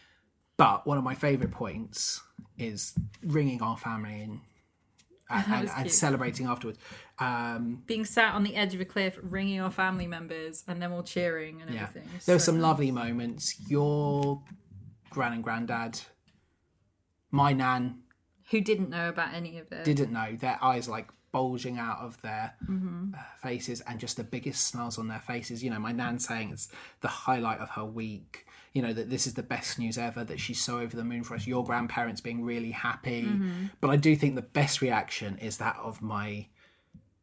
But 0.56 0.86
one 0.86 0.98
of 0.98 1.04
my 1.04 1.14
favourite 1.14 1.52
points 1.52 2.20
is 2.58 2.94
ringing 3.22 3.62
our 3.62 3.76
family 3.76 4.22
in 4.22 4.40
and, 5.30 5.44
and, 5.52 5.70
and 5.76 5.90
celebrating 5.90 6.46
afterwards. 6.46 6.78
Um, 7.18 7.82
Being 7.86 8.04
sat 8.04 8.34
on 8.34 8.42
the 8.42 8.56
edge 8.56 8.74
of 8.74 8.80
a 8.80 8.84
cliff, 8.84 9.18
ringing 9.22 9.60
our 9.60 9.70
family 9.70 10.06
members, 10.06 10.64
and 10.66 10.80
them 10.82 10.92
all 10.92 11.02
cheering 11.02 11.62
and 11.62 11.72
yeah, 11.72 11.82
everything. 11.82 12.08
There 12.26 12.34
were 12.34 12.40
so 12.40 12.46
some 12.46 12.56
nice. 12.56 12.62
lovely 12.62 12.90
moments. 12.90 13.68
Your 13.68 14.42
gran 15.10 15.32
and 15.32 15.44
granddad, 15.44 16.00
my 17.30 17.52
nan 17.52 18.00
who 18.50 18.60
didn't 18.60 18.88
know 18.88 19.08
about 19.08 19.34
any 19.34 19.58
of 19.58 19.70
it. 19.72 19.84
didn't 19.84 20.10
know. 20.10 20.36
Their 20.38 20.58
eyes 20.62 20.88
like 20.88 21.08
bulging 21.32 21.78
out 21.78 21.98
of 21.98 22.20
their 22.22 22.54
Mm-hmm. 22.68 23.14
uh, 23.14 23.18
faces, 23.42 23.80
and 23.82 23.98
just 24.00 24.16
the 24.16 24.24
biggest 24.24 24.66
smiles 24.66 24.98
on 24.98 25.08
their 25.08 25.20
faces. 25.20 25.62
You 25.62 25.70
know, 25.70 25.78
my 25.78 25.92
nan 25.92 26.18
saying 26.18 26.50
it's 26.52 26.68
the 27.00 27.08
highlight 27.08 27.58
of 27.60 27.70
her 27.70 27.84
week. 27.84 28.46
You 28.74 28.82
know 28.82 28.92
that 28.92 29.08
this 29.10 29.26
is 29.26 29.34
the 29.34 29.42
best 29.42 29.78
news 29.78 29.96
ever. 29.98 30.24
That 30.24 30.38
she's 30.40 30.60
so 30.60 30.78
over 30.80 30.94
the 30.96 31.04
moon 31.04 31.24
for 31.24 31.34
us. 31.34 31.46
Your 31.46 31.64
grandparents 31.64 32.20
being 32.20 32.44
really 32.44 32.70
happy, 32.70 33.22
Mm-hmm. 33.22 33.64
but 33.80 33.90
I 33.90 33.96
do 33.96 34.14
think 34.16 34.34
the 34.34 34.42
best 34.42 34.80
reaction 34.82 35.38
is 35.38 35.56
that 35.58 35.76
of 35.76 36.00
my 36.02 36.46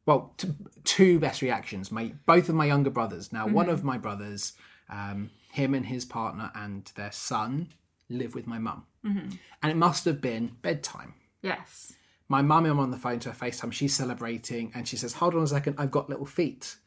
well, 0.06 0.34
t- 0.38 0.50
two 0.84 1.20
best 1.20 1.42
reactions. 1.42 1.92
My 1.92 2.14
both 2.26 2.50
of 2.50 2.56
my 2.56 2.66
younger 2.66 2.90
brothers. 2.92 3.34
Now, 3.34 3.48
one 3.48 3.70
of 3.70 3.84
my 3.84 3.98
brothers, 3.98 4.54
um, 4.90 5.32
him 5.52 5.74
and 5.74 5.86
his 5.86 6.06
partner 6.06 6.52
and 6.54 6.92
their 6.96 7.12
son 7.12 7.70
live 8.10 8.36
with 8.36 8.46
my 8.46 8.60
mum, 8.60 8.86
and 9.04 9.72
it 9.72 9.76
must 9.78 10.06
have 10.06 10.22
been 10.22 10.58
bedtime. 10.62 11.14
yes. 11.42 11.94
My 12.28 12.42
mum, 12.42 12.66
I'm 12.66 12.80
on 12.80 12.92
the 12.92 12.98
phone 12.98 13.20
to 13.20 13.32
her 13.32 13.36
FaceTime. 13.46 13.72
She's 13.72 13.96
celebrating, 13.96 14.72
and 14.74 14.88
she 14.88 14.98
says, 14.98 15.14
"Hold 15.14 15.36
on 15.36 15.44
a 15.44 15.48
second, 15.48 15.76
I've 15.78 15.92
got 15.92 16.10
little 16.10 16.26
feet." 16.26 16.78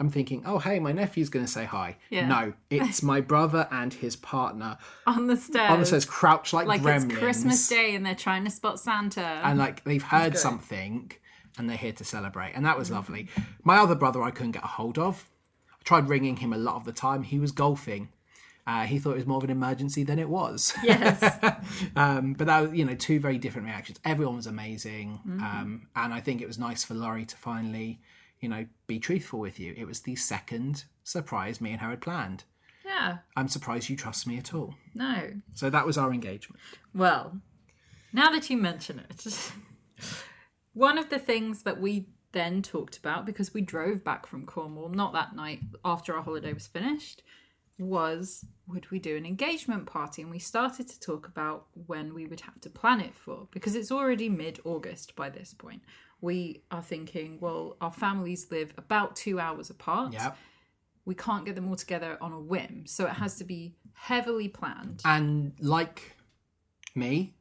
I'm 0.00 0.10
thinking, 0.10 0.42
"Oh, 0.46 0.58
hey, 0.58 0.78
my 0.78 0.92
nephew's 0.92 1.28
going 1.28 1.44
to 1.44 1.50
say 1.50 1.64
hi." 1.64 1.96
Yeah. 2.10 2.26
No, 2.28 2.52
it's 2.70 3.02
my 3.02 3.20
brother 3.20 3.68
and 3.70 3.92
his 3.92 4.16
partner 4.16 4.78
On 5.06 5.26
the 5.26 5.36
stairs. 5.36 5.70
on 5.70 5.80
the 5.80 5.86
stairs, 5.86 6.04
crouched 6.04 6.52
like, 6.52 6.66
like 6.66 6.82
gremlins, 6.82 7.10
it's 7.10 7.18
Christmas 7.18 7.68
Day 7.68 7.94
and 7.94 8.04
they're 8.06 8.14
trying 8.14 8.44
to 8.44 8.50
spot 8.50 8.78
Santa. 8.80 9.20
and 9.44 9.58
like 9.58 9.84
they've 9.84 10.02
heard 10.02 10.36
something, 10.36 11.12
and 11.58 11.68
they're 11.68 11.76
here 11.76 11.92
to 11.92 12.04
celebrate, 12.04 12.52
and 12.54 12.64
that 12.66 12.78
was 12.78 12.90
lovely. 12.90 13.28
My 13.64 13.76
other 13.78 13.94
brother, 13.94 14.22
I 14.22 14.30
couldn't 14.30 14.52
get 14.52 14.64
a 14.64 14.68
hold 14.68 14.98
of. 14.98 15.28
I 15.72 15.82
tried 15.84 16.08
ringing 16.08 16.36
him 16.38 16.52
a 16.52 16.58
lot 16.58 16.76
of 16.76 16.84
the 16.84 16.92
time. 16.92 17.22
He 17.22 17.38
was 17.38 17.52
golfing. 17.52 18.08
Uh, 18.68 18.82
he 18.84 18.98
thought 18.98 19.12
it 19.12 19.16
was 19.16 19.26
more 19.26 19.38
of 19.38 19.44
an 19.44 19.50
emergency 19.50 20.04
than 20.04 20.18
it 20.18 20.28
was. 20.28 20.74
yes. 20.84 21.22
um, 21.96 22.34
but 22.34 22.46
that 22.46 22.60
was, 22.60 22.72
you 22.78 22.84
know, 22.84 22.94
two 22.94 23.18
very 23.18 23.38
different 23.38 23.66
reactions. 23.66 23.98
Everyone 24.04 24.36
was 24.36 24.46
amazing, 24.46 25.20
Mm-hmm. 25.26 25.40
um, 25.42 25.88
and 25.96 26.12
I 26.12 26.20
think 26.20 26.42
it 26.42 26.46
was 26.46 26.58
nice 26.58 26.84
for 26.84 26.92
Laurie 26.94 27.24
to 27.24 27.36
finally, 27.36 28.00
you 28.40 28.48
know, 28.48 28.66
be 28.86 28.98
truthful 28.98 29.40
with 29.40 29.58
you. 29.58 29.72
It 29.76 29.86
was 29.86 30.00
the 30.00 30.16
second 30.16 30.84
surprise 31.02 31.60
me 31.62 31.72
and 31.72 31.80
her 31.80 31.90
had 31.90 32.02
planned. 32.02 32.44
yeah. 32.84 33.18
I'm 33.36 33.48
surprised 33.48 33.88
you 33.88 33.96
trust 33.96 34.26
me 34.26 34.36
at 34.36 34.52
all. 34.52 34.74
No. 34.94 35.30
So 35.54 35.70
that 35.70 35.86
was 35.86 35.96
our 35.96 36.12
engagement. 36.12 36.60
Well, 36.94 37.40
now 38.12 38.30
that 38.32 38.50
you 38.50 38.58
mention 38.58 38.98
it, 39.08 39.52
one 40.74 40.98
of 40.98 41.08
the 41.08 41.18
things 41.18 41.62
that 41.62 41.80
we 41.80 42.08
then 42.32 42.60
talked 42.62 42.98
about 42.98 43.24
because 43.24 43.54
we 43.54 43.62
drove 43.62 44.04
back 44.04 44.26
from 44.26 44.44
Cornwall, 44.44 44.90
not 44.90 45.12
that 45.14 45.34
night 45.34 45.60
after 45.84 46.14
our 46.14 46.22
holiday 46.22 46.52
was 46.52 46.66
finished, 46.66 47.22
was 47.78 48.44
would 48.66 48.90
we 48.90 48.98
do 48.98 49.16
an 49.16 49.24
engagement 49.24 49.86
party? 49.86 50.22
And 50.22 50.30
we 50.30 50.38
started 50.38 50.88
to 50.88 51.00
talk 51.00 51.26
about 51.26 51.66
when 51.86 52.12
we 52.14 52.26
would 52.26 52.40
have 52.40 52.60
to 52.62 52.70
plan 52.70 53.00
it 53.00 53.14
for 53.14 53.48
because 53.50 53.74
it's 53.74 53.90
already 53.90 54.28
mid 54.28 54.60
August 54.64 55.16
by 55.16 55.30
this 55.30 55.54
point. 55.54 55.82
We 56.20 56.62
are 56.70 56.82
thinking, 56.82 57.38
well, 57.40 57.76
our 57.80 57.92
families 57.92 58.48
live 58.50 58.74
about 58.76 59.16
two 59.16 59.38
hours 59.38 59.70
apart. 59.70 60.12
Yeah. 60.12 60.32
We 61.04 61.14
can't 61.14 61.46
get 61.46 61.54
them 61.54 61.68
all 61.68 61.76
together 61.76 62.18
on 62.20 62.32
a 62.32 62.40
whim. 62.40 62.84
So 62.86 63.06
it 63.06 63.14
has 63.14 63.36
to 63.36 63.44
be 63.44 63.76
heavily 63.94 64.48
planned. 64.48 65.00
And 65.04 65.52
like 65.60 66.16
me, 66.94 67.36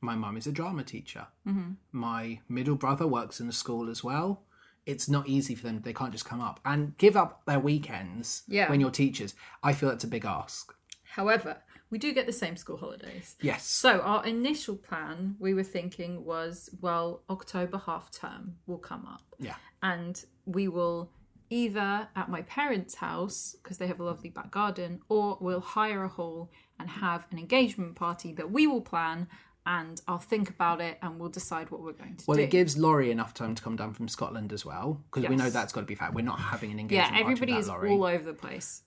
my 0.00 0.14
mum 0.14 0.36
is 0.36 0.46
a 0.46 0.52
drama 0.52 0.84
teacher. 0.84 1.26
Mm-hmm. 1.48 1.72
My 1.90 2.40
middle 2.48 2.76
brother 2.76 3.06
works 3.06 3.40
in 3.40 3.48
a 3.48 3.52
school 3.52 3.90
as 3.90 4.04
well. 4.04 4.42
It's 4.86 5.08
not 5.08 5.28
easy 5.28 5.54
for 5.54 5.64
them. 5.66 5.80
They 5.82 5.92
can't 5.94 6.12
just 6.12 6.24
come 6.24 6.40
up 6.40 6.60
and 6.64 6.96
give 6.98 7.16
up 7.16 7.44
their 7.46 7.60
weekends 7.60 8.42
Yeah. 8.46 8.68
when 8.68 8.80
you're 8.80 8.90
teachers. 8.90 9.34
I 9.62 9.72
feel 9.72 9.90
it's 9.90 10.04
a 10.04 10.08
big 10.08 10.24
ask. 10.24 10.74
However, 11.04 11.62
we 11.90 11.98
do 11.98 12.12
get 12.12 12.26
the 12.26 12.32
same 12.32 12.56
school 12.56 12.76
holidays. 12.76 13.36
Yes. 13.40 13.66
So 13.66 14.00
our 14.00 14.24
initial 14.26 14.76
plan, 14.76 15.36
we 15.38 15.54
were 15.54 15.62
thinking 15.62 16.24
was, 16.24 16.68
well, 16.80 17.22
October 17.30 17.78
half 17.78 18.10
term 18.10 18.56
will 18.66 18.78
come 18.78 19.06
up, 19.06 19.22
Yeah. 19.38 19.54
and 19.82 20.22
we 20.44 20.66
will 20.68 21.12
either 21.50 22.08
at 22.16 22.28
my 22.28 22.42
parents' 22.42 22.96
house 22.96 23.54
because 23.62 23.78
they 23.78 23.86
have 23.86 24.00
a 24.00 24.04
lovely 24.04 24.30
back 24.30 24.50
garden, 24.50 25.00
or 25.08 25.38
we'll 25.40 25.60
hire 25.60 26.02
a 26.04 26.08
hall 26.08 26.50
and 26.80 26.88
have 26.90 27.26
an 27.30 27.38
engagement 27.38 27.94
party 27.94 28.32
that 28.32 28.50
we 28.50 28.66
will 28.66 28.80
plan, 28.80 29.28
and 29.66 30.00
I'll 30.06 30.18
think 30.18 30.50
about 30.50 30.80
it 30.80 30.98
and 31.00 31.18
we'll 31.18 31.30
decide 31.30 31.70
what 31.70 31.80
we're 31.80 31.92
going 31.92 32.16
to 32.16 32.24
Well, 32.26 32.36
do. 32.36 32.40
Well, 32.40 32.44
it 32.46 32.50
gives 32.50 32.76
Laurie 32.76 33.10
enough 33.10 33.32
time 33.32 33.54
to 33.54 33.62
come 33.62 33.76
down 33.76 33.94
from 33.94 34.08
Scotland 34.08 34.52
as 34.52 34.64
well, 34.64 35.02
because 35.12 35.28
we 35.28 35.36
know 35.36 35.48
that's 35.48 35.72
got 35.72 35.80
to 35.80 35.86
be 35.86 35.94
fact. 35.94 36.14
We're 36.14 36.24
not 36.24 36.38
having 36.38 36.70
an 36.70 36.78
yeah, 36.78 36.82
engagement 37.06 37.20
everybody 37.22 37.52
party 37.52 37.60
is 37.62 37.68
Laurie. 37.68 37.90
all 37.90 38.04
over 38.04 38.24
the 38.24 38.34
place. 38.34 38.82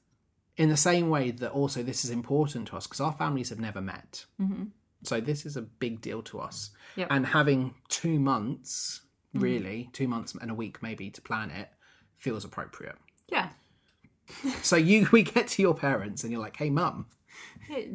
In 0.56 0.70
the 0.70 0.78
same 0.78 1.10
way 1.10 1.32
that 1.32 1.52
also 1.52 1.84
this 1.84 2.04
is 2.06 2.12
important 2.12 2.68
to 2.70 2.78
us 2.78 2.86
because 2.88 3.00
our 3.00 3.14
families 3.14 3.50
have 3.50 3.60
never 3.60 3.82
met. 3.82 4.26
Mm-hmm. 4.42 4.66
So 5.04 5.20
this 5.20 5.46
is 5.46 5.58
a 5.58 5.62
big 5.62 6.02
deal 6.02 6.22
to 6.24 6.40
us. 6.40 6.72
Yep. 6.96 7.08
And 7.12 7.26
having 7.26 7.76
two 7.90 8.20
months, 8.20 9.02
really, 9.34 9.90
two 9.94 10.08
months 10.08 10.36
and 10.40 10.50
a 10.50 10.56
week 10.56 10.82
maybe 10.82 11.10
to 11.12 11.22
plan 11.22 11.52
it, 11.52 11.70
feels 12.16 12.44
appropriate. 12.44 12.96
Yeah. 13.28 13.50
So 14.64 14.76
you, 14.76 15.08
we 15.12 15.24
get 15.24 15.48
to 15.50 15.62
your 15.62 15.76
parents 15.76 16.24
and 16.24 16.32
you're 16.32 16.42
like, 16.42 16.58
"Hey, 16.58 16.70
mum, 16.72 17.06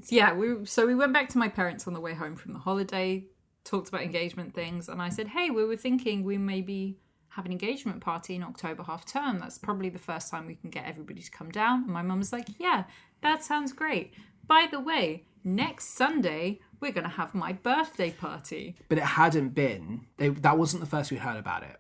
yeah, 0.09 0.33
we 0.33 0.65
so 0.65 0.87
we 0.87 0.95
went 0.95 1.13
back 1.13 1.29
to 1.31 1.39
my 1.39 1.49
parents 1.49 1.87
on 1.87 1.95
the 1.95 2.01
way 2.01 2.15
home 2.15 2.37
from 2.37 2.53
the 2.53 2.59
holiday, 2.59 3.27
talked 3.65 3.89
about 3.89 4.03
engagement 4.03 4.55
things, 4.55 4.89
and 4.89 5.01
I 5.01 5.09
said, 5.09 5.29
"Hey, 5.29 5.51
we 5.51 5.65
were 5.65 5.77
thinking 5.77 6.25
we 6.25 6.39
maybe 6.39 6.99
have 7.33 7.47
an 7.47 7.53
engagement 7.53 8.01
party 8.01 8.35
in 8.35 8.43
October 8.43 8.83
half 8.83 9.07
term. 9.07 9.39
That's 9.39 9.59
probably 9.59 9.89
the 9.89 9.99
first 9.99 10.31
time 10.31 10.47
we 10.47 10.55
can 10.55 10.71
get 10.71 10.85
everybody 10.87 11.23
to 11.23 11.31
come 11.31 11.51
down. 11.51 11.85
And 11.85 11.93
my 11.93 12.03
mum 12.03 12.19
was 12.19 12.33
like, 12.33 12.47
Yeah, 12.59 12.85
that 13.23 13.43
sounds 13.43 13.73
great. 13.73 14.15
By 14.47 14.69
the 14.71 14.81
way, 14.81 15.25
next 15.43 15.95
Sunday, 15.97 16.61
we're 16.81 16.93
going 16.93 17.05
to 17.05 17.11
have 17.11 17.35
my 17.35 17.53
birthday 17.53 18.11
party. 18.11 18.77
But 18.89 18.99
it 18.99 19.05
hadn't 19.05 19.51
been. 19.51 20.07
They, 20.19 20.29
that 20.29 20.59
wasn't 20.59 20.83
the 20.83 20.89
first 20.89 21.11
we 21.11 21.17
heard 21.17 21.39
about 21.39 21.63
it. 21.63 21.77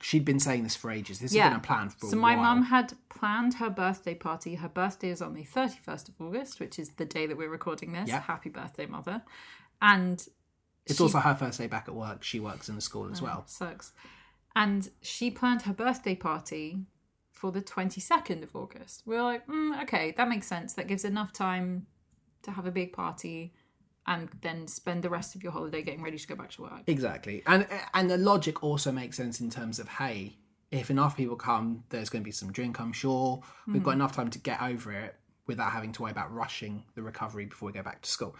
She'd 0.00 0.24
been 0.24 0.40
saying 0.40 0.62
this 0.62 0.76
for 0.76 0.90
ages. 0.90 1.20
This 1.20 1.32
Yeah. 1.32 1.44
had 1.44 1.50
been 1.50 1.58
a 1.58 1.62
plan 1.62 1.88
for 1.88 2.06
So 2.08 2.16
my 2.16 2.36
mum 2.36 2.64
had 2.64 2.94
planned 3.08 3.54
her 3.54 3.70
birthday 3.70 4.14
party. 4.14 4.56
Her 4.56 4.68
birthday 4.68 5.08
is 5.10 5.22
on 5.22 5.34
the 5.34 5.42
31st 5.44 6.08
of 6.10 6.20
August, 6.20 6.60
which 6.60 6.78
is 6.78 6.90
the 6.90 7.04
day 7.06 7.26
that 7.26 7.36
we're 7.36 7.48
recording 7.48 7.92
this. 7.92 8.08
Yeah. 8.08 8.20
Happy 8.20 8.50
birthday, 8.50 8.86
mother. 8.86 9.22
And 9.80 10.26
It's 10.84 10.98
she- 10.98 11.02
also 11.02 11.18
her 11.20 11.34
first 11.34 11.58
day 11.58 11.66
back 11.66 11.88
at 11.88 11.94
work. 11.94 12.22
She 12.22 12.38
works 12.40 12.68
in 12.68 12.74
the 12.74 12.80
school 12.82 13.10
as 13.10 13.22
well. 13.22 13.46
sucks. 13.46 13.92
And 14.54 14.90
she 15.02 15.30
planned 15.30 15.62
her 15.62 15.72
birthday 15.74 16.14
party 16.14 16.86
for 17.32 17.50
the 17.52 17.60
22nd 17.62 18.42
of 18.42 18.54
August. 18.56 19.02
We 19.06 19.16
are 19.16 19.22
like, 19.22 19.46
mm, 19.46 19.82
okay, 19.82 20.12
that 20.16 20.28
makes 20.28 20.46
sense. 20.46 20.72
That 20.74 20.88
gives 20.88 21.04
enough 21.04 21.32
time 21.32 21.86
to 22.42 22.50
have 22.52 22.64
a 22.66 22.70
big 22.70 22.92
party 22.92 23.52
and 24.06 24.28
then 24.42 24.66
spend 24.68 25.02
the 25.02 25.10
rest 25.10 25.34
of 25.34 25.42
your 25.42 25.52
holiday 25.52 25.82
getting 25.82 26.02
ready 26.02 26.18
to 26.18 26.26
go 26.28 26.34
back 26.34 26.50
to 26.52 26.62
work. 26.62 26.82
Exactly. 26.86 27.42
And 27.46 27.66
and 27.94 28.10
the 28.10 28.18
logic 28.18 28.62
also 28.62 28.92
makes 28.92 29.16
sense 29.16 29.40
in 29.40 29.50
terms 29.50 29.78
of 29.78 29.88
hey, 29.88 30.36
if 30.70 30.90
enough 30.90 31.16
people 31.16 31.36
come, 31.36 31.84
there's 31.90 32.08
going 32.10 32.22
to 32.22 32.24
be 32.24 32.32
some 32.32 32.50
drink, 32.52 32.80
I'm 32.80 32.92
sure. 32.92 33.42
We've 33.66 33.82
Mm. 33.82 33.84
got 33.84 33.90
enough 33.92 34.12
time 34.16 34.30
to 34.30 34.38
get 34.38 34.60
over 34.62 34.92
it 34.92 35.16
without 35.46 35.70
having 35.72 35.92
to 35.92 36.02
worry 36.02 36.10
about 36.10 36.32
rushing 36.34 36.82
the 36.96 37.02
recovery 37.02 37.44
before 37.46 37.68
we 37.68 37.72
go 37.72 37.82
back 37.82 38.02
to 38.02 38.10
school. 38.10 38.34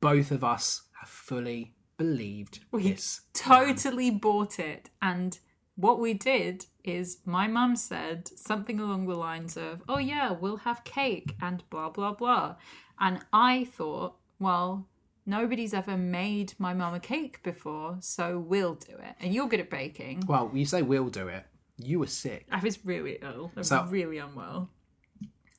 Both 0.00 0.30
of 0.30 0.44
us 0.44 0.82
have 1.00 1.08
fully 1.08 1.74
believed 1.96 2.60
this. 2.72 3.22
totally 3.32 4.10
bought 4.10 4.58
it. 4.58 4.90
And 5.02 5.38
what 5.76 5.98
we 6.00 6.14
did 6.14 6.66
is 6.84 7.18
my 7.24 7.48
mum 7.48 7.74
said 7.76 8.28
something 8.36 8.78
along 8.78 9.06
the 9.06 9.14
lines 9.16 9.56
of, 9.56 9.82
Oh, 9.88 9.98
yeah, 9.98 10.30
we'll 10.30 10.58
have 10.58 10.84
cake 10.84 11.34
and 11.40 11.62
blah, 11.70 11.88
blah, 11.90 12.12
blah. 12.12 12.54
And 13.00 13.20
I 13.32 13.64
thought, 13.64 14.16
Well, 14.38 14.86
nobody's 15.26 15.74
ever 15.74 15.96
made 15.96 16.54
my 16.58 16.74
mum 16.74 16.94
a 16.94 17.00
cake 17.00 17.42
before, 17.42 17.96
so 18.00 18.38
we'll 18.38 18.74
do 18.74 18.92
it. 18.96 19.14
And 19.20 19.32
you're 19.34 19.48
good 19.48 19.60
at 19.60 19.70
baking. 19.70 20.24
Well, 20.26 20.50
you 20.54 20.64
say 20.66 20.82
we'll 20.82 21.08
do 21.08 21.28
it. 21.28 21.44
You 21.78 21.98
were 21.98 22.06
sick. 22.06 22.46
I 22.52 22.60
was 22.60 22.84
really 22.84 23.18
ill. 23.22 23.50
I 23.56 23.60
was 23.60 23.68
So- 23.68 23.86
really 23.90 24.18
unwell. 24.18 24.70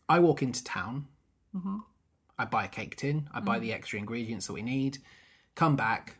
I 0.07 0.19
walk 0.19 0.41
into 0.43 0.63
town. 0.63 1.07
Mm-hmm. 1.55 1.77
I 2.37 2.45
buy 2.45 2.65
a 2.65 2.67
cake 2.67 2.95
tin. 2.97 3.27
I 3.33 3.39
buy 3.39 3.59
the 3.59 3.73
extra 3.73 3.97
ingredients 3.97 4.47
that 4.47 4.53
we 4.53 4.61
need. 4.61 4.99
Come 5.55 5.75
back. 5.75 6.17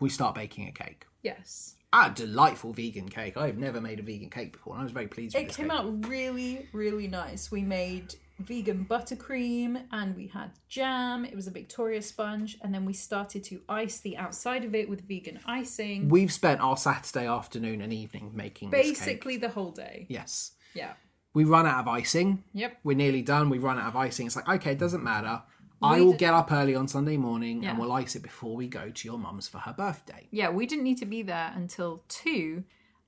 We 0.00 0.08
start 0.10 0.34
baking 0.34 0.68
a 0.68 0.72
cake. 0.72 1.06
Yes. 1.22 1.76
A 1.92 2.10
delightful 2.10 2.72
vegan 2.72 3.08
cake. 3.08 3.36
I've 3.36 3.58
never 3.58 3.80
made 3.80 4.00
a 4.00 4.02
vegan 4.02 4.28
cake 4.30 4.52
before, 4.52 4.74
and 4.74 4.80
I 4.80 4.84
was 4.84 4.92
very 4.92 5.06
pleased 5.06 5.34
with 5.34 5.44
It 5.44 5.46
this 5.48 5.56
came 5.56 5.68
cake. 5.68 5.78
out 5.78 6.08
really, 6.08 6.68
really 6.72 7.06
nice. 7.06 7.50
We 7.50 7.62
made 7.62 8.14
vegan 8.42 8.86
buttercream 8.88 9.82
and 9.92 10.16
we 10.16 10.26
had 10.28 10.50
jam. 10.68 11.24
It 11.24 11.34
was 11.34 11.46
a 11.46 11.50
Victoria 11.50 12.02
sponge, 12.02 12.58
and 12.62 12.74
then 12.74 12.84
we 12.84 12.92
started 12.92 13.44
to 13.44 13.60
ice 13.68 14.00
the 14.00 14.16
outside 14.16 14.64
of 14.64 14.74
it 14.74 14.88
with 14.88 15.06
vegan 15.08 15.40
icing. 15.46 16.08
We've 16.08 16.32
spent 16.32 16.60
our 16.60 16.76
Saturday 16.76 17.26
afternoon 17.26 17.80
and 17.80 17.92
evening 17.92 18.32
making 18.34 18.70
this 18.70 18.86
cake. 18.86 18.98
Basically, 18.98 19.36
the 19.36 19.48
whole 19.48 19.70
day. 19.72 20.06
Yes. 20.08 20.52
Yeah. 20.74 20.92
We 21.34 21.44
run 21.44 21.66
out 21.66 21.80
of 21.80 21.88
icing. 21.88 22.44
Yep. 22.52 22.78
We're 22.84 22.96
nearly 22.96 23.22
done. 23.22 23.48
We 23.50 23.58
run 23.58 23.78
out 23.78 23.88
of 23.88 23.96
icing. 23.96 24.26
It's 24.26 24.36
like, 24.36 24.48
okay, 24.48 24.72
it 24.72 24.78
doesn't 24.78 25.02
matter. 25.02 25.42
I 25.80 26.00
will 26.00 26.12
d- 26.12 26.18
get 26.18 26.32
up 26.34 26.52
early 26.52 26.74
on 26.76 26.86
Sunday 26.86 27.16
morning 27.16 27.62
Yeah. 27.62 27.70
and 27.70 27.78
we'll 27.78 27.90
ice 27.92 28.14
it 28.14 28.22
before 28.22 28.54
we 28.54 28.68
go 28.68 28.90
to 28.90 29.08
your 29.08 29.18
mum's 29.18 29.48
for 29.48 29.58
her 29.58 29.72
birthday. 29.72 30.28
Yeah, 30.30 30.50
we 30.50 30.64
didn't 30.66 30.84
need 30.84 30.98
to 30.98 31.06
be 31.06 31.22
there 31.22 31.52
until 31.56 32.04
two, 32.08 32.62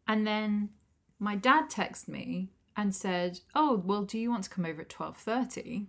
and 0.08 0.26
then 0.26 0.70
my 1.20 1.36
dad 1.36 1.70
texted 1.70 2.08
me 2.08 2.50
and 2.76 2.94
said, 2.94 3.40
"Oh, 3.54 3.82
well, 3.84 4.02
do 4.02 4.18
you 4.18 4.30
want 4.30 4.44
to 4.44 4.50
come 4.50 4.64
over 4.64 4.82
at 4.82 4.88
twelve 4.88 5.16
thirty? 5.16 5.88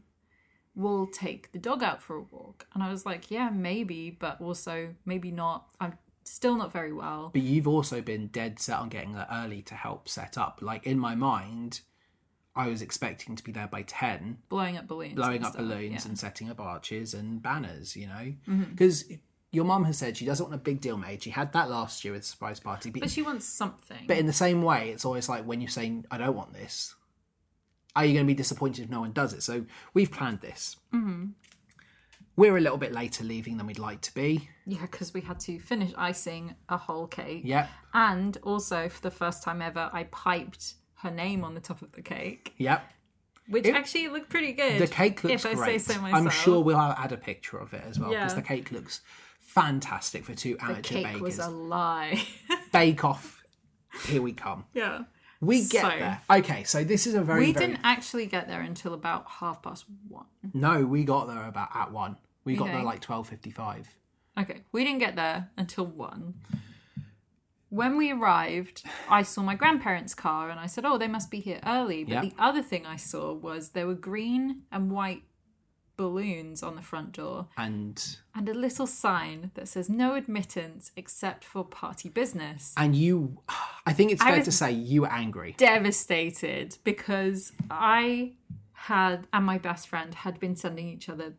We'll 0.75 1.07
take 1.07 1.51
the 1.51 1.59
dog 1.59 1.83
out 1.83 2.01
for 2.01 2.15
a 2.15 2.21
walk." 2.21 2.67
And 2.73 2.83
I 2.83 2.91
was 2.91 3.05
like, 3.05 3.31
"Yeah, 3.31 3.49
maybe, 3.49 4.11
but 4.11 4.41
also 4.41 4.95
maybe 5.05 5.31
not. 5.31 5.67
I'm 5.79 5.97
still 6.23 6.55
not 6.55 6.71
very 6.71 6.93
well." 6.93 7.29
But 7.33 7.41
you've 7.41 7.67
also 7.67 8.01
been 8.01 8.27
dead 8.27 8.59
set 8.59 8.79
on 8.79 8.89
getting 8.89 9.13
there 9.13 9.27
early 9.31 9.61
to 9.63 9.75
help 9.75 10.09
set 10.09 10.37
up. 10.37 10.59
Like 10.61 10.85
in 10.85 10.99
my 10.99 11.15
mind, 11.15 11.81
I 12.55 12.67
was 12.67 12.81
expecting 12.81 13.35
to 13.35 13.43
be 13.43 13.51
there 13.51 13.67
by 13.67 13.81
10, 13.81 14.37
blowing 14.47 14.77
up 14.77 14.87
balloons, 14.87 15.15
blowing 15.15 15.43
up 15.43 15.53
stuff, 15.53 15.61
balloons 15.61 15.83
yeah. 15.83 15.97
Mm-hmm. 15.97 16.09
and 16.09 16.19
setting 16.19 16.49
up 16.49 16.61
arches 16.61 17.13
and 17.13 17.41
banners, 17.41 17.97
you 17.97 18.07
know? 18.07 18.33
Because 18.69 19.03
your 19.55 19.65
mum 19.65 19.85
has 19.85 19.97
said 19.97 20.17
she 20.17 20.25
doesn't 20.25 20.45
want 20.49 20.55
a 20.55 20.63
big 20.63 20.81
deal 20.81 20.97
made. 20.97 21.23
She 21.23 21.29
had 21.31 21.51
that 21.53 21.69
last 21.69 22.03
year 22.03 22.13
with 22.13 22.21
the 22.23 22.27
surprise 22.27 22.59
party. 22.59 22.89
But, 22.91 23.01
But 23.01 23.09
she 23.11 23.21
wants 23.21 23.45
something. 23.45 24.05
but 24.07 24.17
in 24.17 24.25
the 24.27 24.33
same 24.33 24.61
way, 24.61 24.89
it's 24.91 25.05
always 25.05 25.27
like 25.29 25.45
when 25.45 25.61
you're 25.61 25.69
saying, 25.69 26.05
I 26.11 26.17
don't 26.17 26.35
want 26.35 26.53
this, 26.53 26.93
are 27.95 28.05
you 28.05 28.13
going 28.13 28.25
to 28.25 28.27
be 28.27 28.35
disappointed 28.35 28.83
if 28.83 28.89
no 28.91 28.99
one 28.99 29.13
does 29.13 29.33
it? 29.33 29.41
So 29.41 29.65
we've 29.93 30.11
planned 30.11 30.41
this. 30.41 30.75
Mm-hmm. 30.93 31.27
We're 32.37 32.57
a 32.57 32.61
little 32.61 32.77
bit 32.77 32.91
later 32.91 33.23
leaving 33.23 33.55
than 33.57 33.65
we'd 33.65 33.79
like 33.79 34.01
to 34.01 34.13
be. 34.13 34.49
yeah, 34.65 34.81
because 34.81 35.13
we 35.13 35.21
had 35.21 35.39
to 35.41 35.57
finish 35.59 35.93
icing 35.97 36.55
a 36.67 36.75
whole 36.77 37.07
cake. 37.07 37.43
Yeah, 37.45 37.67
And 37.93 38.37
also, 38.43 38.89
for 38.89 39.01
the 39.01 39.11
first 39.11 39.41
time 39.41 39.61
ever, 39.61 39.89
I 39.93 40.03
piped 40.11 40.73
her 41.03 41.11
name 41.11 41.45
on 41.45 41.53
the 41.53 41.61
top 41.61 41.81
of 41.81 41.93
the 41.93 42.01
cake, 42.01 42.53
yep. 42.57 42.83
which 43.47 43.65
actually 43.67 44.09
looked 44.09 44.27
pretty 44.29 44.51
good. 44.51 44.81
The 44.81 44.87
cake 44.87 45.23
looks 45.23 45.45
if 45.45 45.49
I 45.51 45.55
great. 45.55 45.79
say 45.81 45.93
so 45.93 46.01
myself. 46.01 46.21
I'm 46.23 46.29
sure 46.29 46.61
we'll 46.61 46.75
add 46.77 47.13
a 47.13 47.17
picture 47.17 47.57
of 47.57 47.73
it 47.73 47.83
as 47.87 47.97
well 47.99 48.09
because 48.09 48.31
Yeah. 48.33 48.35
the 48.35 48.41
cake 48.45 48.69
looks 48.71 48.99
fantastic 49.55 50.23
for 50.25 50.35
two 50.35 50.57
amateur 50.59 50.75
the 50.75 50.81
cake 50.83 51.05
bakers. 51.05 51.21
was 51.21 51.39
a 51.39 51.49
lie. 51.49 52.21
Bake 52.71 53.03
off. 53.03 53.43
Here 54.05 54.21
we 54.21 54.33
come. 54.33 54.65
yeah. 54.73 55.03
We 55.41 55.65
get 55.67 55.81
So- 55.81 55.89
there. 55.89 56.21
Okay, 56.29 56.63
so 56.63 56.83
this 56.83 57.05
is 57.07 57.13
a 57.13 57.21
very 57.21 57.39
We 57.47 57.51
very 57.53 57.67
didn't 57.67 57.81
actually 57.83 58.25
get 58.25 58.47
there 58.47 58.61
until 58.61 58.93
about 58.93 59.25
half 59.39 59.61
past 59.63 59.85
one. 60.07 60.25
no. 60.53 60.85
We 60.85 61.03
got 61.03 61.27
there 61.27 61.45
about 61.47 61.69
at 61.75 61.91
one. 61.91 62.17
We 62.45 62.55
got 62.55 62.67
there 62.67 62.83
like 62.83 63.01
twelve 63.01 63.27
fifty 63.27 63.51
five. 63.51 63.87
Okay, 64.37 64.61
we 64.71 64.83
didn't 64.83 64.99
get 64.99 65.15
there 65.15 65.49
until 65.57 65.85
one. 65.85 66.35
When 67.69 67.97
we 67.97 68.11
arrived, 68.11 68.83
I 69.09 69.23
saw 69.23 69.41
my 69.41 69.55
grandparents' 69.55 70.13
car 70.13 70.49
and 70.49 70.59
I 70.59 70.67
said, 70.67 70.85
Oh, 70.85 70.97
they 70.97 71.07
must 71.07 71.29
be 71.31 71.39
here 71.39 71.59
early. 71.65 72.03
But 72.05 72.11
Yeah. 72.13 72.21
the 72.21 72.33
other 72.37 72.61
thing 72.61 72.85
I 72.85 72.95
saw 72.95 73.33
was 73.33 73.69
there 73.69 73.87
were 73.87 73.95
green 73.95 74.61
and 74.71 74.91
white 74.91 75.23
balloons 75.97 76.61
on 76.63 76.75
the 76.75 76.81
front 76.81 77.11
door 77.13 77.47
And 77.57 78.17
and 78.33 78.49
a 78.49 78.53
little 78.53 78.87
sign 78.87 79.51
that 79.55 79.67
says 79.67 79.89
no 79.89 80.15
admittance 80.15 80.91
except 80.95 81.43
for 81.43 81.63
party 81.63 82.09
business. 82.09 82.73
and 82.77 82.95
you, 82.95 83.39
I 83.85 83.93
think 83.93 84.11
it's 84.11 84.21
I 84.21 84.31
fair 84.33 84.43
to 84.43 84.51
say 84.51 84.71
you 84.71 85.01
were 85.01 85.11
angry. 85.11 85.55
Devastated 85.57 86.77
because 86.83 87.51
I 87.71 88.33
had 88.73 89.27
and 89.33 89.45
my 89.45 89.57
best 89.57 89.87
friend 89.87 90.13
had 90.13 90.39
been 90.39 90.55
sending 90.55 90.87
each 90.89 91.07
other 91.09 91.33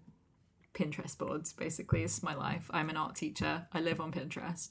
Pinterest 0.74 1.16
boards. 1.16 1.52
Basically, 1.52 2.02
it's 2.02 2.22
my 2.22 2.34
life. 2.34 2.70
I'm 2.70 2.90
an 2.90 2.96
art 2.96 3.14
teacher. 3.16 3.66
I 3.72 3.80
live 3.80 4.00
on 4.00 4.12
Pinterest. 4.12 4.68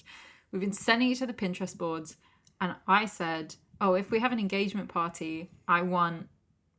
We've 0.52 0.62
been 0.62 0.72
sending 0.72 1.10
each 1.10 1.22
other 1.22 1.34
Pinterest 1.34 1.76
boards, 1.78 2.18
and 2.62 2.76
I 2.88 3.06
said, 3.06 3.56
"Oh, 3.82 3.96
if 3.96 4.12
we 4.12 4.20
have 4.20 4.32
an 4.32 4.40
engagement 4.40 4.90
party, 4.90 5.50
I 5.68 5.82
want 5.82 6.28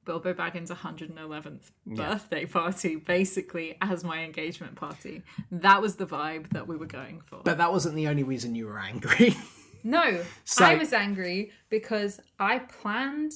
Bilbo 0.06 0.32
Baggins' 0.32 0.70
111th 0.70 1.70
birthday 1.86 2.46
party, 2.46 2.96
basically 2.96 3.76
as 3.82 4.02
my 4.04 4.24
engagement 4.24 4.76
party." 4.76 5.22
That 5.50 5.82
was 5.82 5.96
the 5.96 6.06
vibe 6.06 6.48
that 6.50 6.66
we 6.66 6.76
were 6.76 6.86
going 6.86 7.20
for. 7.20 7.40
But 7.44 7.58
that 7.58 7.70
wasn't 7.70 7.96
the 7.96 8.08
only 8.08 8.22
reason 8.22 8.54
you 8.54 8.66
were 8.66 8.78
angry. 8.78 9.36
No, 9.84 10.24
So- 10.44 10.64
I 10.64 10.74
was 10.74 10.92
angry 10.92 11.52
because 11.68 12.18
I 12.40 12.58
planned 12.58 13.32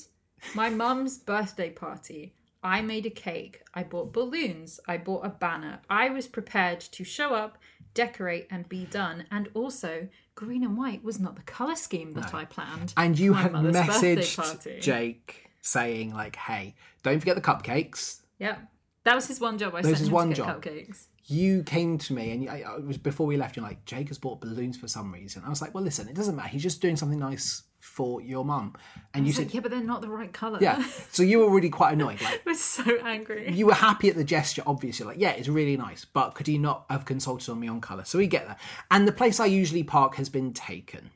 my 0.54 0.68
mum's 0.68 1.16
birthday 1.16 1.70
party. 1.70 2.34
I 2.60 2.80
made 2.82 3.06
a 3.06 3.10
cake. 3.10 3.62
I 3.72 3.84
bought 3.84 4.12
balloons. 4.12 4.80
I 4.88 4.96
bought 4.96 5.24
a 5.24 5.28
banner. 5.28 5.80
I 5.88 6.08
was 6.10 6.26
prepared 6.26 6.80
to 6.80 7.04
show 7.04 7.34
up, 7.34 7.56
decorate, 7.94 8.48
and 8.50 8.68
be 8.68 8.84
done. 8.86 9.26
And 9.30 9.48
also, 9.54 10.08
green 10.34 10.64
and 10.64 10.76
white 10.76 11.04
was 11.04 11.20
not 11.20 11.36
the 11.36 11.42
color 11.42 11.76
scheme 11.76 12.12
that 12.14 12.34
I 12.34 12.46
planned. 12.46 12.94
and 12.96 13.16
you 13.16 13.34
had 13.34 13.52
birthday 13.52 14.16
messaged 14.16 14.36
party. 14.36 14.80
Jake 14.80 15.49
saying 15.62 16.12
like, 16.14 16.36
"Hey, 16.36 16.74
don't 17.02 17.18
forget 17.20 17.36
the 17.36 17.42
cupcakes." 17.42 18.20
Yeah, 18.38 18.56
that 19.04 19.14
was 19.14 19.26
his 19.28 19.40
one 19.40 19.58
job. 19.58 19.74
I 19.74 19.82
sent 19.82 19.98
his 19.98 20.08
him 20.08 20.14
one 20.14 20.34
job. 20.34 20.62
cupcakes. 20.62 21.06
you 21.26 21.62
came 21.62 21.98
to 21.98 22.12
me 22.14 22.30
and 22.32 22.48
I, 22.50 22.62
I 22.66 22.76
was 22.78 22.98
before 22.98 23.26
we 23.26 23.36
left. 23.36 23.56
You're 23.56 23.64
like, 23.64 23.84
Jake 23.84 24.08
has 24.08 24.18
bought 24.18 24.40
balloons 24.40 24.76
for 24.76 24.88
some 24.88 25.12
reason. 25.12 25.42
I 25.46 25.48
was 25.48 25.60
like, 25.62 25.74
well, 25.74 25.84
listen, 25.84 26.08
it 26.08 26.14
doesn't 26.14 26.34
matter. 26.34 26.48
He's 26.48 26.62
just 26.62 26.80
doing 26.80 26.96
something 26.96 27.18
nice 27.18 27.62
for 27.78 28.20
your 28.20 28.44
mum. 28.44 28.74
And 29.14 29.24
you 29.24 29.30
It's 29.30 29.38
said, 29.38 29.46
like, 29.46 29.54
yeah, 29.54 29.60
but 29.60 29.70
they're 29.70 29.80
not 29.82 30.00
the 30.02 30.08
right 30.08 30.32
color. 30.32 30.58
yeah. 30.60 30.82
So 31.12 31.22
you 31.22 31.38
were 31.38 31.50
really 31.50 31.70
quite 31.70 31.92
annoyed. 31.92 32.20
Like 32.20 32.42
I 32.46 32.50
was 32.50 32.60
so 32.60 32.84
angry. 33.04 33.52
you 33.52 33.66
were 33.66 33.74
happy 33.74 34.08
at 34.10 34.16
the 34.16 34.24
gesture, 34.24 34.62
obviously. 34.66 35.06
Like, 35.06 35.18
yeah, 35.18 35.30
it's 35.30 35.48
really 35.48 35.76
nice, 35.76 36.04
but 36.04 36.34
could 36.34 36.46
he 36.46 36.58
not 36.58 36.84
have 36.90 37.04
consulted 37.04 37.50
on 37.50 37.60
me 37.60 37.68
on 37.68 37.80
colour? 37.80 38.04
So 38.04 38.18
we 38.18 38.26
get 38.26 38.46
that. 38.48 38.58
And 38.90 39.06
the 39.06 39.12
place 39.12 39.38
I 39.40 39.46
usually 39.46 39.82
park 39.82 40.16
has 40.16 40.28
been 40.28 40.52
taken. 40.52 41.10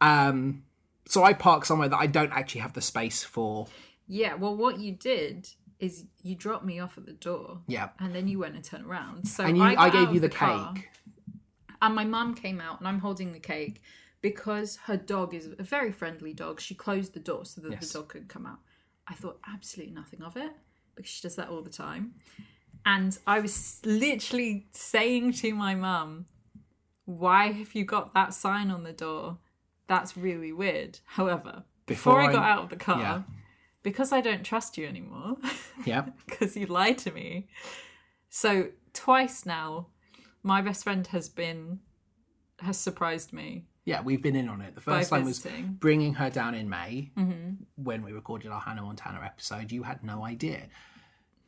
Um, 0.00 0.64
so 1.12 1.22
I 1.24 1.32
park 1.34 1.64
somewhere 1.66 1.88
that 1.88 1.98
I 1.98 2.06
don't 2.06 2.32
actually 2.32 2.62
have 2.62 2.72
the 2.72 2.80
space 2.80 3.22
for. 3.22 3.66
Yeah, 4.08 4.34
well, 4.34 4.56
what 4.56 4.78
you 4.80 4.92
did 4.92 5.48
is 5.78 6.04
you 6.22 6.34
dropped 6.34 6.64
me 6.64 6.80
off 6.80 6.96
at 6.96 7.04
the 7.06 7.12
door. 7.12 7.58
Yeah. 7.66 7.90
And 7.98 8.14
then 8.14 8.28
you 8.28 8.38
went 8.38 8.54
and 8.54 8.64
turned 8.64 8.86
around. 8.86 9.26
So 9.26 9.44
And 9.44 9.56
you, 9.56 9.62
I, 9.62 9.74
I, 9.86 9.90
gave 9.90 10.12
you 10.14 10.20
the, 10.20 10.28
car, 10.28 10.72
cake. 10.74 10.88
and 11.82 11.94
my 11.94 12.04
mum 12.04 12.34
came 12.34 12.60
out, 12.60 12.78
and 12.78 12.88
I'm 12.88 13.00
holding 13.00 13.32
the 13.32 13.40
cake. 13.40 13.82
because 14.22 14.76
her 14.86 14.96
dog 14.96 15.34
is 15.34 15.48
a 15.58 15.62
very 15.64 15.90
friendly 15.90 16.32
dog, 16.32 16.60
she 16.60 16.74
closed 16.74 17.12
the 17.12 17.20
door 17.20 17.44
so 17.44 17.60
that 17.60 17.72
Yes. 17.72 17.88
the 17.92 17.98
dog 17.98 18.08
could 18.08 18.28
come 18.28 18.46
out. 18.46 18.60
I 19.08 19.14
thought 19.14 19.38
absolutely 19.52 19.92
nothing 19.94 20.22
of 20.22 20.36
it 20.36 20.52
because 20.94 21.10
she 21.10 21.22
does 21.22 21.34
that 21.36 21.48
all 21.48 21.60
the 21.62 21.70
time. 21.86 22.14
And 22.86 23.18
I 23.26 23.40
was 23.40 23.80
literally 23.84 24.68
saying 24.70 25.32
to 25.42 25.54
my 25.54 25.74
mum, 25.74 26.26
Why 27.04 27.50
have 27.52 27.74
you 27.74 27.84
got 27.84 28.14
that 28.14 28.32
sign 28.32 28.70
on 28.70 28.84
the 28.84 28.92
door? 28.92 29.38
That's 29.88 30.16
really 30.16 30.52
weird. 30.52 31.00
However, 31.04 31.64
before, 31.86 32.14
Before 32.14 32.20
I 32.20 32.32
got 32.32 32.44
out 32.44 32.62
of 32.64 32.70
the 32.70 32.76
car, 32.76 33.00
yeah. 33.00 33.22
because 33.82 34.12
I 34.12 34.20
don't 34.20 34.44
trust 34.44 34.78
you 34.78 34.86
anymore, 34.86 35.36
Yeah. 35.84 36.06
because 36.26 36.56
you 36.56 36.66
lied 36.66 36.98
to 36.98 37.10
me. 37.10 37.48
So 38.30 38.68
twice 38.94 39.44
now, 39.44 39.88
my 40.42 40.60
best 40.62 40.84
friend 40.84 41.06
has 41.08 41.28
been 41.28 41.80
has 42.60 42.78
surprised 42.78 43.32
me. 43.32 43.66
Yeah, 43.84 44.00
we've 44.02 44.22
been 44.22 44.36
in 44.36 44.48
on 44.48 44.60
it. 44.60 44.76
The 44.76 44.80
first 44.80 45.10
time 45.10 45.24
was. 45.24 45.40
Mm-hmm. 45.40 45.72
bringing 45.72 46.14
her 46.14 46.30
down 46.30 46.54
in 46.54 46.68
May 46.68 47.10
when 47.74 48.02
we 48.04 48.12
recorded 48.12 48.52
our 48.52 48.60
Hannah 48.60 48.82
Montana 48.82 49.20
episode. 49.24 49.72
You 49.72 49.82
had 49.82 50.04
no 50.04 50.24
idea. 50.24 50.68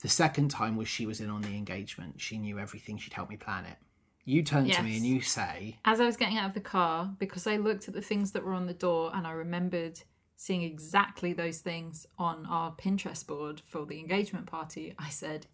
The 0.03 0.09
second 0.09 0.51
time 0.51 0.77
was 0.77 0.89
she 0.89 1.07
was 1.07 1.21
in 1.21 1.31
on 1.31 1.43
the 1.43 1.57
engagement. 1.57 2.21
She 2.21 2.37
knew 2.39 2.59
everything. 2.59 2.99
She'd 2.99 3.13
help 3.13 3.31
me 3.31 3.37
plan 3.37 3.65
it. 3.67 3.77
You 4.25 4.43
turn 4.43 4.67
to 4.79 4.83
me 4.83 4.97
and 4.97 5.07
you 5.07 5.21
say, 5.21 5.77
As 5.85 6.01
I 6.01 6.07
was 6.07 6.17
getting 6.17 6.39
out 6.39 6.49
of 6.49 6.55
the 6.55 6.61
car, 6.61 7.15
because 7.19 7.47
I 7.47 7.57
looked 7.57 7.89
at 7.89 7.95
the 7.95 8.01
things 8.01 8.33
that 8.33 8.45
were 8.45 8.55
on 8.55 8.67
the 8.67 8.73
door 8.75 9.11
and 9.15 9.27
I 9.27 9.33
remembered 9.33 10.01
seeing 10.37 10.63
exactly 10.63 11.33
those 11.33 11.59
things 11.59 12.07
on 12.19 12.47
our 12.47 12.73
Pinterest 12.73 13.27
board 13.27 13.63
for 13.67 13.85
the 13.87 13.99
engagement 14.01 14.47
party, 14.47 14.95
I 14.99 15.09
said, 15.11 15.47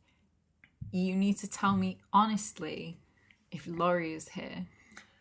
You 0.93 1.14
need 1.16 1.39
to 1.39 1.49
tell 1.49 1.77
me 1.77 1.99
honestly 2.12 3.01
if 3.51 3.66
Laurie 3.66 4.14
is 4.14 4.29
here 4.31 4.66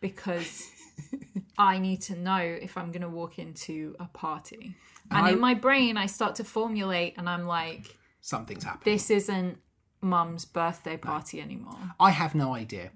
because 0.00 0.70
I 1.58 1.78
need 1.78 2.00
to 2.02 2.16
know 2.16 2.38
if 2.38 2.76
I'm 2.78 2.90
going 2.92 3.02
to 3.02 3.08
walk 3.08 3.38
into 3.38 3.96
a 3.98 4.06
party. 4.06 4.76
And 5.10 5.26
I- 5.26 5.30
in 5.32 5.40
my 5.40 5.54
brain, 5.54 5.96
I 5.96 6.06
start 6.06 6.36
to 6.36 6.44
formulate 6.44 7.14
and 7.18 7.28
I'm 7.28 7.46
like, 7.46 7.96
something's 8.20 8.64
happening. 8.64 8.94
This 8.94 9.10
isn't 9.10 9.58
mum's 10.00 10.44
birthday 10.44 10.96
party 10.96 11.40
anymore. 11.40 11.78
I 11.98 12.10
have 12.10 12.34
no 12.34 12.54
idea. 12.54 12.92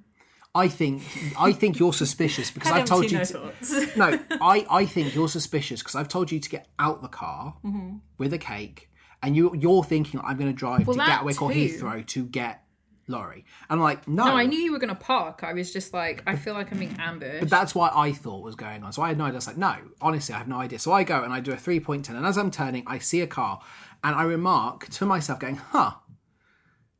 I 0.55 0.69
think 0.69 1.03
I 1.39 1.53
think 1.53 1.79
you're 1.79 1.93
suspicious 1.93 2.51
because 2.51 2.71
I've 2.71 2.85
told 2.85 3.11
you. 3.11 3.19
no 3.19 3.25
To, 3.25 3.91
no, 3.97 4.19
I, 4.41 4.67
I 4.71 4.87
think 4.87 5.15
you're 5.15 5.29
suspicious 5.29 5.81
because 5.81 5.95
I've 5.97 6.09
told 6.09 6.31
you 6.31 6.39
to 6.41 6.49
get 6.49 6.69
out 6.79 7.03
the 7.03 7.09
car 7.09 7.57
Mm-hmm. 7.65 7.97
with 8.19 8.33
a 8.33 8.39
cake, 8.39 8.91
and 9.23 9.35
you 9.37 9.55
you're 9.57 9.83
thinking 9.85 10.21
I'm 10.23 10.37
going 10.37 10.51
to 10.51 10.57
drive 10.57 10.87
Well, 10.87 10.97
to 10.97 11.05
Gatwick 11.05 11.43
or. 11.43 11.51
Heathrow 11.51 12.07
to 12.07 12.25
get 12.25 12.63
Laurie. 13.09 13.45
And 13.69 13.79
I'm 13.81 13.83
like, 13.83 14.07
no, 14.09 14.25
No, 14.27 14.33
I 14.37 14.47
knew 14.47 14.59
you 14.59 14.73
were 14.73 14.79
going 14.79 14.89
to 14.95 14.95
park. 14.95 15.45
I 15.45 15.53
was 15.53 15.73
just 15.73 15.93
like, 15.93 16.23
I 16.27 16.37
feel 16.37 16.55
like 16.55 16.73
I'm 16.73 16.79
being 16.79 16.97
ambushed. 16.99 17.41
But 17.41 17.51
that's 17.51 17.75
what 17.75 17.93
I 17.95 18.13
thought 18.13 18.43
was 18.43 18.55
going 18.55 18.83
on. 18.83 18.93
So 18.95 19.03
I 19.03 19.09
had 19.09 19.19
no 19.19 19.25
idea. 19.25 19.35
I 19.35 19.37
was 19.37 19.47
like, 19.49 19.59
no, 19.59 19.75
honestly, 20.01 20.35
I 20.35 20.39
have 20.39 20.49
no 20.49 20.57
idea. 20.57 20.79
So 20.79 20.91
I 20.93 21.03
go 21.05 21.23
and 21.23 21.31
I 21.33 21.41
do 21.41 21.53
a 21.53 21.57
three 21.57 21.81
point 21.81 22.07
turn. 22.07 22.17
And 22.17 22.25
as 22.25 22.39
I'm 22.39 22.51
turning, 22.51 22.83
I 22.87 22.99
see 22.99 23.21
a 23.21 23.27
car 23.27 23.61
and 24.03 24.15
I 24.17 24.23
remark 24.23 24.87
to 24.89 25.05
myself, 25.05 25.39
going, 25.39 25.57
huh, 25.57 25.95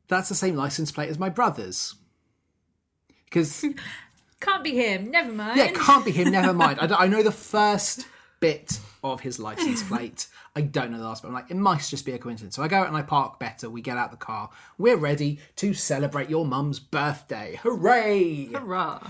that's 0.07 0.29
the 0.29 0.35
same 0.35 0.55
license 0.55 0.91
plate 0.91 1.09
as 1.09 1.17
my 1.17 1.29
brother's. 1.29 1.95
Because, 3.35 3.65
Can't 4.39 4.63
be 4.63 4.75
him. 4.75 5.11
Never 5.11 5.31
mind. 5.31 5.57
yeah, 5.57 5.71
can't 5.71 6.05
be 6.05 6.11
him. 6.11 6.31
Never 6.31 6.53
mind. 6.53 6.79
I, 6.79 7.03
I 7.03 7.07
know 7.07 7.21
the 7.21 7.31
first 7.31 8.07
bit 8.39 8.79
of 9.03 9.19
his 9.19 9.39
license 9.39 9.83
plate. 9.87 10.27
I 10.55 10.61
don't 10.61 10.91
know 10.91 10.97
the 10.99 11.03
last 11.03 11.21
bit. 11.21 11.29
I'm 11.29 11.33
like, 11.33 11.51
it 11.51 11.57
must 11.57 11.89
just 11.89 12.05
be 12.05 12.13
a 12.13 12.17
coincidence. 12.17 12.55
So 12.55 12.63
I 12.63 12.69
go 12.69 12.77
out 12.77 12.87
and 12.87 12.95
I 12.95 13.01
park 13.01 13.39
better. 13.39 13.69
We 13.69 13.81
get 13.81 13.97
out 13.97 14.11
the 14.11 14.17
car. 14.17 14.51
We're 14.77 14.95
ready 14.95 15.39
to 15.57 15.73
celebrate 15.73 16.29
your 16.29 16.45
mum's 16.45 16.79
birthday. 16.79 17.59
Hooray! 17.63 18.51
Hurrah. 18.53 19.09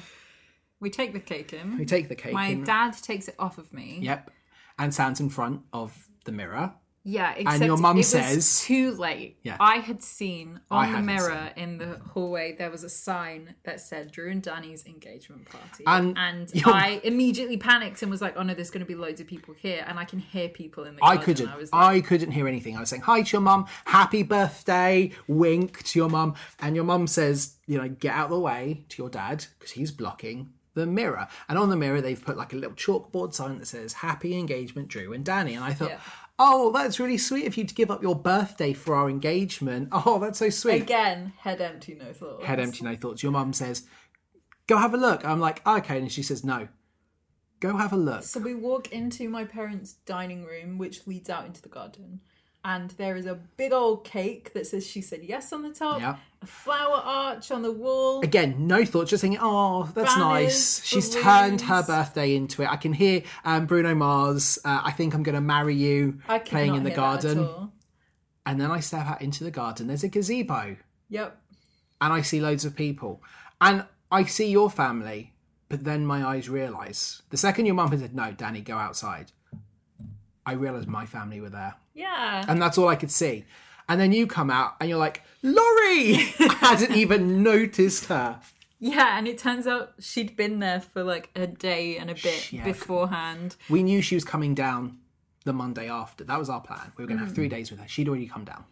We 0.80 0.89
take 0.89 1.13
the 1.13 1.19
cake 1.19 1.53
in. 1.53 1.78
We 1.78 1.86
take 1.86 2.09
the 2.09 2.15
cake. 2.15 2.34
My 2.34 2.47
in. 2.47 2.63
dad 2.63 2.95
takes 3.01 3.28
it 3.28 3.36
off 3.38 3.57
of 3.59 3.71
me. 3.73 3.99
Yep. 4.01 4.32
And 4.80 4.93
stands 4.93 5.19
in 5.19 5.30
front 5.30 5.61
of 5.71 6.07
the 6.23 6.32
mirror. 6.32 6.73
Yeah, 7.08 7.34
except 7.38 7.64
your 7.64 7.78
mum 7.78 8.01
says- 8.01 8.62
too 8.62 8.91
late. 8.95 9.38
Yeah. 9.43 9.58
I 9.60 9.76
had 9.76 10.01
seen 10.01 10.60
I 10.72 10.76
on 10.76 10.82
the 10.82 10.89
hadn't 10.97 11.06
mirror 11.06 11.51
in 11.56 11.78
the 11.78 12.01
hallway 12.14 12.56
there 12.58 12.72
was 12.72 12.84
a 12.84 12.89
sign 12.89 13.53
that 13.64 13.80
said 13.80 14.12
Drew 14.12 14.32
and 14.32 14.41
Danny's 14.41 14.88
engagement 14.88 15.45
party, 15.45 15.84
And 15.86 16.49
your- 16.53 16.74
I 16.74 16.99
immediately 17.03 17.58
panicked 17.58 18.01
and 18.01 18.10
was 18.10 18.22
like, 18.22 18.34
"Oh 18.36 18.41
no, 18.41 18.56
there's 18.56 18.72
going 18.72 18.80
to 18.80 18.88
be 18.88 18.95
loads 18.95 19.22
of 19.22 19.28
people 19.28 19.53
here," 19.53 19.86
and 19.88 19.99
I 19.99 20.06
can 20.06 20.18
hear 20.18 20.49
people 20.49 20.84
in 20.86 20.95
the. 20.95 21.03
I 21.06 21.18
couldn't. 21.18 21.47
I 21.47 21.56
was 21.56 21.70
I, 21.72 22.01
couldn't 22.01 22.32
hear 22.32 22.47
anything. 22.47 22.76
I 22.76 22.80
was 22.80 22.89
saying 22.89 23.03
hi 23.03 23.22
to 23.22 23.32
your 23.32 23.41
mum, 23.41 23.68
happy 23.86 24.24
birthday, 24.24 25.12
wink 25.28 25.84
to 25.84 25.99
your 25.99 26.10
mum, 26.10 26.34
and 26.60 26.76
your 26.76 26.86
mum 26.86 27.06
says, 27.06 27.58
you 27.68 27.78
know, 27.78 27.88
get 27.88 28.16
out 28.16 28.26
of 28.26 28.32
the 28.32 28.39
way 28.39 28.84
to 28.89 29.01
your 29.03 29.10
dad 29.12 29.45
because 29.60 29.74
he's 29.74 29.91
blocking 29.91 30.49
the 30.74 30.86
mirror. 30.88 31.28
And 31.47 31.58
on 31.58 31.70
the 31.70 31.78
mirror, 31.78 32.01
they've 32.01 32.22
put 32.22 32.36
like 32.36 32.51
a 32.51 32.56
little 32.56 32.76
chalkboard 32.76 33.34
sign 33.36 33.60
that 33.60 33.68
says 33.68 33.93
"Happy 33.93 34.38
Engagement, 34.38 34.88
Drew 34.88 35.14
and 35.14 35.24
Danny." 35.24 35.53
And 35.53 35.64
I 35.64 35.74
thought, 35.74 35.89
Yeah. 35.91 35.99
Oh, 36.38 36.71
that's 36.71 36.99
really 36.99 37.17
sweet 37.17 37.47
of 37.47 37.57
you 37.57 37.63
to 37.65 37.73
give 37.73 37.89
up 37.89 38.01
your 38.01 38.15
birthday 38.15 38.73
for 38.73 38.95
our 38.95 39.09
engagement. 39.09 39.89
Oh, 40.05 40.19
that's 40.19 40.39
so 40.39 40.49
sweet. 40.49 40.81
again, 40.81 41.33
head 41.39 41.61
empty, 41.61 41.95
no 41.95 42.11
thoughts. 42.13 42.45
Head 42.45 42.59
empty, 42.59 42.83
no 42.83 42.95
thoughts. 42.95 43.23
Your 43.23 43.31
mum 43.31 43.53
says, 43.53 43.88
go 44.67 44.77
have 44.77 44.93
a 44.93 44.97
look. 44.97 45.23
I'm 45.25 45.39
like, 45.39 45.65
okay, 45.65 45.97
and 45.97 46.11
she 46.11 46.21
says, 46.23 46.43
no, 46.43 46.67
go 47.59 47.77
have 47.77 47.93
a 47.93 47.97
look. 47.97 48.23
So 48.23 48.39
we 48.39 48.53
walk 48.55 48.91
into 48.91 49.29
my 49.29 49.45
parents' 49.45 49.93
dining 50.05 50.43
room, 50.43 50.77
which 50.77 51.07
leads 51.07 51.29
out 51.29 51.45
into 51.45 51.61
the 51.61 51.69
garden. 51.69 52.19
And 52.68 52.89
there 52.97 53.16
is 53.16 53.28
a 53.28 53.36
big 53.36 53.72
old 53.74 54.03
cake 54.03 54.53
that 54.53 54.66
says 54.66 54.88
she 54.88 54.99
said 55.01 55.22
yes 55.24 55.53
on 55.53 55.61
the 55.61 55.70
top, 55.70 56.01
Yeah. 56.01 56.16
a 56.41 56.47
flower 56.47 56.99
arch 57.05 57.51
on 57.51 57.61
the 57.61 57.72
wall. 57.72 58.22
Again, 58.22 58.66
no 58.66 58.84
thoughts, 58.84 59.11
just 59.11 59.22
thinking, 59.22 59.39
oh, 59.39 59.84
that's 59.93 60.16
Banners, 60.16 60.20
nice. 60.43 60.84
She's 60.84 61.09
balloons. 61.09 61.24
turned 61.24 61.61
her 61.61 61.84
birthday 61.84 62.36
into 62.36 62.63
it. 62.63 62.68
I 62.72 62.78
can 62.78 62.91
hear 62.91 63.22
um, 63.43 63.68
Bruno 63.68 63.93
Mars, 63.93 64.57
uh, 64.66 64.82
I 64.84 64.91
think 64.93 65.13
I'm 65.13 65.22
going 65.22 65.36
to 65.36 65.41
marry 65.41 65.76
you, 65.76 66.18
playing 66.45 66.74
in 66.74 66.84
the 66.84 66.89
hear 66.89 66.97
that 66.97 67.26
at 67.26 67.36
garden. 67.36 67.70
And 68.47 68.59
then 68.59 68.72
I 68.72 68.80
step 68.80 69.05
out 69.05 69.22
into 69.22 69.43
the 69.43 69.51
garden. 69.51 69.86
There's 69.86 70.03
a 70.03 70.07
gazebo, 70.09 70.78
Yep. 71.09 71.39
and 72.01 72.13
I 72.13 72.22
see 72.24 72.41
loads 72.41 72.66
of 72.66 72.76
people. 72.76 73.22
And 73.61 73.86
I 74.11 74.24
see 74.24 74.49
your 74.49 74.72
family, 74.72 75.34
but 75.70 75.84
then 75.84 76.03
my 76.03 76.26
eyes 76.26 76.49
realise. 76.49 77.22
The 77.30 77.38
second 77.38 77.68
your 77.68 77.76
mum 77.76 77.91
had 77.91 77.99
said, 77.99 78.16
no, 78.16 78.32
Danny, 78.32 78.61
go 78.61 78.76
outside, 78.78 79.32
I 80.46 80.54
realised 80.54 80.88
my 80.88 81.06
family 81.06 81.41
were 81.41 81.50
there. 81.50 81.76
Yeah. 81.93 82.46
and 82.48 82.62
that's 82.62 82.78
all 82.78 82.88
I 82.88 82.96
could 82.96 83.12
see. 83.12 83.46
And 83.88 84.00
then 84.02 84.12
you 84.12 84.28
come 84.28 84.50
out 84.50 84.76
and 84.80 84.89
you're 84.89 85.00
like, 85.00 85.22
Laurie! 85.43 86.16
I 86.39 86.58
hadn't 86.60 86.96
even 86.96 87.43
noticed 87.43 88.06
her. 88.06 88.39
Yeah, 88.80 89.18
and 89.18 89.28
it 89.28 89.38
turns 89.38 89.68
out 89.68 89.93
she'd 90.00 90.36
been 90.36 90.60
there 90.60 90.82
for 90.82 91.04
like 91.04 91.30
a 91.36 91.48
day 91.48 91.98
and 91.98 92.10
a 92.10 92.16
bit 92.16 92.52
Yeah. 92.52 92.64
beforehand. 92.64 93.56
We 93.70 93.84
knew 93.84 94.02
she 94.02 94.16
was 94.16 94.24
coming 94.26 94.54
down 94.56 94.98
the 95.46 95.54
Monday 95.54 95.89
after. 95.89 96.24
That 96.24 96.39
was 96.39 96.50
our 96.50 96.62
plan. 96.62 96.91
We 96.98 97.04
were 97.04 97.08
going 97.08 97.20
to 97.20 97.26
have 97.26 97.34
three 97.36 97.48
mm. 97.48 97.52
days 97.52 97.72
with 97.72 97.80
her. 97.80 97.88
She'd 97.88 98.10
already 98.10 98.28
come 98.28 98.43
down. 98.43 98.66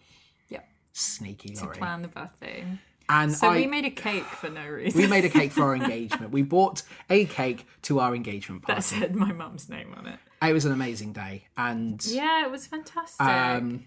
Yep. 0.50 0.68
Sneaky 0.94 1.50
To 1.56 1.64
Laurie. 1.66 1.78
plan 1.78 2.02
the 2.02 2.08
birthday. 2.10 2.66
And 3.10 3.32
So 3.34 3.50
I, 3.50 3.56
we 3.58 3.68
made 3.68 3.86
a 3.86 3.92
cake 3.92 4.26
for 4.26 4.50
no 4.50 4.68
reason. 4.68 5.00
we 5.00 5.08
made 5.08 5.26
a 5.26 5.30
cake 5.30 5.52
for 5.52 5.64
our 5.64 5.76
engagement. 5.84 6.32
We 6.32 6.42
bought 6.42 6.84
a 7.10 7.26
cake 7.26 7.66
to 7.84 8.00
our 8.00 8.16
engagement 8.16 8.64
that 8.68 8.74
party. 8.74 8.82
said 9.00 9.16
my 9.16 9.32
mum's 9.32 9.70
name 9.70 9.94
on 9.96 10.08
it. 10.08 10.20
It 10.50 10.54
was 10.54 10.66
an 10.66 10.72
amazing 10.72 11.14
day. 11.14 11.48
And 11.58 12.04
Yeah, 12.06 12.46
it 12.46 12.52
was 12.52 12.68
fantastic. 12.68 13.26
um, 13.26 13.86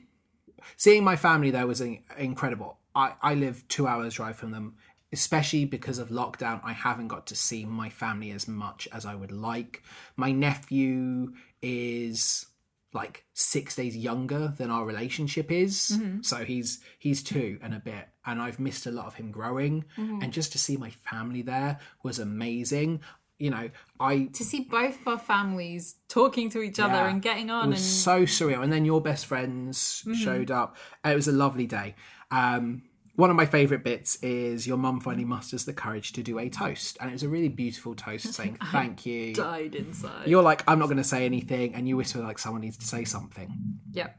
seeing 0.76 1.04
my 1.04 1.16
family 1.16 1.50
there 1.50 1.66
was 1.66 1.80
incredible. 2.18 2.78
I, 2.94 3.12
I 3.22 3.34
live 3.34 3.66
two 3.68 3.86
hours 3.86 4.14
drive 4.14 4.36
from 4.36 4.52
them, 4.52 4.76
especially 5.12 5.64
because 5.66 5.98
of 5.98 6.08
lockdown. 6.08 6.60
I 6.64 6.72
haven't 6.72 7.08
got 7.08 7.26
to 7.28 7.36
see 7.36 7.64
my 7.66 7.90
family 7.90 8.30
as 8.30 8.48
much 8.48 8.88
as 8.92 9.04
I 9.04 9.14
would 9.14 9.32
like. 9.32 9.82
My 10.16 10.32
nephew 10.32 11.34
is 11.60 12.46
like 12.94 13.24
six 13.34 13.76
days 13.76 13.94
younger 13.94 14.54
than 14.56 14.70
our 14.70 14.86
relationship 14.86 15.52
is, 15.52 15.98
so 16.22 16.36
he's 16.44 16.80
he's 16.98 17.22
two 17.22 17.58
and 17.62 17.74
a 17.74 17.78
bit, 17.78 18.08
and 18.24 18.40
I've 18.40 18.58
missed 18.58 18.86
a 18.86 18.90
lot 18.90 19.06
of 19.06 19.14
him 19.14 19.30
growing. 19.30 19.84
And 19.96 20.32
just 20.32 20.52
to 20.52 20.58
see 20.58 20.78
my 20.78 20.88
family 20.90 21.42
there 21.42 21.78
was 22.02 22.18
amazing. 22.18 23.00
You 23.38 23.50
know, 23.50 23.70
I 24.00 24.24
to 24.32 24.44
see 24.44 24.60
both 24.60 24.98
of 25.00 25.08
our 25.08 25.18
families 25.18 25.96
talking 26.08 26.48
to 26.50 26.62
each 26.62 26.78
other 26.80 26.94
Yeah. 26.94 27.08
and 27.08 27.20
getting 27.20 27.48
It 27.48 27.52
on 27.52 27.68
was 27.70 27.80
and 27.80 27.86
so 27.86 28.22
surreal. 28.22 28.62
And 28.62 28.72
then 28.72 28.84
your 28.84 29.00
best 29.02 29.26
friends 29.26 30.02
Mm-hmm. 30.06 30.14
showed 30.14 30.50
up. 30.50 30.76
It 31.04 31.14
was 31.14 31.28
a 31.28 31.32
lovely 31.32 31.66
day. 31.66 31.94
Um, 32.30 32.82
one 33.14 33.30
of 33.30 33.36
my 33.36 33.46
favourite 33.46 33.82
bits 33.84 34.16
is 34.22 34.66
your 34.66 34.76
mum 34.76 35.00
finally 35.00 35.24
musters 35.24 35.64
the 35.64 35.72
courage 35.72 36.12
to 36.14 36.22
do 36.22 36.38
a 36.38 36.48
toast. 36.50 36.98
And 37.00 37.08
it 37.08 37.12
was 37.14 37.22
a 37.22 37.28
really 37.28 37.48
beautiful 37.48 37.94
toast 37.94 38.32
saying, 38.34 38.58
Thank 38.72 39.06
you. 39.06 39.32
died 39.34 39.74
inside. 39.74 40.26
You're 40.28 40.42
like, 40.42 40.62
I'm 40.68 40.78
not 40.78 40.86
going 40.86 40.98
to 40.98 41.04
say 41.04 41.24
anything. 41.24 41.74
And 41.74 41.88
you 41.88 41.96
whisper, 41.96 42.20
like, 42.20 42.38
someone 42.38 42.60
needs 42.62 42.76
to 42.78 42.86
say 42.86 43.04
something. 43.04 43.50
Yep. 43.92 44.18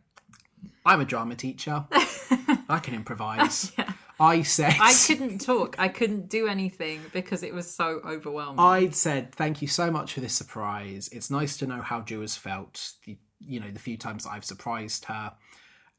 I'm 0.85 1.01
a 1.01 1.05
drama 1.05 1.35
teacher. 1.35 1.85
I 2.69 2.79
can 2.81 2.93
improvise. 2.95 3.71
I 4.19 4.41
said, 4.41 4.75
I 4.79 4.93
couldn't 5.07 5.39
talk. 5.39 5.75
I 5.77 5.87
couldn't 5.87 6.29
do 6.29 6.47
anything 6.47 7.01
because 7.13 7.43
it 7.43 7.53
was 7.53 7.69
so 7.69 8.01
overwhelming. 8.05 8.59
I'd 8.59 8.95
said, 8.95 9.33
thank 9.33 9.61
you 9.61 9.67
so 9.67 9.91
much 9.91 10.13
for 10.13 10.21
this 10.21 10.33
surprise. 10.33 11.09
It's 11.11 11.29
nice 11.29 11.57
to 11.57 11.67
know 11.67 11.81
how 11.81 12.01
Drew 12.01 12.21
has 12.21 12.35
felt, 12.35 12.93
the, 13.05 13.17
you 13.39 13.59
know, 13.59 13.69
the 13.69 13.79
few 13.79 13.97
times 13.97 14.25
I've 14.25 14.45
surprised 14.45 15.05
her. 15.05 15.33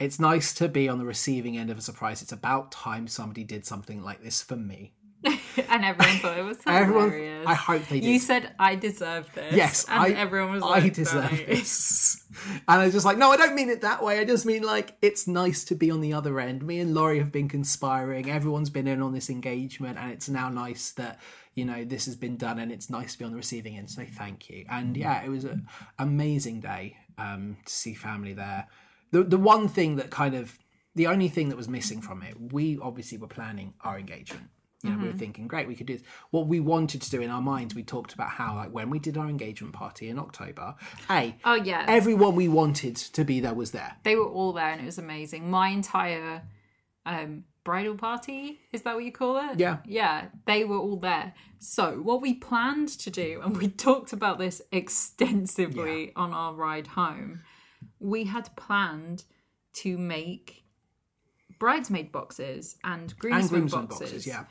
It's 0.01 0.21
nice 0.21 0.55
to 0.55 0.69
be 0.69 0.89
on 0.89 0.99
the 0.99 1.05
receiving 1.05 1.59
end 1.59 1.71
of 1.71 1.79
a 1.79 1.83
surprise. 1.83 2.23
It's 2.23 2.33
about 2.33 2.71
time 2.71 3.09
somebody 3.09 3.45
did 3.45 3.67
something 3.67 4.03
like 4.03 4.23
this 4.23 4.43
for 4.43 4.57
me. 4.57 4.95
and 5.25 5.85
everyone 5.85 6.19
thought 6.19 6.39
it 6.39 6.45
was 6.45 6.59
Everyone, 6.67 7.11
hilarious. 7.11 7.47
I 7.47 7.55
hope 7.55 7.87
they 7.89 8.01
did. 8.01 8.09
you 8.09 8.19
said 8.21 8.55
I 8.59 8.77
deserve 8.77 9.29
this. 9.35 9.53
Yes, 9.55 9.85
and 9.89 9.99
I, 9.99 10.11
everyone 10.11 10.53
was 10.53 10.63
like, 10.63 10.85
I 10.85 10.89
deserve 10.91 11.33
"No." 11.33 11.39
this. 11.47 12.25
And 12.69 12.81
I 12.81 12.85
was 12.85 12.93
just 12.95 13.05
like, 13.05 13.19
no, 13.19 13.31
I 13.33 13.37
don't 13.37 13.57
mean 13.57 13.69
it 13.69 13.81
that 13.81 14.03
way. 14.03 14.21
I 14.21 14.25
just 14.25 14.47
mean 14.47 14.63
like 14.63 14.97
it's 15.03 15.27
nice 15.27 15.65
to 15.65 15.75
be 15.75 15.91
on 15.91 16.01
the 16.01 16.13
other 16.13 16.39
end. 16.39 16.63
Me 16.63 16.79
and 16.79 16.95
Laurie 16.95 17.19
have 17.19 17.33
been 17.33 17.49
conspiring. 17.49 18.31
Everyone's 18.31 18.71
been 18.71 18.87
in 18.87 19.03
on 19.03 19.13
this 19.13 19.29
engagement, 19.29 19.99
and 19.99 20.13
it's 20.13 20.29
now 20.29 20.49
nice 20.49 20.93
that 20.93 21.19
you 21.55 21.65
know 21.65 21.85
this 21.85 22.07
has 22.07 22.15
been 22.15 22.37
done, 22.37 22.61
and 22.61 22.71
it's 22.71 22.89
nice 22.89 23.15
to 23.15 23.19
be 23.19 23.25
on 23.25 23.33
the 23.33 23.37
receiving 23.37 23.77
end. 23.77 23.91
So 23.91 24.05
thank 24.09 24.49
you. 24.49 24.67
And 24.69 24.97
yeah, 24.97 25.25
it 25.25 25.31
was 25.31 25.45
an 25.45 25.67
amazing 25.99 26.61
day 26.61 26.97
um, 27.19 27.57
to 27.67 27.73
see 27.73 27.95
family 27.95 28.35
there. 28.35 28.69
The 29.11 29.25
the 29.25 29.39
one 29.39 29.67
thing 29.67 29.97
that 29.97 30.11
kind 30.11 30.37
of 30.37 30.57
the 30.95 31.09
only 31.09 31.29
thing 31.29 31.49
that 31.49 31.57
was 31.57 31.69
missing 31.69 32.01
from 32.01 32.23
it, 32.23 32.53
we 32.53 32.79
obviously 32.81 33.19
were 33.19 33.27
planning 33.27 33.75
our 33.81 33.99
engagement. 33.99 34.49
You 34.83 34.91
know, 34.91 34.99
we 34.99 35.09
were 35.09 35.13
thinking, 35.13 35.49
great, 35.49 35.67
we 35.67 35.75
could 35.75 35.87
do 35.89 35.95
this. 35.99 36.07
What 36.31 36.47
we 36.47 36.61
wanted 36.61 37.03
to 37.03 37.11
do 37.11 37.21
in 37.21 37.31
our 37.31 37.43
minds, 37.43 37.75
we 37.75 37.83
talked 37.83 38.15
about 38.15 38.31
how, 38.31 38.55
like, 38.55 38.71
when 38.73 38.91
we 38.91 39.01
did 39.01 39.19
our 39.19 39.29
engagement 39.29 39.73
party 39.75 40.09
in 40.09 40.21
October, 40.21 40.77
A, 41.11 41.35
Oh 41.45 41.57
yeah, 41.57 41.85
everyone 41.89 42.37
we 42.37 42.47
wanted 42.47 42.95
to 42.95 43.25
be 43.25 43.41
there 43.41 43.55
was 43.55 43.73
there. 43.73 43.97
they 44.05 44.15
were 44.15 44.29
all 44.29 44.53
there 44.53 44.69
and 44.69 44.81
it 44.81 44.85
was 44.85 44.99
amazing. 44.99 45.51
My 45.51 45.71
entire 45.71 46.43
um, 47.05 47.43
bridal 47.65 47.97
party 47.97 48.61
is 48.73 48.83
that 48.83 48.95
what 48.95 49.03
you 49.05 49.11
call 49.11 49.37
it? 49.51 49.59
Yeah. 49.59 49.79
yeah. 49.85 50.27
They 50.47 50.63
were 50.65 50.79
all 50.79 50.97
there. 50.97 51.35
So 51.59 52.01
what 52.01 52.23
we 52.23 52.35
planned 52.35 52.89
to 53.01 53.11
do, 53.11 53.41
and 53.45 53.57
we 53.57 53.67
talked 53.69 54.13
about 54.13 54.39
this 54.39 54.63
extensively 54.71 56.13
on 56.15 56.33
our 56.33 56.55
ride 56.55 56.87
home, 56.89 57.43
we 57.99 58.25
had 58.25 58.55
planned 58.57 59.25
to 59.75 59.99
make 59.99 60.65
bridesmaid 61.59 62.13
boxes 62.13 62.77
and 62.85 63.17
groomsmen, 63.19 63.41
And 63.41 63.51
groomsmen 63.51 63.87
boxes. 63.87 64.01
boxes, 64.11 64.27
yeah. 64.27 64.45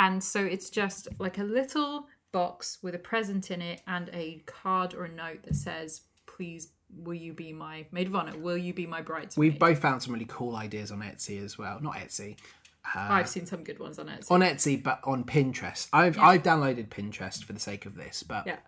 And 0.00 0.24
so 0.24 0.42
it's 0.42 0.70
just 0.70 1.08
like 1.18 1.36
a 1.36 1.44
little 1.44 2.06
box 2.32 2.78
with 2.82 2.94
a 2.94 2.98
present 2.98 3.50
in 3.50 3.60
it 3.60 3.82
and 3.86 4.08
a 4.14 4.42
card 4.46 4.94
or 4.94 5.04
a 5.04 5.12
note 5.12 5.42
that 5.42 5.54
says, 5.54 6.02
"Please, 6.24 6.72
will 6.88 7.14
you 7.14 7.34
be 7.34 7.52
my 7.52 7.84
maid 7.92 8.06
of 8.06 8.14
honor? 8.14 8.36
Will 8.38 8.56
you 8.56 8.72
be 8.72 8.86
my 8.86 9.02
bridesmaid?" 9.02 9.38
We've 9.38 9.58
both 9.58 9.78
found 9.78 10.02
some 10.02 10.14
really 10.14 10.26
cool 10.26 10.56
ideas 10.56 10.90
on 10.90 11.00
Etsy 11.00 11.44
as 11.44 11.58
well. 11.58 11.80
Not 11.82 11.96
Etsy. 11.96 12.38
Uh, 12.82 13.08
I've 13.10 13.28
seen 13.28 13.44
some 13.44 13.62
good 13.62 13.78
ones 13.78 13.98
on 13.98 14.06
Etsy. 14.06 14.30
On 14.30 14.40
Etsy, 14.40 14.82
but 14.82 15.00
on 15.04 15.22
Pinterest. 15.22 15.88
I've 15.92 16.18
I've 16.18 16.42
downloaded 16.42 16.88
Pinterest 16.88 17.44
for 17.44 17.52
the 17.52 17.60
sake 17.60 17.84
of 17.84 17.94
this, 17.94 18.22
but 18.22 18.46
yeah, 18.46 18.60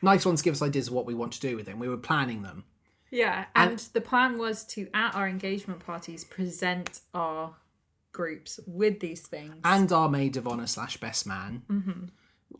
nice 0.00 0.24
ones 0.24 0.40
give 0.40 0.54
us 0.54 0.62
ideas 0.62 0.88
of 0.88 0.94
what 0.94 1.04
we 1.04 1.14
want 1.14 1.34
to 1.34 1.40
do 1.40 1.54
with 1.54 1.66
them. 1.66 1.78
We 1.78 1.88
were 1.88 1.98
planning 1.98 2.40
them. 2.40 2.64
yeah. 3.10 3.44
And, 3.54 3.78
the 3.92 4.00
plan 4.00 4.38
was 4.38 4.64
to 4.68 4.88
at 4.94 5.14
our 5.14 5.28
engagement 5.28 5.80
parties 5.84 6.24
present 6.24 7.00
our 7.12 7.56
groups 8.12 8.58
with 8.66 9.00
these 9.00 9.20
things 9.20 9.56
And 9.64 9.90
our 9.92 10.08
maid 10.08 10.36
of 10.36 10.46
honor 10.48 10.66
slash 10.66 10.96
best 10.98 11.26
man. 11.26 11.62
Mm-hmm. 11.70 12.04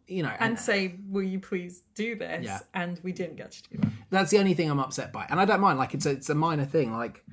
You 0.07 0.23
know, 0.23 0.29
and 0.39 0.51
and 0.51 0.59
say, 0.59 0.97
"Will 1.09 1.23
you 1.25 1.41
please 1.41 1.83
do 1.95 2.15
this?" 2.17 2.45
Yeah. 2.45 2.61
And 2.75 3.01
we 3.03 3.13
didn't 3.13 3.37
get 3.37 3.51
to 3.53 3.63
do 3.71 3.79
that. 3.79 3.91
that's 4.11 4.31
the 4.31 4.39
only 4.39 4.55
thing 4.55 4.71
I'm 4.71 4.79
upset 4.79 5.13
by. 5.13 5.27
And 5.29 5.41
I 5.41 5.45
don't 5.45 5.61
mind. 5.61 5.79
Like 5.79 5.95
it's 5.95 6.07
a, 6.07 6.11
it's 6.11 6.31
a 6.31 6.35
minor 6.35 6.65
thing. 6.65 6.93
Like 6.93 7.25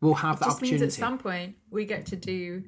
we'll 0.00 0.14
have 0.14 0.38
the 0.40 0.46
just 0.46 0.60
means 0.62 0.72
opportunity. 0.74 0.86
at 1.02 1.08
some 1.08 1.18
point 1.18 1.56
we 1.70 1.84
get 1.84 2.06
to 2.06 2.16
do 2.16 2.64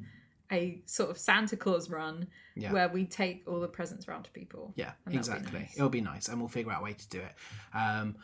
a 0.53 0.81
sort 0.87 1.11
of 1.11 1.19
Santa 1.19 1.57
Claus 1.57 1.89
run 1.91 2.27
Yeah. 2.57 2.73
where 2.73 2.89
we 2.89 3.07
take 3.07 3.43
all 3.49 3.59
the 3.59 3.69
presents 3.69 4.07
around 4.07 4.25
to 4.25 4.31
people. 4.31 4.75
Yeah, 4.77 4.93
exactly. 5.11 5.61
nice. 5.61 5.77
It'll 5.77 5.89
be 5.89 6.03
nice, 6.03 6.29
and 6.29 6.39
we'll 6.39 6.49
figure 6.49 6.71
out 6.73 6.81
a 6.81 6.85
way 6.85 6.93
to 6.93 7.09
do 7.09 7.21
it. 7.21 7.35
Um, 7.75 8.17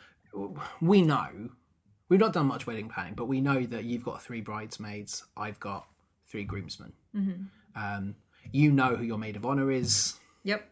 we 0.79 1.01
know 1.01 1.49
we've 2.07 2.19
not 2.19 2.33
done 2.33 2.45
much 2.45 2.67
wedding 2.67 2.87
planning, 2.87 3.13
but 3.15 3.25
we 3.25 3.41
know 3.41 3.63
that 3.65 3.83
you've 3.83 4.03
got 4.03 4.21
three 4.21 4.41
bridesmaids. 4.41 5.25
I've 5.35 5.59
got 5.59 5.87
three 6.29 6.43
groomsmen. 6.43 6.93
Mm-hmm. 7.15 7.43
Um, 7.75 8.15
you 8.51 8.71
know 8.71 8.95
who 8.95 9.03
your 9.03 9.17
maid 9.17 9.35
of 9.35 9.45
honor 9.45 9.71
is. 9.71 10.15
Yep. 10.43 10.69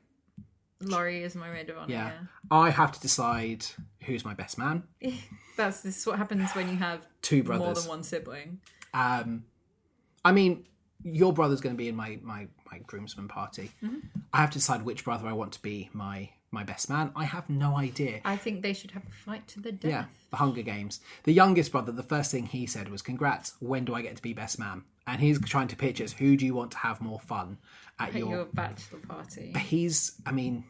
Laurie 0.81 1.23
is 1.23 1.35
my 1.35 1.49
maid 1.51 1.69
of 1.69 1.77
honor. 1.77 1.91
Yeah. 1.91 2.07
Yeah. 2.07 2.19
I 2.51 2.69
have 2.69 2.91
to 2.91 2.99
decide 2.99 3.65
who's 4.03 4.23
my 4.23 4.33
best 4.33 4.57
man. 4.57 4.83
That's 5.57 5.81
this 5.81 5.97
is 5.97 6.05
what 6.05 6.17
happens 6.17 6.51
when 6.51 6.69
you 6.69 6.75
have 6.75 7.05
Two 7.21 7.43
brothers, 7.43 7.65
more 7.65 7.73
than 7.73 7.87
one 7.87 8.03
sibling. 8.03 8.59
Um, 8.93 9.45
I 10.23 10.31
mean, 10.31 10.65
your 11.03 11.33
brother's 11.33 11.61
going 11.61 11.75
to 11.75 11.77
be 11.77 11.87
in 11.87 11.95
my 11.95 12.19
my 12.21 12.47
my 12.71 12.79
groomsman 12.79 13.27
party. 13.27 13.71
Mm-hmm. 13.83 13.97
I 14.33 14.37
have 14.37 14.51
to 14.51 14.59
decide 14.59 14.83
which 14.83 15.03
brother 15.03 15.27
I 15.27 15.33
want 15.33 15.53
to 15.53 15.61
be 15.61 15.89
my 15.93 16.29
my 16.51 16.63
best 16.63 16.89
man. 16.89 17.11
I 17.15 17.25
have 17.25 17.49
no 17.49 17.75
idea. 17.75 18.21
I 18.23 18.37
think 18.37 18.61
they 18.61 18.73
should 18.73 18.91
have 18.91 19.03
a 19.03 19.11
fight 19.11 19.47
to 19.49 19.59
the 19.59 19.71
death. 19.71 19.89
Yeah, 19.89 20.05
the 20.29 20.37
Hunger 20.37 20.61
Games. 20.61 20.99
The 21.23 21.33
youngest 21.33 21.71
brother, 21.71 21.91
the 21.91 22.03
first 22.03 22.31
thing 22.31 22.45
he 22.45 22.67
said 22.67 22.89
was, 22.89 23.01
"Congrats! 23.01 23.55
When 23.59 23.83
do 23.83 23.95
I 23.95 24.03
get 24.03 24.15
to 24.15 24.21
be 24.21 24.33
best 24.33 24.59
man?" 24.59 24.83
And 25.07 25.21
he's 25.21 25.39
trying 25.39 25.69
to 25.69 25.75
pitch 25.75 26.01
us 26.01 26.11
who 26.11 26.35
do 26.35 26.45
you 26.45 26.53
want 26.53 26.71
to 26.71 26.77
have 26.77 27.01
more 27.01 27.19
fun 27.19 27.57
at, 27.97 28.09
At 28.09 28.15
your. 28.15 28.29
your 28.29 28.45
bachelor 28.45 28.99
party. 28.99 29.53
He's, 29.57 30.21
I 30.25 30.31
mean, 30.33 30.65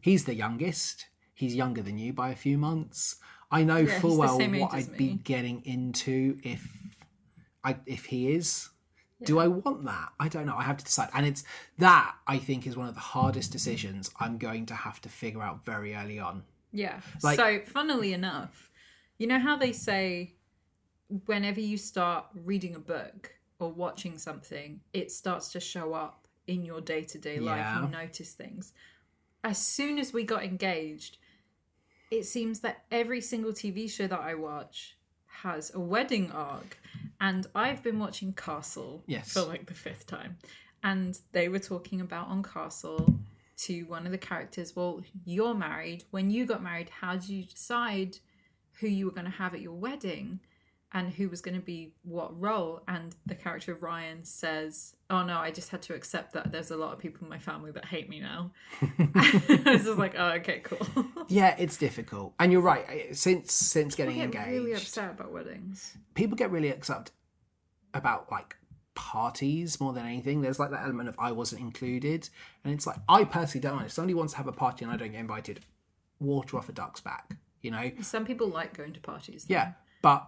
he's 0.00 0.24
the 0.24 0.34
youngest. 0.34 1.06
He's 1.34 1.54
younger 1.54 1.82
than 1.82 1.98
you 1.98 2.12
by 2.12 2.30
a 2.30 2.34
few 2.36 2.56
months. 2.58 3.16
I 3.50 3.64
know 3.64 3.76
Yeah, 3.76 4.00
full 4.00 4.16
well 4.16 4.38
what 4.38 4.72
I'd 4.72 4.96
be 4.96 5.14
getting 5.22 5.62
into 5.66 6.38
if, 6.42 6.66
I 7.62 7.76
if 7.86 8.06
he 8.06 8.32
is. 8.32 8.70
Do 9.24 9.38
I 9.38 9.46
want 9.46 9.84
that? 9.84 10.08
I 10.18 10.26
don't 10.26 10.46
know. 10.46 10.56
I 10.56 10.64
have 10.64 10.78
to 10.78 10.84
decide, 10.84 11.08
and 11.14 11.24
it's 11.24 11.44
that 11.78 12.16
I 12.26 12.38
think 12.38 12.66
is 12.66 12.76
one 12.76 12.88
of 12.88 12.94
the 12.94 13.00
hardest 13.00 13.52
decisions 13.52 14.10
I'm 14.18 14.36
going 14.36 14.66
to 14.66 14.74
have 14.74 15.00
to 15.02 15.08
figure 15.08 15.42
out 15.42 15.64
very 15.64 15.94
early 15.94 16.18
on. 16.18 16.42
Yeah. 16.72 16.98
Like- 17.22 17.38
so, 17.38 17.60
funnily 17.66 18.12
enough, 18.14 18.70
you 19.18 19.28
know 19.28 19.38
how 19.38 19.56
they 19.56 19.72
say 19.72 20.34
whenever 21.26 21.60
you 21.60 21.76
start 21.76 22.24
reading 22.34 22.74
a 22.74 22.80
book 22.80 23.34
or 23.62 23.70
watching 23.72 24.18
something, 24.18 24.80
it 24.92 25.10
starts 25.12 25.52
to 25.52 25.60
show 25.60 25.94
up 25.94 26.26
in 26.46 26.64
your 26.64 26.80
day 26.80 27.02
to 27.04 27.18
day 27.18 27.38
life. 27.38 27.66
You 27.82 27.88
notice 27.88 28.32
things. 28.32 28.72
As 29.44 29.58
soon 29.58 29.98
as 29.98 30.12
we 30.12 30.24
got 30.24 30.44
engaged, 30.44 31.18
it 32.10 32.24
seems 32.24 32.60
that 32.60 32.84
every 32.90 33.20
single 33.20 33.52
TV 33.52 33.90
show 33.90 34.06
that 34.06 34.20
I 34.20 34.34
watch 34.34 34.96
has 35.42 35.72
a 35.74 35.80
wedding 35.80 36.30
arc. 36.30 36.78
And 37.20 37.46
I've 37.54 37.82
been 37.82 37.98
watching 37.98 38.32
Castle 38.32 39.02
Yes. 39.06 39.32
for 39.32 39.42
like 39.42 39.66
the 39.66 39.74
fifth 39.74 40.06
time. 40.06 40.38
And 40.82 41.18
they 41.30 41.48
were 41.48 41.60
talking 41.60 42.00
about 42.00 42.28
on 42.28 42.42
Castle 42.42 43.14
to 43.58 43.82
one 43.84 44.04
of 44.06 44.12
the 44.12 44.18
characters, 44.18 44.74
well, 44.74 45.02
you're 45.24 45.54
married. 45.54 46.04
When 46.10 46.30
you 46.30 46.44
got 46.46 46.62
married, 46.62 46.90
how 47.00 47.12
did 47.14 47.28
you 47.28 47.44
decide 47.44 48.18
who 48.80 48.88
you 48.88 49.06
were 49.06 49.12
going 49.12 49.26
to 49.26 49.30
have 49.30 49.54
at 49.54 49.60
your 49.60 49.74
wedding 49.74 50.40
and 50.94 51.10
who 51.10 51.28
was 51.28 51.40
going 51.40 51.54
to 51.54 51.60
be 51.64 51.94
what 52.02 52.38
role? 52.40 52.82
And 52.86 53.14
the 53.24 53.34
character 53.34 53.72
of 53.72 53.82
Ryan 53.82 54.24
says, 54.24 54.94
Oh 55.08 55.24
no, 55.24 55.38
I 55.38 55.50
just 55.50 55.70
had 55.70 55.80
to 55.82 55.94
accept 55.94 56.32
that 56.34 56.52
there's 56.52 56.70
a 56.70 56.76
lot 56.76 56.92
of 56.92 56.98
people 56.98 57.20
in 57.22 57.28
my 57.30 57.38
family 57.38 57.70
that 57.72 57.84
hate 57.86 58.08
me 58.08 58.20
now. 58.20 58.50
I 58.82 59.62
was 59.72 59.84
just 59.84 59.98
like, 59.98 60.14
Oh, 60.18 60.30
okay, 60.32 60.60
cool. 60.64 60.86
Yeah, 61.28 61.54
it's 61.58 61.76
difficult, 61.76 62.34
and 62.38 62.52
you're 62.52 62.60
right. 62.60 63.16
Since 63.16 63.52
since 63.52 63.94
getting 63.94 64.20
I 64.20 64.26
get 64.26 64.42
engaged, 64.48 64.50
really 64.50 64.72
upset 64.74 65.10
about 65.12 65.32
weddings. 65.32 65.96
people 66.14 66.36
get 66.36 66.50
really 66.50 66.70
upset 66.72 67.10
about 67.94 68.30
like 68.30 68.56
parties 68.94 69.80
more 69.80 69.92
than 69.94 70.04
anything. 70.04 70.42
There's 70.42 70.58
like 70.58 70.70
that 70.70 70.82
element 70.82 71.08
of 71.08 71.16
I 71.18 71.32
wasn't 71.32 71.62
included, 71.62 72.28
and 72.64 72.74
it's 72.74 72.86
like 72.86 72.96
I 73.08 73.24
personally 73.24 73.62
don't. 73.66 73.82
If 73.82 73.92
somebody 73.92 74.14
wants 74.14 74.32
to 74.34 74.36
have 74.38 74.46
a 74.46 74.52
party 74.52 74.84
and 74.84 74.92
I 74.92 74.96
don't 74.96 75.12
get 75.12 75.20
invited, 75.20 75.60
water 76.20 76.58
off 76.58 76.68
a 76.68 76.72
duck's 76.72 77.00
back. 77.00 77.36
You 77.62 77.70
know, 77.70 77.90
Some 78.02 78.24
people 78.26 78.48
like 78.48 78.76
going 78.76 78.92
to 78.92 79.00
parties. 79.00 79.44
though. 79.44 79.54
yeah, 79.54 79.72
but 80.02 80.26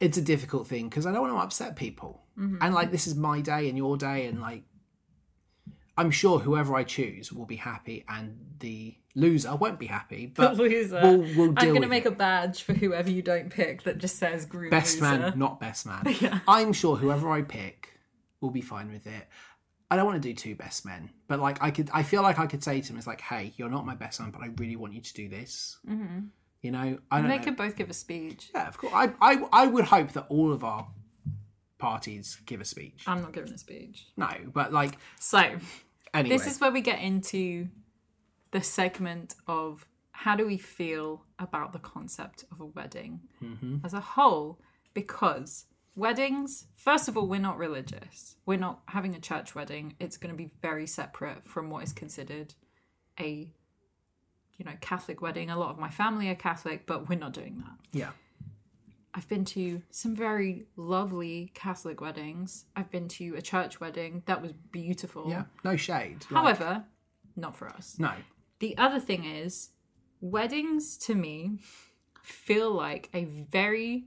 it's 0.00 0.18
a 0.18 0.22
difficult 0.22 0.66
thing 0.66 0.88
because 0.88 1.06
I 1.06 1.12
don't 1.12 1.22
want 1.22 1.34
to 1.34 1.38
upset 1.38 1.76
people. 1.76 2.22
And 2.36 2.74
like 2.74 2.90
this 2.90 3.06
is 3.06 3.14
my 3.14 3.40
day 3.40 3.68
and 3.68 3.78
your 3.78 3.96
day, 3.96 4.26
and 4.26 4.40
like 4.40 4.64
I'm 5.96 6.10
sure 6.10 6.40
whoever 6.40 6.74
I 6.74 6.82
choose 6.82 7.32
will 7.32 7.46
be 7.46 7.56
happy, 7.56 8.04
and 8.08 8.36
the 8.58 8.96
loser 9.14 9.54
won't 9.54 9.78
be 9.78 9.86
happy. 9.86 10.26
But 10.26 10.56
loser. 10.56 11.00
we'll 11.02 11.18
we'll 11.36 11.54
I'm 11.56 11.68
going 11.68 11.82
to 11.82 11.88
make 11.88 12.06
it. 12.06 12.12
a 12.12 12.16
badge 12.16 12.62
for 12.62 12.72
whoever 12.72 13.10
you 13.10 13.22
don't 13.22 13.50
pick 13.50 13.84
that 13.84 13.98
just 13.98 14.16
says 14.16 14.46
groom 14.46 14.70
best 14.70 15.00
loser. 15.00 15.18
man, 15.18 15.32
not 15.38 15.60
best 15.60 15.86
man. 15.86 16.02
Yeah. 16.20 16.40
I'm 16.48 16.72
sure 16.72 16.96
whoever 16.96 17.30
I 17.30 17.42
pick 17.42 17.92
will 18.40 18.50
be 18.50 18.60
fine 18.60 18.90
with 18.90 19.06
it. 19.06 19.28
I 19.90 19.96
don't 19.96 20.06
want 20.06 20.20
to 20.20 20.28
do 20.28 20.34
two 20.34 20.56
best 20.56 20.84
men, 20.84 21.10
but 21.28 21.38
like 21.38 21.62
I 21.62 21.70
could, 21.70 21.88
I 21.94 22.02
feel 22.02 22.22
like 22.22 22.40
I 22.40 22.46
could 22.46 22.64
say 22.64 22.80
to 22.80 22.92
him, 22.92 22.98
"It's 22.98 23.06
like, 23.06 23.20
hey, 23.20 23.52
you're 23.56 23.70
not 23.70 23.86
my 23.86 23.94
best 23.94 24.18
man, 24.18 24.32
but 24.32 24.42
I 24.42 24.48
really 24.56 24.74
want 24.74 24.94
you 24.94 25.00
to 25.00 25.14
do 25.14 25.28
this." 25.28 25.78
Mm-hmm. 25.88 26.26
You 26.64 26.70
know, 26.70 26.98
I 27.10 27.20
don't 27.20 27.28
They 27.28 27.36
know. 27.36 27.44
could 27.44 27.56
both 27.56 27.76
give 27.76 27.90
a 27.90 27.94
speech. 27.94 28.48
Yeah, 28.54 28.66
of 28.68 28.78
course. 28.78 28.94
I, 28.94 29.12
I, 29.20 29.46
I 29.52 29.66
would 29.66 29.84
hope 29.84 30.12
that 30.12 30.24
all 30.30 30.50
of 30.50 30.64
our 30.64 30.88
parties 31.76 32.38
give 32.46 32.62
a 32.62 32.64
speech. 32.64 33.04
I'm 33.06 33.20
not 33.20 33.32
giving 33.32 33.52
a 33.52 33.58
speech. 33.58 34.06
No, 34.16 34.30
but 34.50 34.72
like 34.72 34.96
So, 35.20 35.58
anyway, 36.14 36.34
this 36.34 36.46
is 36.46 36.62
where 36.62 36.72
we 36.72 36.80
get 36.80 37.00
into 37.00 37.68
the 38.52 38.62
segment 38.62 39.34
of 39.46 39.86
how 40.12 40.36
do 40.36 40.46
we 40.46 40.56
feel 40.56 41.26
about 41.38 41.74
the 41.74 41.78
concept 41.80 42.44
of 42.50 42.60
a 42.60 42.66
wedding 42.66 43.20
mm-hmm. 43.42 43.84
as 43.84 43.92
a 43.92 44.00
whole? 44.00 44.58
Because 44.94 45.66
weddings, 45.94 46.68
first 46.76 47.08
of 47.08 47.18
all, 47.18 47.26
we're 47.26 47.40
not 47.40 47.58
religious. 47.58 48.36
We're 48.46 48.56
not 48.56 48.80
having 48.86 49.14
a 49.14 49.20
church 49.20 49.54
wedding. 49.54 49.96
It's 50.00 50.16
going 50.16 50.32
to 50.32 50.38
be 50.38 50.50
very 50.62 50.86
separate 50.86 51.46
from 51.46 51.68
what 51.68 51.82
is 51.82 51.92
considered 51.92 52.54
a 53.20 53.52
you 54.56 54.64
know 54.64 54.72
Catholic 54.80 55.20
wedding. 55.22 55.50
A 55.50 55.58
lot 55.58 55.70
of 55.70 55.78
my 55.78 55.90
family 55.90 56.28
are 56.28 56.34
Catholic, 56.34 56.86
but 56.86 57.08
we're 57.08 57.18
not 57.18 57.32
doing 57.32 57.58
that. 57.64 57.98
yeah, 57.98 58.10
I've 59.14 59.28
been 59.28 59.44
to 59.46 59.82
some 59.90 60.14
very 60.16 60.64
lovely 60.76 61.50
Catholic 61.54 62.00
weddings. 62.00 62.64
I've 62.76 62.90
been 62.90 63.08
to 63.08 63.34
a 63.36 63.42
church 63.42 63.80
wedding 63.80 64.22
that 64.26 64.42
was 64.42 64.52
beautiful. 64.52 65.28
Yeah, 65.28 65.44
no 65.64 65.76
shade. 65.76 66.24
Like, 66.30 66.40
However, 66.42 66.84
not 67.36 67.56
for 67.56 67.68
us. 67.68 67.96
no. 67.98 68.12
The 68.60 68.76
other 68.78 69.00
thing 69.00 69.24
is, 69.24 69.70
weddings 70.20 70.96
to 70.98 71.14
me 71.14 71.58
feel 72.22 72.70
like 72.70 73.10
a 73.12 73.24
very 73.24 74.04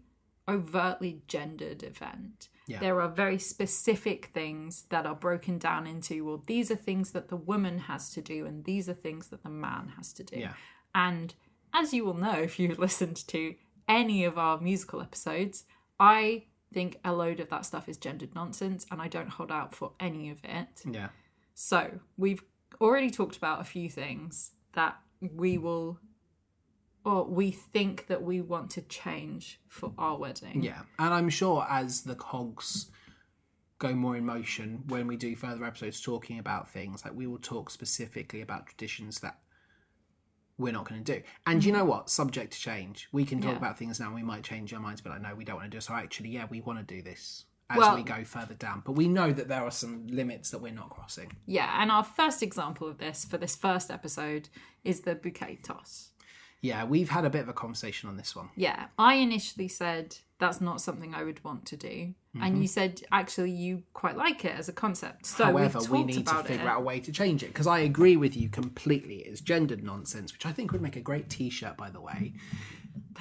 overtly 0.47 1.21
gendered 1.27 1.83
event. 1.83 2.47
Yeah. 2.67 2.79
There 2.79 3.01
are 3.01 3.07
very 3.07 3.39
specific 3.39 4.27
things 4.33 4.83
that 4.89 5.05
are 5.05 5.15
broken 5.15 5.57
down 5.57 5.87
into, 5.87 6.25
well, 6.25 6.43
these 6.45 6.69
are 6.69 6.75
things 6.75 7.11
that 7.11 7.29
the 7.29 7.37
woman 7.37 7.79
has 7.79 8.11
to 8.11 8.21
do, 8.21 8.45
and 8.45 8.65
these 8.65 8.89
are 8.89 8.93
things 8.93 9.29
that 9.29 9.43
the 9.43 9.49
man 9.49 9.93
has 9.95 10.11
to 10.13 10.23
do. 10.23 10.37
Yeah. 10.37 10.53
And 10.93 11.33
as 11.73 11.93
you 11.93 12.05
will 12.05 12.13
know 12.13 12.33
if 12.33 12.59
you've 12.59 12.79
listened 12.87 13.27
to 13.29 13.55
any 13.87 14.25
of 14.25 14.37
our 14.37 14.59
musical 14.59 15.01
episodes, 15.01 15.63
I 15.99 16.43
think 16.73 16.99
a 17.05 17.13
load 17.13 17.39
of 17.39 17.49
that 17.49 17.65
stuff 17.65 17.87
is 17.87 17.97
gendered 17.97 18.35
nonsense, 18.35 18.85
and 18.91 19.01
I 19.01 19.07
don't 19.07 19.29
hold 19.29 19.51
out 19.51 19.73
for 19.73 19.93
any 19.99 20.29
of 20.29 20.39
it. 20.43 20.83
Yeah. 20.89 21.09
So 21.53 21.99
we've 22.17 22.43
already 22.81 23.09
talked 23.09 23.37
about 23.37 23.61
a 23.61 23.63
few 23.63 23.89
things 23.89 24.51
that 24.73 24.97
we 25.21 25.57
will, 25.57 25.99
or 27.07 27.23
we 27.23 27.51
think 27.51 28.07
that 28.07 28.21
we 28.21 28.41
want 28.41 28.69
to 28.69 28.81
change 28.81 29.61
for 29.69 29.93
our 29.97 30.17
wedding. 30.17 30.61
Yeah, 30.61 30.81
and 30.99 31.13
I'm 31.13 31.29
sure 31.29 31.65
as 31.69 32.01
the 32.01 32.15
cogs 32.15 32.91
go 33.79 33.93
more 33.93 34.17
in 34.17 34.25
motion 34.25 34.83
when 34.89 35.07
we 35.07 35.15
do 35.15 35.33
further 35.33 35.63
episodes 35.63 36.01
talking 36.01 36.37
about 36.37 36.69
things, 36.69 37.05
like 37.05 37.15
we 37.15 37.25
will 37.25 37.37
talk 37.37 37.69
specifically 37.69 38.41
about 38.41 38.65
traditions 38.67 39.21
that 39.21 39.37
we're 40.57 40.73
not 40.73 40.89
going 40.89 41.01
to 41.01 41.13
do. 41.15 41.21
And 41.45 41.63
you 41.63 41.71
know 41.71 41.79
mm-hmm. 41.79 41.89
what? 41.89 42.09
Subject 42.09 42.51
to 42.51 42.59
change. 42.59 43.07
We 43.13 43.23
can 43.23 43.39
talk 43.39 43.51
Yeah. 43.51 43.57
about 43.57 43.77
things 43.77 44.01
now. 44.01 44.07
and 44.07 44.15
We 44.15 44.23
might 44.23 44.43
change 44.43 44.73
our 44.73 44.81
minds, 44.81 44.99
but 44.99 45.11
like, 45.11 45.21
no, 45.21 45.33
we 45.33 45.45
don't 45.45 45.55
want 45.55 45.67
to 45.67 45.69
do 45.69 45.77
it. 45.77 45.83
So 45.83 45.93
actually, 45.93 46.31
yeah, 46.31 46.47
we 46.49 46.59
want 46.59 46.85
to 46.85 46.95
do 46.95 47.01
this 47.01 47.45
as 47.69 47.77
Well- 47.77 47.95
we 47.95 48.03
go 48.03 48.25
further 48.25 48.55
down. 48.55 48.81
But 48.83 48.93
we 48.93 49.07
know 49.07 49.31
that 49.31 49.47
there 49.47 49.63
are 49.63 49.71
some 49.71 50.07
limits 50.07 50.49
that 50.49 50.59
we're 50.59 50.73
not 50.73 50.89
crossing. 50.89 51.37
Yeah, 51.45 51.81
and 51.81 51.89
our 51.89 52.03
first 52.03 52.43
example 52.43 52.85
of 52.89 52.97
this 52.97 53.23
for 53.23 53.37
this 53.37 53.55
first 53.55 53.89
episode 53.91 54.49
is 54.83 55.01
the 55.01 55.15
bouquet 55.15 55.59
toss. 55.63 56.11
Yeah, 56.61 56.85
we've 56.85 57.09
had 57.09 57.23
a 57.23 57.29
bit 57.29 57.41
of 57.41 57.49
a 57.49 57.53
conversation 57.53 58.09
on 58.09 58.17
this 58.17 58.35
one. 58.35 58.49
Yeah, 58.55 58.87
I 58.97 59.15
initially 59.15 59.67
said 59.67 60.17
that's 60.39 60.59
not 60.59 60.81
something 60.81 61.13
I 61.13 61.23
would 61.23 61.43
want 61.43 61.65
to 61.67 61.77
do, 61.77 62.13
and 62.41 62.61
you 62.61 62.67
said 62.67 63.01
actually 63.11 63.51
you 63.51 63.83
quite 63.93 64.15
like 64.17 64.43
it 64.45 64.55
as 64.55 64.67
a 64.67 64.73
concept. 64.73 65.25
So 65.27 65.45
However, 65.45 65.79
we 65.91 66.03
need 66.03 66.25
to 66.27 66.43
figure 66.43 66.65
it. 66.65 66.67
out 66.67 66.79
a 66.79 66.83
way 66.83 66.99
to 66.99 67.11
change 67.11 67.43
it 67.43 67.47
because 67.47 67.67
I 67.67 67.79
agree 67.79 68.17
with 68.17 68.35
you 68.35 68.49
completely. 68.49 69.17
It's 69.17 69.41
gendered 69.41 69.83
nonsense, 69.83 70.33
which 70.33 70.45
I 70.45 70.51
think 70.51 70.71
would 70.71 70.81
make 70.81 70.95
a 70.95 71.01
great 71.01 71.29
T-shirt, 71.29 71.77
by 71.77 71.89
the 71.91 72.01
way. 72.01 72.33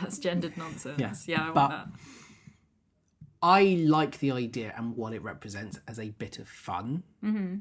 That's 0.00 0.18
gendered 0.18 0.56
nonsense. 0.56 0.98
Yeah, 0.98 1.14
Yeah, 1.26 1.40
I 1.40 1.44
want 1.44 1.54
but- 1.54 1.68
that. 1.68 1.88
I 3.42 3.62
like 3.86 4.18
the 4.18 4.32
idea 4.32 4.72
and 4.76 4.96
what 4.96 5.12
it 5.12 5.22
represents 5.22 5.78
as 5.86 5.98
a 6.00 6.10
bit 6.10 6.38
of 6.38 6.48
fun, 6.48 7.02
mm-hmm. 7.22 7.56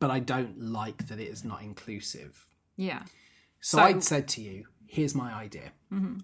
but 0.00 0.10
I 0.10 0.18
don't 0.18 0.60
like 0.60 1.06
that 1.06 1.20
it 1.20 1.28
is 1.28 1.44
not 1.44 1.62
inclusive. 1.62 2.46
Yeah. 2.76 3.02
So, 3.60 3.76
So- 3.76 3.78
Mm-hmm. 3.78 3.96
I'd 3.96 4.04
said 4.04 4.28
to 4.28 4.42
you, 4.42 4.64
"Here's 4.90 5.14
my 5.14 5.32
idea. 5.32 5.72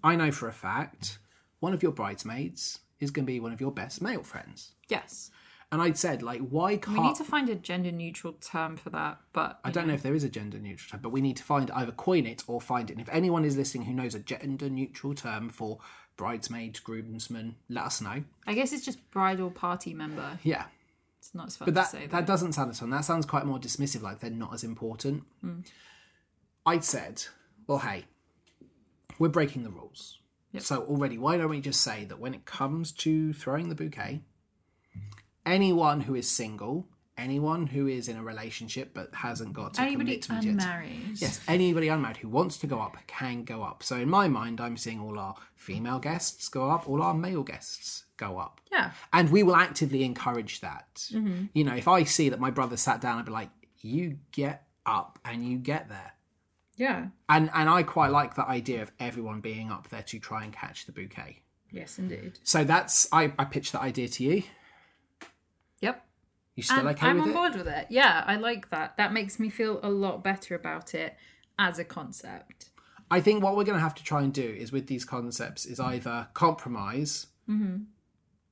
I 0.03 0.15
know 0.15 0.31
for 0.31 0.47
a 0.47 0.53
fact 0.53 1.19
one 1.59 1.73
of 1.73 1.81
your 1.81 1.91
bridesmaids 1.91 2.79
is 2.99 3.11
going 3.11 3.25
to 3.25 3.31
be 3.31 3.39
one 3.39 3.51
of 3.53 3.61
your 3.61 3.71
best 3.71 4.01
male 4.01 4.23
friends." 4.23 4.73
Yes. 4.87 5.31
And 5.69 5.81
I'd 5.81 5.97
said, 5.97 6.23
like, 6.23 6.39
why 6.39 6.77
can't 6.77 6.97
We 6.97 7.03
need 7.07 7.17
to 7.17 7.25
find 7.25 7.49
a 7.49 7.55
gender 7.55 7.91
neutral 7.91 8.31
term 8.39 8.77
for 8.77 8.89
that, 8.91 9.19
but 9.33 9.59
I 9.65 9.69
don't 9.71 9.85
know 9.85 9.93
if 9.95 10.01
there 10.01 10.15
is 10.15 10.23
a 10.23 10.29
gender 10.29 10.57
neutral 10.59 10.91
term, 10.91 11.01
but 11.01 11.09
we 11.09 11.19
need 11.19 11.35
to 11.37 11.43
find 11.43 11.69
either 11.71 11.91
coin 11.91 12.25
it 12.25 12.41
or 12.47 12.61
find 12.61 12.89
it. 12.89 12.93
And 12.93 13.01
if 13.01 13.09
anyone 13.11 13.43
is 13.43 13.57
listening 13.57 13.83
who 13.83 13.93
knows 13.93 14.15
a 14.15 14.19
gender 14.19 14.69
neutral 14.69 15.13
term 15.13 15.49
for 15.49 15.79
bridesmaid, 16.15 16.81
groomsman, 16.85 17.55
let 17.67 17.83
us 17.83 17.99
know. 17.99 18.23
I 18.45 18.53
guess 18.53 18.71
it's 18.71 18.85
just 18.85 19.11
bridal 19.11 19.51
party 19.51 19.93
member. 19.93 20.39
Yeah. 20.41 20.67
It's 21.19 21.35
not 21.35 21.47
as 21.47 21.57
fun 21.57 21.65
But 21.65 21.71
to 21.71 21.75
that 21.75 21.87
say. 21.91 22.07
that 22.07 22.25
doesn't 22.25 22.53
sound 22.53 22.69
as 22.71 22.79
fun. 22.79 22.89
That 22.89 23.03
sounds 23.03 23.25
quite 23.25 23.45
more 23.45 23.59
dismissive, 23.59 24.01
like 24.01 24.21
they're 24.21 24.29
not 24.31 24.53
as 24.53 24.63
important. 24.63 25.23
Hmm. 25.41 25.59
I'd 26.65 26.85
said, 26.85 27.25
well, 27.67 27.79
hey, 27.79 28.05
we're 29.19 29.29
breaking 29.29 29.63
the 29.63 29.69
rules. 29.69 30.19
So 30.59 30.83
already, 30.83 31.17
why 31.17 31.37
don't 31.37 31.49
we 31.49 31.61
just 31.61 31.81
say 31.81 32.05
that 32.05 32.19
when 32.19 32.33
it 32.33 32.45
comes 32.45 32.91
to 32.93 33.31
throwing 33.33 33.69
the 33.69 33.75
bouquet, 33.75 34.21
anyone 35.45 36.01
who 36.01 36.15
is 36.15 36.27
single, 36.27 36.87
anyone 37.15 37.67
who 37.67 37.87
is 37.87 38.07
in 38.07 38.17
a 38.17 38.23
relationship 38.23 38.91
but 38.93 39.13
hasn't 39.13 39.53
got 39.53 39.75
to 39.75 39.81
Anybody 39.81 40.17
commitment 40.17 40.61
yet. 40.61 41.21
Yes, 41.21 41.41
anybody 41.47 41.89
unmarried 41.89 42.17
who 42.17 42.29
wants 42.29 42.57
to 42.59 42.67
go 42.67 42.79
up 42.79 42.97
can 43.05 43.43
go 43.43 43.61
up. 43.61 43.83
So 43.83 43.97
in 43.97 44.09
my 44.09 44.27
mind, 44.27 44.59
I'm 44.59 44.77
seeing 44.77 44.99
all 44.99 45.19
our 45.19 45.35
female 45.55 45.99
guests 45.99 46.49
go 46.49 46.71
up, 46.71 46.89
all 46.89 47.03
our 47.03 47.13
male 47.13 47.43
guests 47.43 48.05
go 48.17 48.39
up. 48.39 48.61
Yeah. 48.71 48.91
And 49.13 49.29
we 49.29 49.43
will 49.43 49.55
actively 49.55 50.03
encourage 50.03 50.61
that. 50.61 51.07
Mm-hmm. 51.11 51.45
You 51.53 51.63
know, 51.63 51.75
if 51.75 51.87
I 51.87 52.03
see 52.03 52.29
that 52.29 52.39
my 52.39 52.49
brother 52.49 52.77
sat 52.77 53.01
down, 53.01 53.19
I'd 53.19 53.25
be 53.25 53.31
like, 53.31 53.49
you 53.79 54.17
get 54.31 54.63
up 54.87 55.19
and 55.23 55.45
you 55.47 55.59
get 55.59 55.89
there. 55.89 56.13
Yeah. 56.77 57.07
And 57.27 57.49
and 57.53 57.69
I 57.69 57.83
quite 57.83 58.11
like 58.11 58.35
the 58.35 58.47
idea 58.47 58.81
of 58.81 58.91
everyone 58.99 59.41
being 59.41 59.71
up 59.71 59.89
there 59.89 60.03
to 60.03 60.19
try 60.19 60.43
and 60.43 60.53
catch 60.53 60.85
the 60.85 60.91
bouquet. 60.91 61.41
Yes, 61.71 61.99
indeed. 61.99 62.39
So 62.43 62.63
that's 62.63 63.07
I, 63.11 63.33
I 63.37 63.45
pitched 63.45 63.73
that 63.73 63.81
idea 63.81 64.07
to 64.07 64.23
you. 64.23 64.43
Yep. 65.81 66.05
You 66.55 66.63
still 66.63 66.79
And 66.79 66.87
okay 66.89 67.07
I'm 67.07 67.19
on 67.19 67.29
it? 67.29 67.33
board 67.33 67.55
with 67.55 67.67
it. 67.67 67.87
Yeah, 67.89 68.23
I 68.25 68.37
like 68.37 68.69
that. 68.69 68.95
That 68.97 69.11
makes 69.11 69.39
me 69.39 69.49
feel 69.49 69.79
a 69.83 69.89
lot 69.89 70.23
better 70.23 70.55
about 70.55 70.93
it 70.93 71.17
as 71.59 71.79
a 71.79 71.83
concept. 71.83 72.69
I 73.09 73.21
think 73.21 73.43
what 73.43 73.55
we're 73.55 73.63
going 73.63 73.77
to 73.77 73.83
have 73.83 73.95
to 73.95 74.03
try 74.03 74.21
and 74.21 74.33
do 74.33 74.43
is 74.43 74.71
with 74.71 74.87
these 74.87 75.05
concepts 75.05 75.65
is 75.65 75.79
either 75.79 76.27
compromise 76.33 77.27
mm-hmm. 77.49 77.83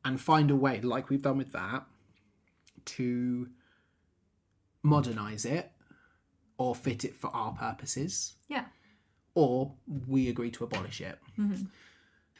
and 0.03 0.21
find 0.21 0.49
a 0.49 0.55
way, 0.55 0.79
like 0.81 1.09
we've 1.09 1.21
done 1.21 1.37
with 1.37 1.51
that, 1.51 1.85
to 2.85 3.49
modernize 4.81 5.45
it 5.45 5.71
or 6.57 6.75
fit 6.75 7.03
it 7.05 7.15
for 7.15 7.27
our 7.35 7.53
purposes, 7.53 8.33
Yeah. 8.47 8.65
or 9.33 9.73
we 10.07 10.29
agree 10.29 10.51
to 10.51 10.63
abolish 10.63 11.01
it. 11.01 11.19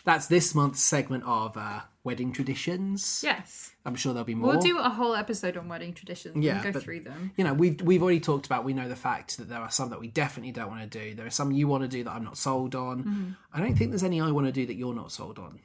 That's 0.06 0.28
this 0.28 0.54
month's 0.54 0.82
segment 0.82 1.24
of 1.26 1.58
uh, 1.58 1.80
wedding 2.04 2.32
traditions. 2.32 3.22
Yes. 3.24 3.72
I'm 3.86 3.96
sure 3.96 4.14
there'll 4.14 4.24
be 4.24 4.36
more. 4.36 4.52
We'll 4.52 4.62
do 4.62 4.78
a 4.78 4.88
whole 4.88 5.16
episode 5.16 5.58
on 5.58 5.68
wedding 5.68 5.94
traditions 5.96 6.46
Yeah, 6.46 6.56
and 6.56 6.64
go 6.64 6.72
but- 6.74 6.84
through 6.84 7.00
them. 7.00 7.32
you 7.36 7.44
know, 7.44 7.54
we've 7.56 7.82
we've 7.82 8.04
already 8.04 8.20
talked 8.20 8.46
about. 8.46 8.64
We 8.66 8.74
know 8.74 8.88
the 8.88 8.96
fact 8.96 9.38
that 9.40 9.50
there 9.50 9.60
are 9.60 9.72
some 9.72 9.90
that 9.90 10.00
we 10.00 10.08
definitely 10.08 10.52
don't 10.52 10.70
want 10.70 10.82
to 10.92 11.00
do. 11.00 11.16
There 11.16 11.26
are 11.26 11.32
some 11.32 11.52
you 11.52 11.68
want 11.68 11.82
to 11.84 11.88
do 11.90 12.04
that 12.04 12.12
I'm 12.12 12.24
not 12.24 12.38
sold 12.38 12.76
on. 12.76 13.04
Mm-hmm. 13.04 13.30
I 13.52 13.60
don't 13.60 13.76
think 13.76 13.90
there's 13.90 14.04
any 14.04 14.22
I 14.22 14.30
want 14.30 14.46
to 14.46 14.52
do 14.54 14.68
that 14.68 14.76
you're 14.76 14.94
not 14.94 15.12
sold 15.12 15.40
on 15.40 15.60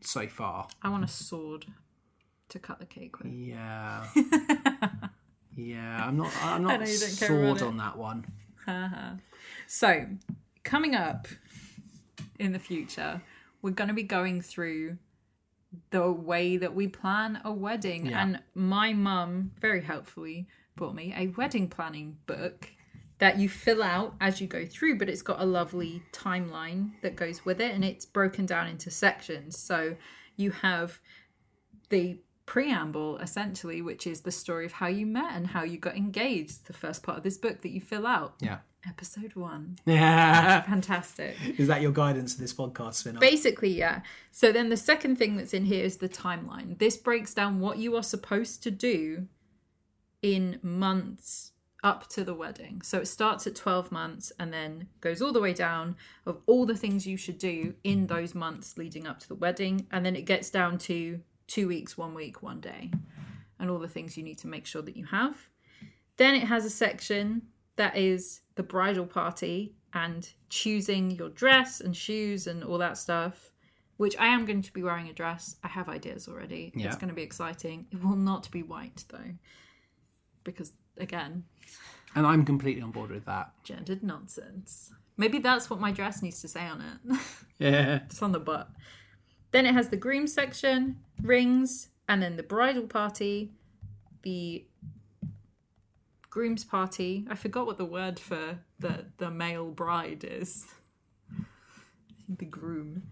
so 0.00 0.26
far. 0.26 0.66
I 0.82 0.88
want 0.88 1.04
a 1.04 1.08
sword 1.08 1.66
to 2.48 2.58
cut 2.58 2.80
the 2.80 2.86
cake 2.86 3.20
with. 3.20 3.32
Yeah, 3.32 4.04
yeah. 5.56 6.04
I'm 6.06 6.16
not. 6.16 6.32
I'm 6.42 6.62
not 6.62 6.80
you 6.88 6.98
don't 6.98 7.16
care 7.18 7.42
about 7.42 7.58
sold 7.58 7.62
on 7.62 7.76
that 7.78 7.96
one. 7.96 8.26
Uh-huh. 8.66 9.12
So, 9.66 10.06
coming 10.64 10.94
up 10.94 11.28
in 12.38 12.52
the 12.52 12.58
future, 12.58 13.22
we're 13.62 13.70
going 13.70 13.88
to 13.88 13.94
be 13.94 14.02
going 14.02 14.42
through 14.42 14.98
the 15.90 16.10
way 16.10 16.56
that 16.56 16.74
we 16.74 16.88
plan 16.88 17.40
a 17.44 17.52
wedding. 17.52 18.06
Yeah. 18.06 18.22
And 18.22 18.40
my 18.54 18.92
mum 18.92 19.52
very 19.60 19.82
helpfully 19.82 20.46
brought 20.76 20.94
me 20.94 21.14
a 21.16 21.28
wedding 21.28 21.68
planning 21.68 22.18
book 22.26 22.68
that 23.18 23.38
you 23.38 23.48
fill 23.48 23.82
out 23.82 24.14
as 24.20 24.40
you 24.40 24.46
go 24.46 24.66
through, 24.66 24.98
but 24.98 25.08
it's 25.08 25.22
got 25.22 25.40
a 25.40 25.44
lovely 25.44 26.02
timeline 26.12 26.90
that 27.00 27.16
goes 27.16 27.46
with 27.46 27.60
it 27.60 27.74
and 27.74 27.82
it's 27.82 28.04
broken 28.04 28.44
down 28.44 28.68
into 28.68 28.90
sections. 28.90 29.58
So, 29.58 29.96
you 30.36 30.50
have 30.50 31.00
the 31.88 32.18
preamble 32.46 33.18
essentially, 33.18 33.82
which 33.82 34.06
is 34.06 34.22
the 34.22 34.32
story 34.32 34.64
of 34.64 34.72
how 34.72 34.86
you 34.86 35.04
met 35.04 35.32
and 35.34 35.48
how 35.48 35.62
you 35.62 35.78
got 35.78 35.96
engaged, 35.96 36.66
the 36.66 36.72
first 36.72 37.02
part 37.02 37.18
of 37.18 37.24
this 37.24 37.36
book 37.36 37.60
that 37.62 37.70
you 37.70 37.80
fill 37.80 38.06
out. 38.06 38.34
Yeah. 38.40 38.58
Episode 38.88 39.34
one. 39.34 39.76
Yeah. 39.84 40.60
Fantastic. 40.68 41.36
Is 41.58 41.66
that 41.66 41.82
your 41.82 41.90
guidance 41.90 42.36
to 42.36 42.40
this 42.40 42.54
podcast 42.54 42.94
spin-off? 42.94 43.20
Basically, 43.20 43.70
yeah. 43.70 44.02
So 44.30 44.52
then 44.52 44.68
the 44.68 44.76
second 44.76 45.16
thing 45.16 45.36
that's 45.36 45.52
in 45.52 45.64
here 45.64 45.84
is 45.84 45.96
the 45.96 46.08
timeline. 46.08 46.78
This 46.78 46.96
breaks 46.96 47.34
down 47.34 47.58
what 47.58 47.78
you 47.78 47.96
are 47.96 48.02
supposed 48.02 48.62
to 48.62 48.70
do 48.70 49.26
in 50.22 50.60
months 50.62 51.50
up 51.82 52.08
to 52.10 52.24
the 52.24 52.34
wedding. 52.34 52.80
So 52.82 52.98
it 52.98 53.06
starts 53.06 53.46
at 53.46 53.56
12 53.56 53.90
months 53.90 54.32
and 54.38 54.52
then 54.52 54.88
goes 55.00 55.20
all 55.20 55.32
the 55.32 55.40
way 55.40 55.52
down 55.52 55.96
of 56.24 56.40
all 56.46 56.64
the 56.64 56.76
things 56.76 57.06
you 57.06 57.16
should 57.16 57.38
do 57.38 57.74
in 57.84 58.06
those 58.06 58.34
months 58.34 58.78
leading 58.78 59.06
up 59.06 59.18
to 59.20 59.28
the 59.28 59.34
wedding. 59.34 59.86
And 59.90 60.06
then 60.06 60.16
it 60.16 60.22
gets 60.22 60.48
down 60.48 60.78
to 60.78 61.20
two 61.46 61.68
weeks, 61.68 61.96
one 61.96 62.14
week, 62.14 62.42
one 62.42 62.60
day, 62.60 62.90
and 63.58 63.70
all 63.70 63.78
the 63.78 63.88
things 63.88 64.16
you 64.16 64.22
need 64.22 64.38
to 64.38 64.46
make 64.48 64.66
sure 64.66 64.82
that 64.82 64.96
you 64.96 65.06
have. 65.06 65.48
Then 66.16 66.34
it 66.34 66.44
has 66.44 66.64
a 66.64 66.70
section 66.70 67.42
that 67.76 67.96
is 67.96 68.40
the 68.54 68.62
bridal 68.62 69.06
party 69.06 69.74
and 69.92 70.28
choosing 70.48 71.10
your 71.10 71.28
dress 71.28 71.80
and 71.80 71.96
shoes 71.96 72.46
and 72.46 72.64
all 72.64 72.78
that 72.78 72.98
stuff. 72.98 73.50
Which 73.98 74.14
I 74.18 74.26
am 74.26 74.44
going 74.44 74.60
to 74.60 74.72
be 74.74 74.82
wearing 74.82 75.08
a 75.08 75.12
dress. 75.14 75.56
I 75.64 75.68
have 75.68 75.88
ideas 75.88 76.28
already. 76.28 76.70
Yeah. 76.74 76.88
It's 76.88 76.96
going 76.96 77.08
to 77.08 77.14
be 77.14 77.22
exciting. 77.22 77.86
It 77.90 78.04
will 78.04 78.16
not 78.16 78.50
be 78.50 78.62
white 78.62 79.04
though, 79.08 79.32
because 80.44 80.72
again, 80.98 81.44
and 82.14 82.26
I'm 82.26 82.44
completely 82.44 82.82
on 82.82 82.90
board 82.90 83.10
with 83.10 83.24
that. 83.26 83.52
gendered 83.64 84.02
nonsense. 84.02 84.92
Maybe 85.16 85.38
that's 85.38 85.70
what 85.70 85.80
my 85.80 85.92
dress 85.92 86.22
needs 86.22 86.40
to 86.42 86.48
say 86.48 86.66
on 86.66 86.80
it. 86.82 87.18
Yeah. 87.58 88.00
it's 88.04 88.20
on 88.20 88.32
the 88.32 88.38
butt. 88.40 88.68
Then 89.52 89.66
it 89.66 89.74
has 89.74 89.88
the 89.88 89.96
groom 89.96 90.26
section, 90.26 90.96
rings, 91.22 91.88
and 92.08 92.22
then 92.22 92.36
the 92.36 92.42
bridal 92.42 92.86
party, 92.86 93.52
the 94.22 94.64
groom's 96.30 96.64
party. 96.64 97.26
I 97.30 97.34
forgot 97.34 97.66
what 97.66 97.78
the 97.78 97.84
word 97.84 98.18
for 98.18 98.58
the 98.78 99.06
the 99.18 99.30
male 99.30 99.70
bride 99.70 100.24
is. 100.28 100.66
The 102.28 102.44
groom. 102.44 103.04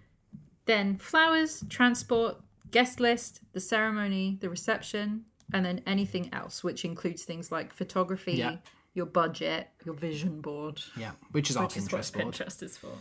Then 0.67 0.99
flowers, 0.99 1.63
transport, 1.69 2.37
guest 2.71 2.99
list, 3.01 3.41
the 3.53 3.61
ceremony, 3.61 4.39
the 4.41 4.49
reception, 4.51 5.25
and 5.53 5.65
then 5.65 5.83
anything 5.87 6.31
else, 6.33 6.65
which 6.65 6.85
includes 6.85 7.23
things 7.25 7.53
like 7.53 7.73
photography, 7.73 8.33
Yeah. 8.33 8.57
your 8.95 9.07
budget, 9.07 9.69
your 9.85 9.95
vision 9.95 10.41
board, 10.41 10.83
Yeah, 10.97 11.13
which 11.33 11.51
is 11.51 11.57
our 11.57 11.65
which 11.65 11.77
is 11.77 11.93
what 11.93 12.01
Pinterest 12.03 12.13
board. 12.23 12.35
Pinterest 12.35 12.63
is 12.63 12.77
for. 12.79 12.93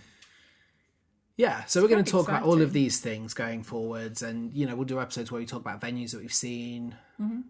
Yeah, 1.35 1.65
so 1.65 1.81
we're 1.81 1.87
going 1.87 2.03
to 2.03 2.11
talk 2.11 2.27
about 2.27 2.43
all 2.43 2.61
of 2.61 2.73
these 2.73 2.99
things 2.99 3.33
going 3.33 3.63
forwards, 3.63 4.21
and 4.21 4.53
you 4.53 4.67
know 4.67 4.75
we'll 4.75 4.85
do 4.85 4.99
episodes 4.99 5.31
where 5.31 5.39
we 5.39 5.47
talk 5.47 5.61
about 5.61 5.81
venues 5.81 6.11
that 6.11 6.21
we've 6.21 6.33
seen, 6.33 6.95
mm-hmm. 7.19 7.41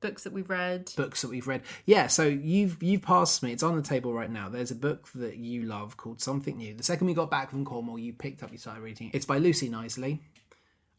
Books 0.00 0.24
that 0.24 0.34
we've 0.34 0.50
read. 0.50 0.92
books 0.96 1.22
that 1.22 1.30
we've 1.30 1.46
read. 1.46 1.62
Yeah, 1.86 2.08
so 2.08 2.24
you've 2.24 2.82
you've 2.82 3.00
passed 3.00 3.42
me. 3.42 3.52
It's 3.52 3.62
on 3.62 3.74
the 3.74 3.82
table 3.82 4.12
right 4.12 4.30
now. 4.30 4.50
There's 4.50 4.70
a 4.70 4.74
book 4.74 5.08
that 5.14 5.36
you 5.36 5.62
love 5.62 5.96
called 5.96 6.20
Something 6.20 6.58
New. 6.58 6.74
The 6.74 6.82
second 6.82 7.06
we 7.06 7.14
got 7.14 7.30
back 7.30 7.48
from 7.50 7.64
Cornwall, 7.64 7.98
you 7.98 8.12
picked 8.12 8.42
up, 8.42 8.52
you 8.52 8.58
started 8.58 8.82
reading. 8.82 9.08
it. 9.08 9.14
It's 9.14 9.24
by 9.24 9.38
Lucy 9.38 9.70
Knisley. 9.70 10.18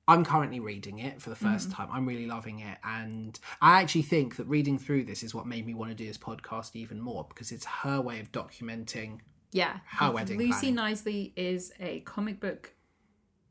I'm 0.08 0.26
currently 0.26 0.60
reading 0.60 1.00
it 1.00 1.20
for 1.22 1.32
the 1.32 1.36
1st 1.36 1.68
mm-hmm. 1.68 1.72
time. 1.72 1.90
I'm 1.92 2.08
really 2.08 2.28
loving 2.28 2.60
it, 2.60 2.78
and 2.84 3.40
I 3.62 3.82
actually 3.82 4.04
think 4.04 4.38
that 4.38 4.46
reading 4.46 4.80
through 4.80 5.06
this 5.06 5.22
is 5.24 5.36
what 5.36 5.46
made 5.48 5.66
me 5.68 5.74
want 5.74 5.92
to 5.92 5.96
do 5.96 6.06
this 6.06 6.18
podcast 6.18 6.76
even 6.76 7.00
more 7.00 7.26
because 7.28 7.52
it's 7.52 7.66
her 7.66 8.02
way 8.02 8.20
of 8.20 8.32
documenting. 8.32 9.20
Yeah. 9.52 9.78
Her 9.88 10.12
wedding 10.12 10.38
Lucy 10.38 10.74
planning. 10.74 10.76
Knisley 10.76 11.34
is 11.36 11.72
a 11.80 12.02
comic 12.02 12.40
book 12.40 12.74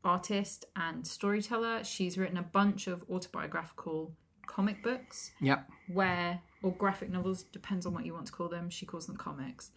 artist 0.03 0.65
and 0.75 1.05
storyteller. 1.05 1.83
She's 1.83 2.17
written 2.17 2.37
a 2.37 2.43
bunch 2.43 2.87
of 2.87 3.03
autobiographical 3.09 4.13
comic 4.47 4.83
books 4.83 5.31
Yep. 5.41 5.67
where 5.93 6.39
or 6.61 6.71
graphic 6.73 7.09
novels 7.09 7.43
depends 7.43 7.85
on 7.85 7.93
what 7.93 8.05
you 8.05 8.13
want 8.13 8.27
to 8.27 8.31
call 8.31 8.47
them 8.47 8.69
she 8.69 8.85
calls 8.85 9.07
them 9.07 9.17
comics 9.17 9.71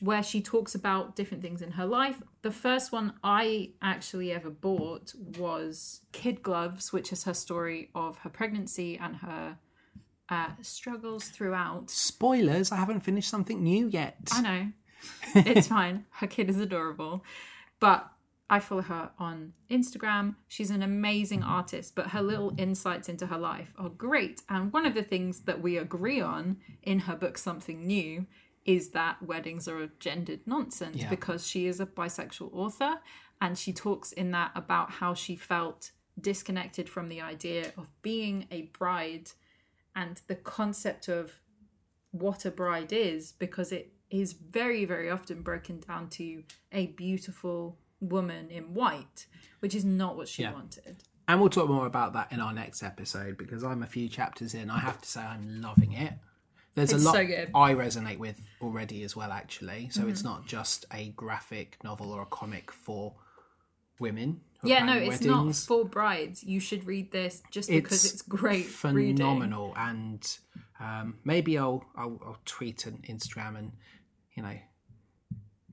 where 0.00 0.22
she 0.22 0.40
talks 0.40 0.74
about 0.74 1.14
different 1.16 1.42
things 1.42 1.60
in 1.60 1.72
her 1.72 1.84
life 1.84 2.22
the 2.42 2.50
first 2.52 2.92
one 2.92 3.12
i 3.24 3.70
actually 3.82 4.30
ever 4.32 4.48
bought 4.50 5.12
was 5.36 6.00
kid 6.12 6.42
gloves 6.44 6.92
which 6.92 7.12
is 7.12 7.24
her 7.24 7.34
story 7.34 7.90
of 7.94 8.18
her 8.18 8.30
pregnancy 8.30 8.96
and 8.96 9.16
her 9.16 9.58
uh, 10.28 10.48
struggles 10.62 11.24
throughout 11.28 11.90
Spoilers. 11.90 12.72
I 12.72 12.76
haven't 12.76 13.00
finished 13.00 13.28
something 13.28 13.62
new 13.62 13.88
yet. 13.88 14.16
i 14.32 14.40
know 14.40 14.68
it's 15.34 15.66
fine 15.68 16.04
her 16.10 16.26
kid 16.26 16.48
is 16.48 16.58
adorable 16.58 17.24
but 17.80 18.12
I 18.52 18.60
follow 18.60 18.82
her 18.82 19.12
on 19.18 19.54
Instagram. 19.70 20.34
She's 20.46 20.70
an 20.70 20.82
amazing 20.82 21.40
mm-hmm. 21.40 21.50
artist, 21.50 21.94
but 21.94 22.08
her 22.08 22.20
little 22.20 22.50
mm-hmm. 22.50 22.60
insights 22.60 23.08
into 23.08 23.28
her 23.28 23.38
life 23.38 23.72
are 23.78 23.88
great. 23.88 24.42
And 24.46 24.70
one 24.70 24.84
of 24.84 24.92
the 24.92 25.02
things 25.02 25.40
that 25.44 25.62
we 25.62 25.78
agree 25.78 26.20
on 26.20 26.58
in 26.82 26.98
her 27.00 27.16
book, 27.16 27.38
Something 27.38 27.86
New, 27.86 28.26
is 28.66 28.90
that 28.90 29.22
weddings 29.22 29.66
are 29.68 29.82
a 29.82 29.88
gendered 29.98 30.40
nonsense 30.46 30.98
Yeah. 30.98 31.08
because 31.08 31.46
she 31.46 31.66
is 31.66 31.80
a 31.80 31.86
bisexual 31.86 32.52
author 32.52 33.00
and 33.40 33.58
she 33.58 33.72
talks 33.72 34.12
in 34.12 34.32
that 34.32 34.52
about 34.54 34.90
how 34.90 35.14
she 35.14 35.34
felt 35.34 35.92
disconnected 36.20 36.90
from 36.90 37.08
the 37.08 37.22
idea 37.22 37.72
of 37.78 37.88
being 38.02 38.46
a 38.50 38.62
bride 38.78 39.30
and 39.96 40.20
the 40.26 40.36
concept 40.36 41.08
of 41.08 41.40
what 42.10 42.44
a 42.44 42.50
bride 42.50 42.92
is 42.92 43.32
because 43.32 43.72
it 43.72 43.94
is 44.12 44.32
very, 44.34 44.84
very 44.84 45.10
often 45.10 45.42
broken 45.42 45.80
down 45.80 46.08
to 46.10 46.44
a 46.70 46.86
beautiful 46.88 47.78
woman 48.00 48.50
in 48.50 48.74
white, 48.74 49.26
which 49.60 49.74
is 49.74 49.84
not 49.84 50.16
what 50.16 50.28
she 50.28 50.42
Yeah. 50.42 50.52
wanted. 50.52 51.02
And 51.28 51.40
we'll 51.40 51.50
talk 51.50 51.68
more 51.68 51.86
about 51.86 52.12
that 52.12 52.30
in 52.32 52.40
our 52.40 52.52
next 52.52 52.82
episode 52.82 53.36
because 53.38 53.64
I'm 53.64 53.82
a 53.82 53.86
few 53.86 54.08
chapters 54.08 54.54
in. 54.54 54.70
I 54.70 54.80
have 54.80 55.00
to 55.00 55.08
say 55.08 55.20
I'm 55.22 55.60
loving 55.62 55.92
it. 55.92 56.14
There's 56.74 56.92
It's 56.92 57.02
a 57.02 57.06
lot 57.06 57.14
so. 57.14 57.20
Mm-hmm. 57.24 57.56
I 57.56 57.74
resonate 57.74 58.18
with 58.18 58.40
already 58.60 59.02
as 59.02 59.14
well, 59.14 59.30
actually. 59.30 59.88
So 59.90 60.08
it's 60.08 60.24
not 60.24 60.46
just 60.46 60.84
a 60.92 61.10
graphic 61.10 61.76
novel 61.84 62.12
or 62.12 62.22
a 62.22 62.26
comic 62.26 62.70
for 62.72 63.14
women. 63.98 64.40
Yeah, 64.64 64.84
no, 64.84 64.94
it's 64.94 65.22
not 65.22 65.54
for 65.54 65.84
brides. 65.84 66.42
You 66.44 66.60
should 66.60 66.86
read 66.86 67.12
this 67.12 67.42
just 67.50 67.68
because 67.68 68.04
it's, 68.04 68.22
great 68.22 68.68
reading. 68.84 69.16
phenomenal. 69.16 69.74
And 69.76 70.38
um, 70.80 71.18
maybe 71.24 71.58
I'll, 71.58 71.84
I'll 71.96 72.18
I'll 72.24 72.38
tweet 72.44 72.86
and 72.86 73.02
Instagram 73.04 73.58
and 73.58 73.72
you 74.34 74.42
know 74.42 74.56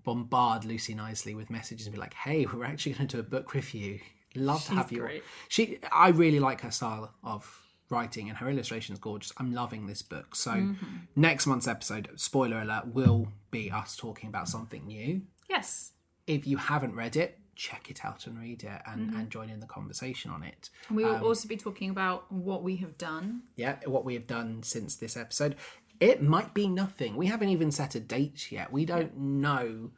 bombard 0.03 0.65
Lucy 0.65 0.93
nicely 0.95 1.35
with 1.35 1.49
messages 1.49 1.85
and 1.87 1.93
be 1.93 1.99
like, 1.99 2.13
"Hey, 2.13 2.45
we're 2.45 2.65
actually 2.65 2.93
going 2.93 3.07
to 3.07 3.17
do 3.17 3.19
a 3.19 3.23
book 3.23 3.53
review. 3.53 3.99
Love 4.35 4.63
to 4.65 4.73
have 4.73 4.91
you." 4.91 4.99
great. 5.01 5.23
She, 5.47 5.79
I 5.91 6.09
really 6.09 6.39
like 6.39 6.61
her 6.61 6.71
style 6.71 7.13
of 7.23 7.65
writing, 7.89 8.29
and 8.29 8.37
her 8.37 8.49
illustration's 8.49 8.99
gorgeous. 8.99 9.33
I'm 9.37 9.51
loving 9.53 9.87
this 9.87 10.01
book. 10.01 10.35
So 10.35 10.51
Mm-hmm. 10.51 10.85
next 11.15 11.47
month's 11.47 11.67
episode, 11.67 12.09
spoiler 12.15 12.61
alert, 12.61 12.87
will 12.93 13.29
be 13.51 13.71
us 13.71 13.95
talking 13.95 14.29
about 14.29 14.47
something 14.47 14.85
new. 14.85 15.23
Yes. 15.49 15.91
If 16.27 16.45
you 16.45 16.57
haven't 16.57 16.93
read 16.95 17.15
it, 17.15 17.39
check 17.55 17.89
it 17.89 18.05
out 18.05 18.27
and 18.27 18.39
read 18.39 18.63
it, 18.63 18.81
and, 18.85 19.09
Mm-hmm. 19.09 19.19
and 19.19 19.29
join 19.31 19.49
in 19.49 19.59
the 19.59 19.65
conversation 19.65 20.29
on 20.29 20.43
it. 20.43 20.69
We 20.91 21.03
will 21.03 21.15
Um, 21.15 21.23
also 21.23 21.47
be 21.47 21.57
talking 21.57 21.89
about 21.89 22.31
what 22.31 22.61
we 22.63 22.75
have 22.77 22.97
done. 22.97 23.41
yeah, 23.55 23.77
what 23.85 24.05
we 24.05 24.13
have 24.13 24.27
done 24.27 24.61
since 24.63 24.95
this 24.95 25.17
episode. 25.17 25.55
It 25.99 26.21
might 26.21 26.53
be 26.53 26.67
nothing. 26.67 27.15
We 27.17 27.27
haven't 27.27 27.49
even 27.49 27.71
set 27.71 27.95
a 27.95 27.99
date 27.99 28.51
yet. 28.51 28.71
We 28.71 28.85
don't 28.85 29.17
know 29.17 29.91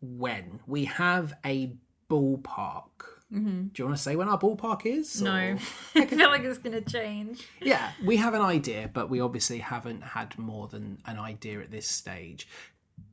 when. 0.00 0.60
We 0.66 0.86
have 0.86 1.34
a 1.44 1.76
ballpark. 2.10 2.88
Mm-hmm. 3.32 3.62
Do 3.68 3.82
you 3.82 3.84
want 3.86 3.96
to 3.96 4.02
say 4.02 4.16
when 4.16 4.28
our 4.28 4.38
ballpark 4.38 4.86
is? 4.86 5.20
No, 5.20 5.32
or- 5.32 5.58
I 6.02 6.06
feel 6.06 6.28
like 6.28 6.42
it's 6.44 6.58
going 6.58 6.82
to 6.82 6.90
change. 6.90 7.46
Yeah, 7.60 7.90
we 8.04 8.16
have 8.16 8.34
an 8.34 8.42
idea, 8.42 8.90
but 8.92 9.10
we 9.10 9.20
obviously 9.20 9.58
haven't 9.58 10.02
had 10.02 10.38
more 10.38 10.68
than 10.68 10.98
an 11.06 11.18
idea 11.18 11.60
at 11.60 11.70
this 11.70 11.88
stage. 11.88 12.46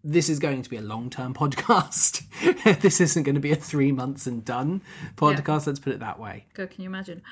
This 0.04 0.30
is 0.30 0.38
going 0.40 0.62
to 0.62 0.70
be 0.70 0.78
a 0.78 0.82
long 0.82 1.10
term 1.10 1.34
podcast. 1.42 2.24
this 2.82 3.02
isn't 3.02 3.24
going 3.24 3.36
to 3.36 3.42
be 3.42 3.52
a 3.52 3.56
three 3.56 3.92
months 3.92 4.28
and 4.28 4.46
done 4.46 4.82
podcast. 5.16 5.68
Let's 5.68 5.80
put 5.80 5.94
it 5.94 6.00
that 6.00 6.20
way. 6.20 6.46
God, 6.54 6.70
can 6.70 6.84
you 6.84 6.90
imagine? 6.90 7.22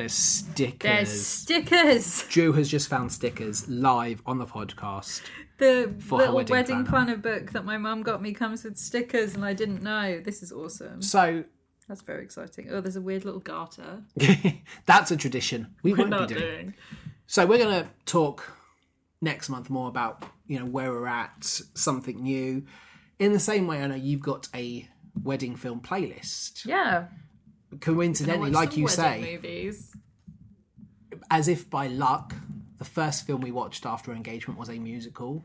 There's 0.00 0.14
stickers. 0.14 0.80
There's 0.80 1.26
stickers. 1.26 2.24
Drew 2.30 2.52
has 2.54 2.70
just 2.70 2.88
found 2.88 3.12
stickers 3.12 3.68
live 3.68 4.22
on 4.24 4.38
the 4.38 4.46
podcast. 4.46 5.20
The 5.58 5.92
little 6.10 6.36
wedding 6.36 6.52
wedding, 6.52 6.84
planner. 6.86 7.18
planner. 7.18 7.40
book 7.40 7.52
that 7.52 7.66
my 7.66 7.76
mum 7.76 8.02
got 8.02 8.22
me 8.22 8.32
comes 8.32 8.64
with 8.64 8.78
stickers, 8.78 9.34
and 9.34 9.44
I 9.44 9.52
didn't 9.52 9.82
know. 9.82 10.18
This 10.24 10.42
is 10.42 10.52
awesome. 10.52 11.02
So 11.02 11.44
That's 11.86 12.00
very 12.00 12.24
exciting. 12.24 12.68
Oh, 12.70 12.80
there's 12.80 12.96
a 12.96 13.00
weird 13.02 13.26
little 13.26 13.40
garter. 13.40 14.02
that's 14.86 15.10
a 15.10 15.18
tradition 15.18 15.74
we 15.82 15.92
We're 15.92 15.98
won't 15.98 16.10
not 16.10 16.28
be 16.28 16.34
doing. 16.36 16.46
doing. 16.46 16.74
So 17.26 17.44
we're 17.44 17.58
going 17.58 17.84
to 17.84 17.90
talk 18.06 18.56
next 19.20 19.50
month 19.50 19.68
more 19.68 19.88
about 19.88 20.24
you 20.46 20.58
know 20.58 20.64
where 20.64 20.90
we're 20.92 21.06
at, 21.06 21.44
something 21.74 22.22
new. 22.22 22.64
In 23.18 23.32
the 23.34 23.38
same 23.38 23.66
way, 23.66 23.82
I 23.82 23.86
know 23.86 23.96
you've 23.96 24.22
got 24.22 24.48
a 24.54 24.88
wedding 25.22 25.56
film 25.56 25.80
playlist. 25.80 26.64
Yeah. 26.64 27.08
Coincidentally, 27.80 28.50
like 28.50 28.76
you 28.76 28.88
say, 28.88 29.20
movies. 29.36 29.94
as 31.30 31.46
if 31.48 31.70
by 31.70 31.86
luck, 31.86 32.34
the 32.78 32.84
first 32.84 33.26
film 33.26 33.40
we 33.40 33.52
watched 33.52 33.86
after 33.86 34.12
engagement 34.12 34.58
was 34.58 34.68
a 34.68 34.78
musical 34.78 35.44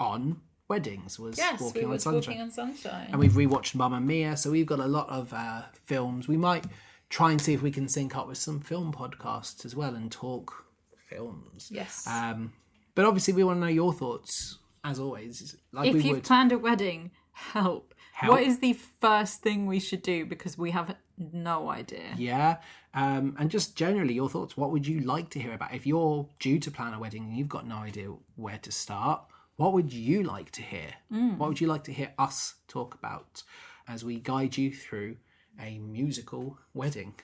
on 0.00 0.40
weddings. 0.68 1.18
Was 1.18 1.38
Yes, 1.38 1.60
Walking 1.60 1.82
we 1.82 1.84
on 1.86 1.90
was 1.90 2.06
walking 2.06 2.40
on 2.40 2.50
sunshine. 2.50 3.08
and 3.10 3.18
we've 3.20 3.32
rewatched 3.32 3.74
Mamma 3.74 4.00
Mia, 4.00 4.36
so 4.36 4.50
we've 4.50 4.66
got 4.66 4.80
a 4.80 4.86
lot 4.86 5.08
of 5.08 5.32
uh, 5.32 5.62
films. 5.84 6.26
We 6.28 6.36
might 6.36 6.64
try 7.08 7.30
and 7.30 7.40
see 7.40 7.52
if 7.52 7.62
we 7.62 7.70
can 7.70 7.88
sync 7.88 8.16
up 8.16 8.26
with 8.26 8.38
some 8.38 8.60
film 8.60 8.92
podcasts 8.92 9.64
as 9.64 9.76
well 9.76 9.94
and 9.94 10.10
talk 10.10 10.64
films. 11.08 11.68
yes. 11.70 12.06
Um, 12.06 12.52
but 12.94 13.04
obviously, 13.04 13.34
we 13.34 13.44
want 13.44 13.58
to 13.58 13.60
know 13.60 13.66
your 13.72 13.92
thoughts 13.92 14.58
as 14.84 14.98
always, 14.98 15.56
like 15.72 15.88
if 15.88 15.94
we 15.94 16.02
you've 16.02 16.16
would. 16.16 16.24
planned 16.24 16.52
a 16.52 16.58
wedding, 16.58 17.10
help. 17.32 17.94
Help. 18.14 18.32
What 18.34 18.42
is 18.42 18.58
the 18.58 18.74
first 18.74 19.40
thing 19.40 19.66
we 19.66 19.80
should 19.80 20.02
do? 20.02 20.26
Because 20.26 20.56
we 20.58 20.70
have 20.72 20.94
no 21.32 21.70
idea. 21.70 22.14
yeah, 22.16 22.56
um, 22.94 23.36
and 23.38 23.50
just 23.50 23.76
generally 23.76 24.14
your 24.14 24.28
thoughts. 24.28 24.56
What 24.56 24.70
would 24.70 24.86
you 24.86 25.00
like 25.00 25.30
to 25.30 25.38
hear 25.38 25.52
about 25.54 25.74
if 25.74 25.86
you're 25.86 26.28
due 26.38 26.58
to 26.58 26.70
plan 26.70 26.94
a 26.94 26.98
wedding 26.98 27.24
and 27.24 27.36
you've 27.36 27.48
got 27.48 27.66
no 27.66 27.76
idea 27.76 28.08
where 28.36 28.58
to 28.58 28.72
start? 28.72 29.22
What 29.56 29.72
would 29.74 29.92
you 29.92 30.22
like 30.22 30.50
to 30.52 30.62
hear? 30.62 30.88
Mm. 31.12 31.36
What 31.38 31.48
would 31.50 31.60
you 31.60 31.66
like 31.68 31.84
to 31.84 31.92
hear 31.92 32.12
us 32.18 32.54
talk 32.68 32.94
about 32.94 33.42
as 33.86 34.04
we 34.04 34.18
guide 34.18 34.56
you 34.56 34.72
through 34.72 35.16
a 35.60 35.78
musical 35.78 36.58
wedding? 36.74 37.14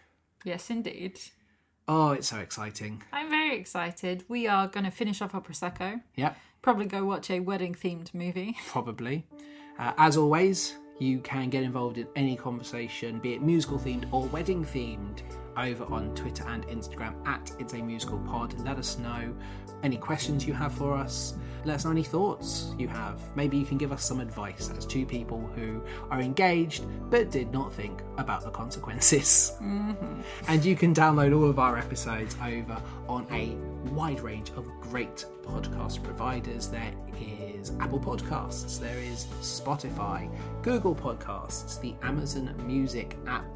Yes, 0.44 0.70
indeed. 0.70 1.18
Oh, 1.88 2.10
it's 2.12 2.28
so 2.28 2.36
exciting! 2.38 3.02
I'm 3.12 3.30
very 3.30 3.56
excited. 3.56 4.24
We 4.28 4.46
are 4.46 4.68
going 4.68 4.84
to 4.84 4.90
finish 4.90 5.22
off 5.22 5.34
our 5.34 5.40
Prosecco. 5.40 6.02
Yep. 6.16 6.36
Probably 6.60 6.84
go 6.86 7.04
watch 7.04 7.30
a 7.30 7.40
wedding 7.40 7.74
themed 7.74 8.12
movie. 8.12 8.56
probably. 8.68 9.26
Uh, 9.78 9.92
as 9.96 10.16
always, 10.16 10.74
you 10.98 11.20
can 11.20 11.48
get 11.48 11.62
involved 11.62 11.98
in 11.98 12.06
any 12.16 12.36
conversation, 12.36 13.18
be 13.18 13.34
it 13.34 13.42
musical 13.42 13.78
themed 13.78 14.04
or 14.12 14.26
wedding 14.26 14.64
themed, 14.64 15.22
over 15.58 15.84
on 15.92 16.14
Twitter 16.14 16.44
and 16.48 16.66
Instagram 16.68 17.14
at 17.26 17.50
It's 17.58 17.74
a 17.74 17.78
Musical 17.78 18.18
Pod. 18.20 18.58
Let 18.60 18.78
us 18.78 18.98
know 18.98 19.34
any 19.82 19.96
questions 19.96 20.46
you 20.46 20.54
have 20.54 20.72
for 20.72 20.94
us. 20.94 21.34
Let 21.64 21.76
us 21.76 21.84
know 21.84 21.90
any 21.90 22.04
thoughts 22.04 22.72
you 22.78 22.88
have. 22.88 23.20
Maybe 23.36 23.56
you 23.56 23.66
can 23.66 23.78
give 23.78 23.92
us 23.92 24.04
some 24.04 24.20
advice 24.20 24.70
as 24.76 24.86
two 24.86 25.04
people 25.04 25.50
who 25.54 25.82
are 26.10 26.20
engaged 26.20 26.84
but 27.10 27.30
did 27.30 27.52
not 27.52 27.72
think 27.72 28.02
about 28.16 28.42
the 28.42 28.50
consequences. 28.50 29.52
Mm-hmm. 29.60 30.20
And 30.46 30.64
you 30.64 30.76
can 30.76 30.94
download 30.94 31.36
all 31.36 31.48
of 31.48 31.58
our 31.58 31.76
episodes 31.76 32.36
over 32.42 32.80
on 33.08 33.26
a 33.32 33.56
wide 33.90 34.20
range 34.20 34.50
of 34.50 34.66
great 34.80 35.24
podcast 35.42 36.02
providers. 36.02 36.68
There 36.68 36.92
is 37.54 37.72
Apple 37.80 38.00
Podcasts, 38.00 38.78
there 38.78 38.98
is 38.98 39.26
Spotify, 39.40 40.30
Google 40.62 40.94
Podcasts, 40.94 41.80
the 41.80 41.94
Amazon 42.02 42.54
Music 42.66 43.16
app. 43.26 43.46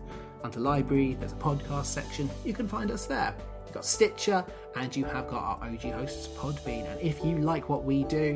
Under 0.44 0.60
library, 0.60 1.16
there's 1.20 1.32
a 1.32 1.36
podcast 1.36 1.86
section. 1.86 2.28
You 2.44 2.52
can 2.52 2.66
find 2.68 2.90
us 2.90 3.06
there. 3.06 3.34
You've 3.64 3.74
got 3.74 3.84
Stitcher, 3.84 4.44
and 4.76 4.94
you 4.94 5.04
have 5.04 5.28
got 5.28 5.42
our 5.62 5.68
OG 5.68 5.82
hosts, 5.92 6.28
Podbean. 6.28 6.90
And 6.90 7.00
if 7.00 7.24
you 7.24 7.38
like 7.38 7.68
what 7.68 7.84
we 7.84 8.04
do, 8.04 8.34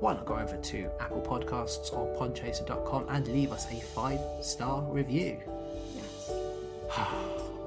why 0.00 0.14
not 0.14 0.26
go 0.26 0.34
over 0.36 0.56
to 0.56 0.90
Apple 1.00 1.22
Podcasts 1.22 1.92
or 1.92 2.14
podchaser.com 2.18 3.06
and 3.08 3.26
leave 3.28 3.52
us 3.52 3.66
a 3.70 3.80
five 3.80 4.18
star 4.42 4.82
review? 4.82 5.38
Yes. 5.94 6.32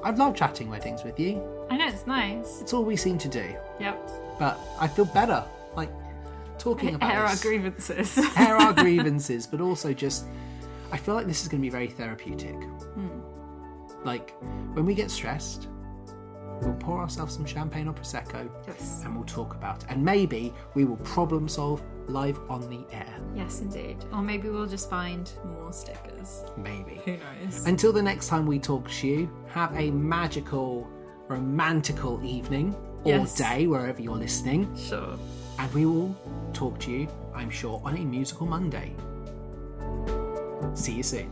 I've 0.03 0.19
loved 0.19 0.37
chatting 0.37 0.69
weddings 0.69 1.03
with 1.03 1.19
you. 1.19 1.41
I 1.71 1.77
know 1.77 1.87
it's 1.87 2.05
nice. 2.05 2.61
It's 2.61 2.73
all 2.73 2.83
we 2.83 2.95
seem 2.95 3.17
to 3.19 3.27
do. 3.27 3.55
Yep. 3.79 4.11
But 4.37 4.59
I 4.79 4.87
feel 4.87 5.05
better, 5.05 5.43
like 5.75 5.89
talking 6.59 6.93
about 6.95 7.11
Air 7.11 7.23
our 7.23 7.29
this. 7.31 7.41
grievances. 7.41 8.17
air 8.37 8.57
our 8.57 8.73
grievances, 8.83 9.47
but 9.47 9.61
also 9.61 9.91
just 9.93 10.25
I 10.91 10.97
feel 10.97 11.15
like 11.15 11.25
this 11.25 11.41
is 11.41 11.47
going 11.47 11.59
to 11.61 11.65
be 11.65 11.71
very 11.71 11.87
therapeutic. 11.87 12.55
Like 14.05 14.33
when 14.75 14.85
we 14.85 14.93
get 14.93 15.09
stressed, 15.11 15.67
we'll 16.61 16.73
pour 16.75 16.99
ourselves 17.01 17.33
some 17.33 17.45
champagne 17.45 17.87
or 17.89 17.93
prosecco, 17.93 18.47
Yes. 18.67 19.01
and 19.03 19.13
we'll 19.15 19.25
talk 19.25 19.55
about 19.55 19.83
it. 19.83 19.89
And 19.89 20.05
maybe 20.05 20.53
we 20.75 20.85
will 20.85 20.97
problem 20.97 21.47
solve 21.49 21.81
live 22.07 22.39
on 22.49 22.61
the 22.69 22.85
air. 22.95 23.13
yes, 23.35 23.61
indeed. 23.61 23.97
Or 24.13 24.21
maybe 24.21 24.47
we'll 24.49 24.67
just 24.67 24.89
find 24.89 25.29
more 25.45 25.73
stickers. 25.73 26.45
Maybe. 26.55 27.01
Who 27.03 27.17
knows? 27.43 27.65
Until 27.65 27.91
the 27.91 28.01
next 28.03 28.27
time 28.27 28.45
we 28.45 28.59
talk 28.59 28.87
to 28.89 29.07
you, 29.07 29.29
have 29.47 29.75
a 29.75 29.89
magical, 29.91 30.87
romantical 31.27 32.23
evening 32.23 32.75
or 33.03 33.11
Yes. 33.13 33.35
day 33.35 33.65
wherever 33.67 33.99
you're 34.01 34.15
listening. 34.15 34.73
Sure. 34.77 35.17
And 35.57 35.73
we 35.73 35.85
will 35.87 36.15
talk 36.53 36.79
to 36.81 36.91
you, 36.91 37.07
I'm 37.33 37.49
sure, 37.49 37.81
on 37.83 37.97
a 37.97 38.05
musical 38.05 38.45
Monday. 38.45 38.93
See 40.75 40.93
you 40.93 41.03
soon. 41.03 41.29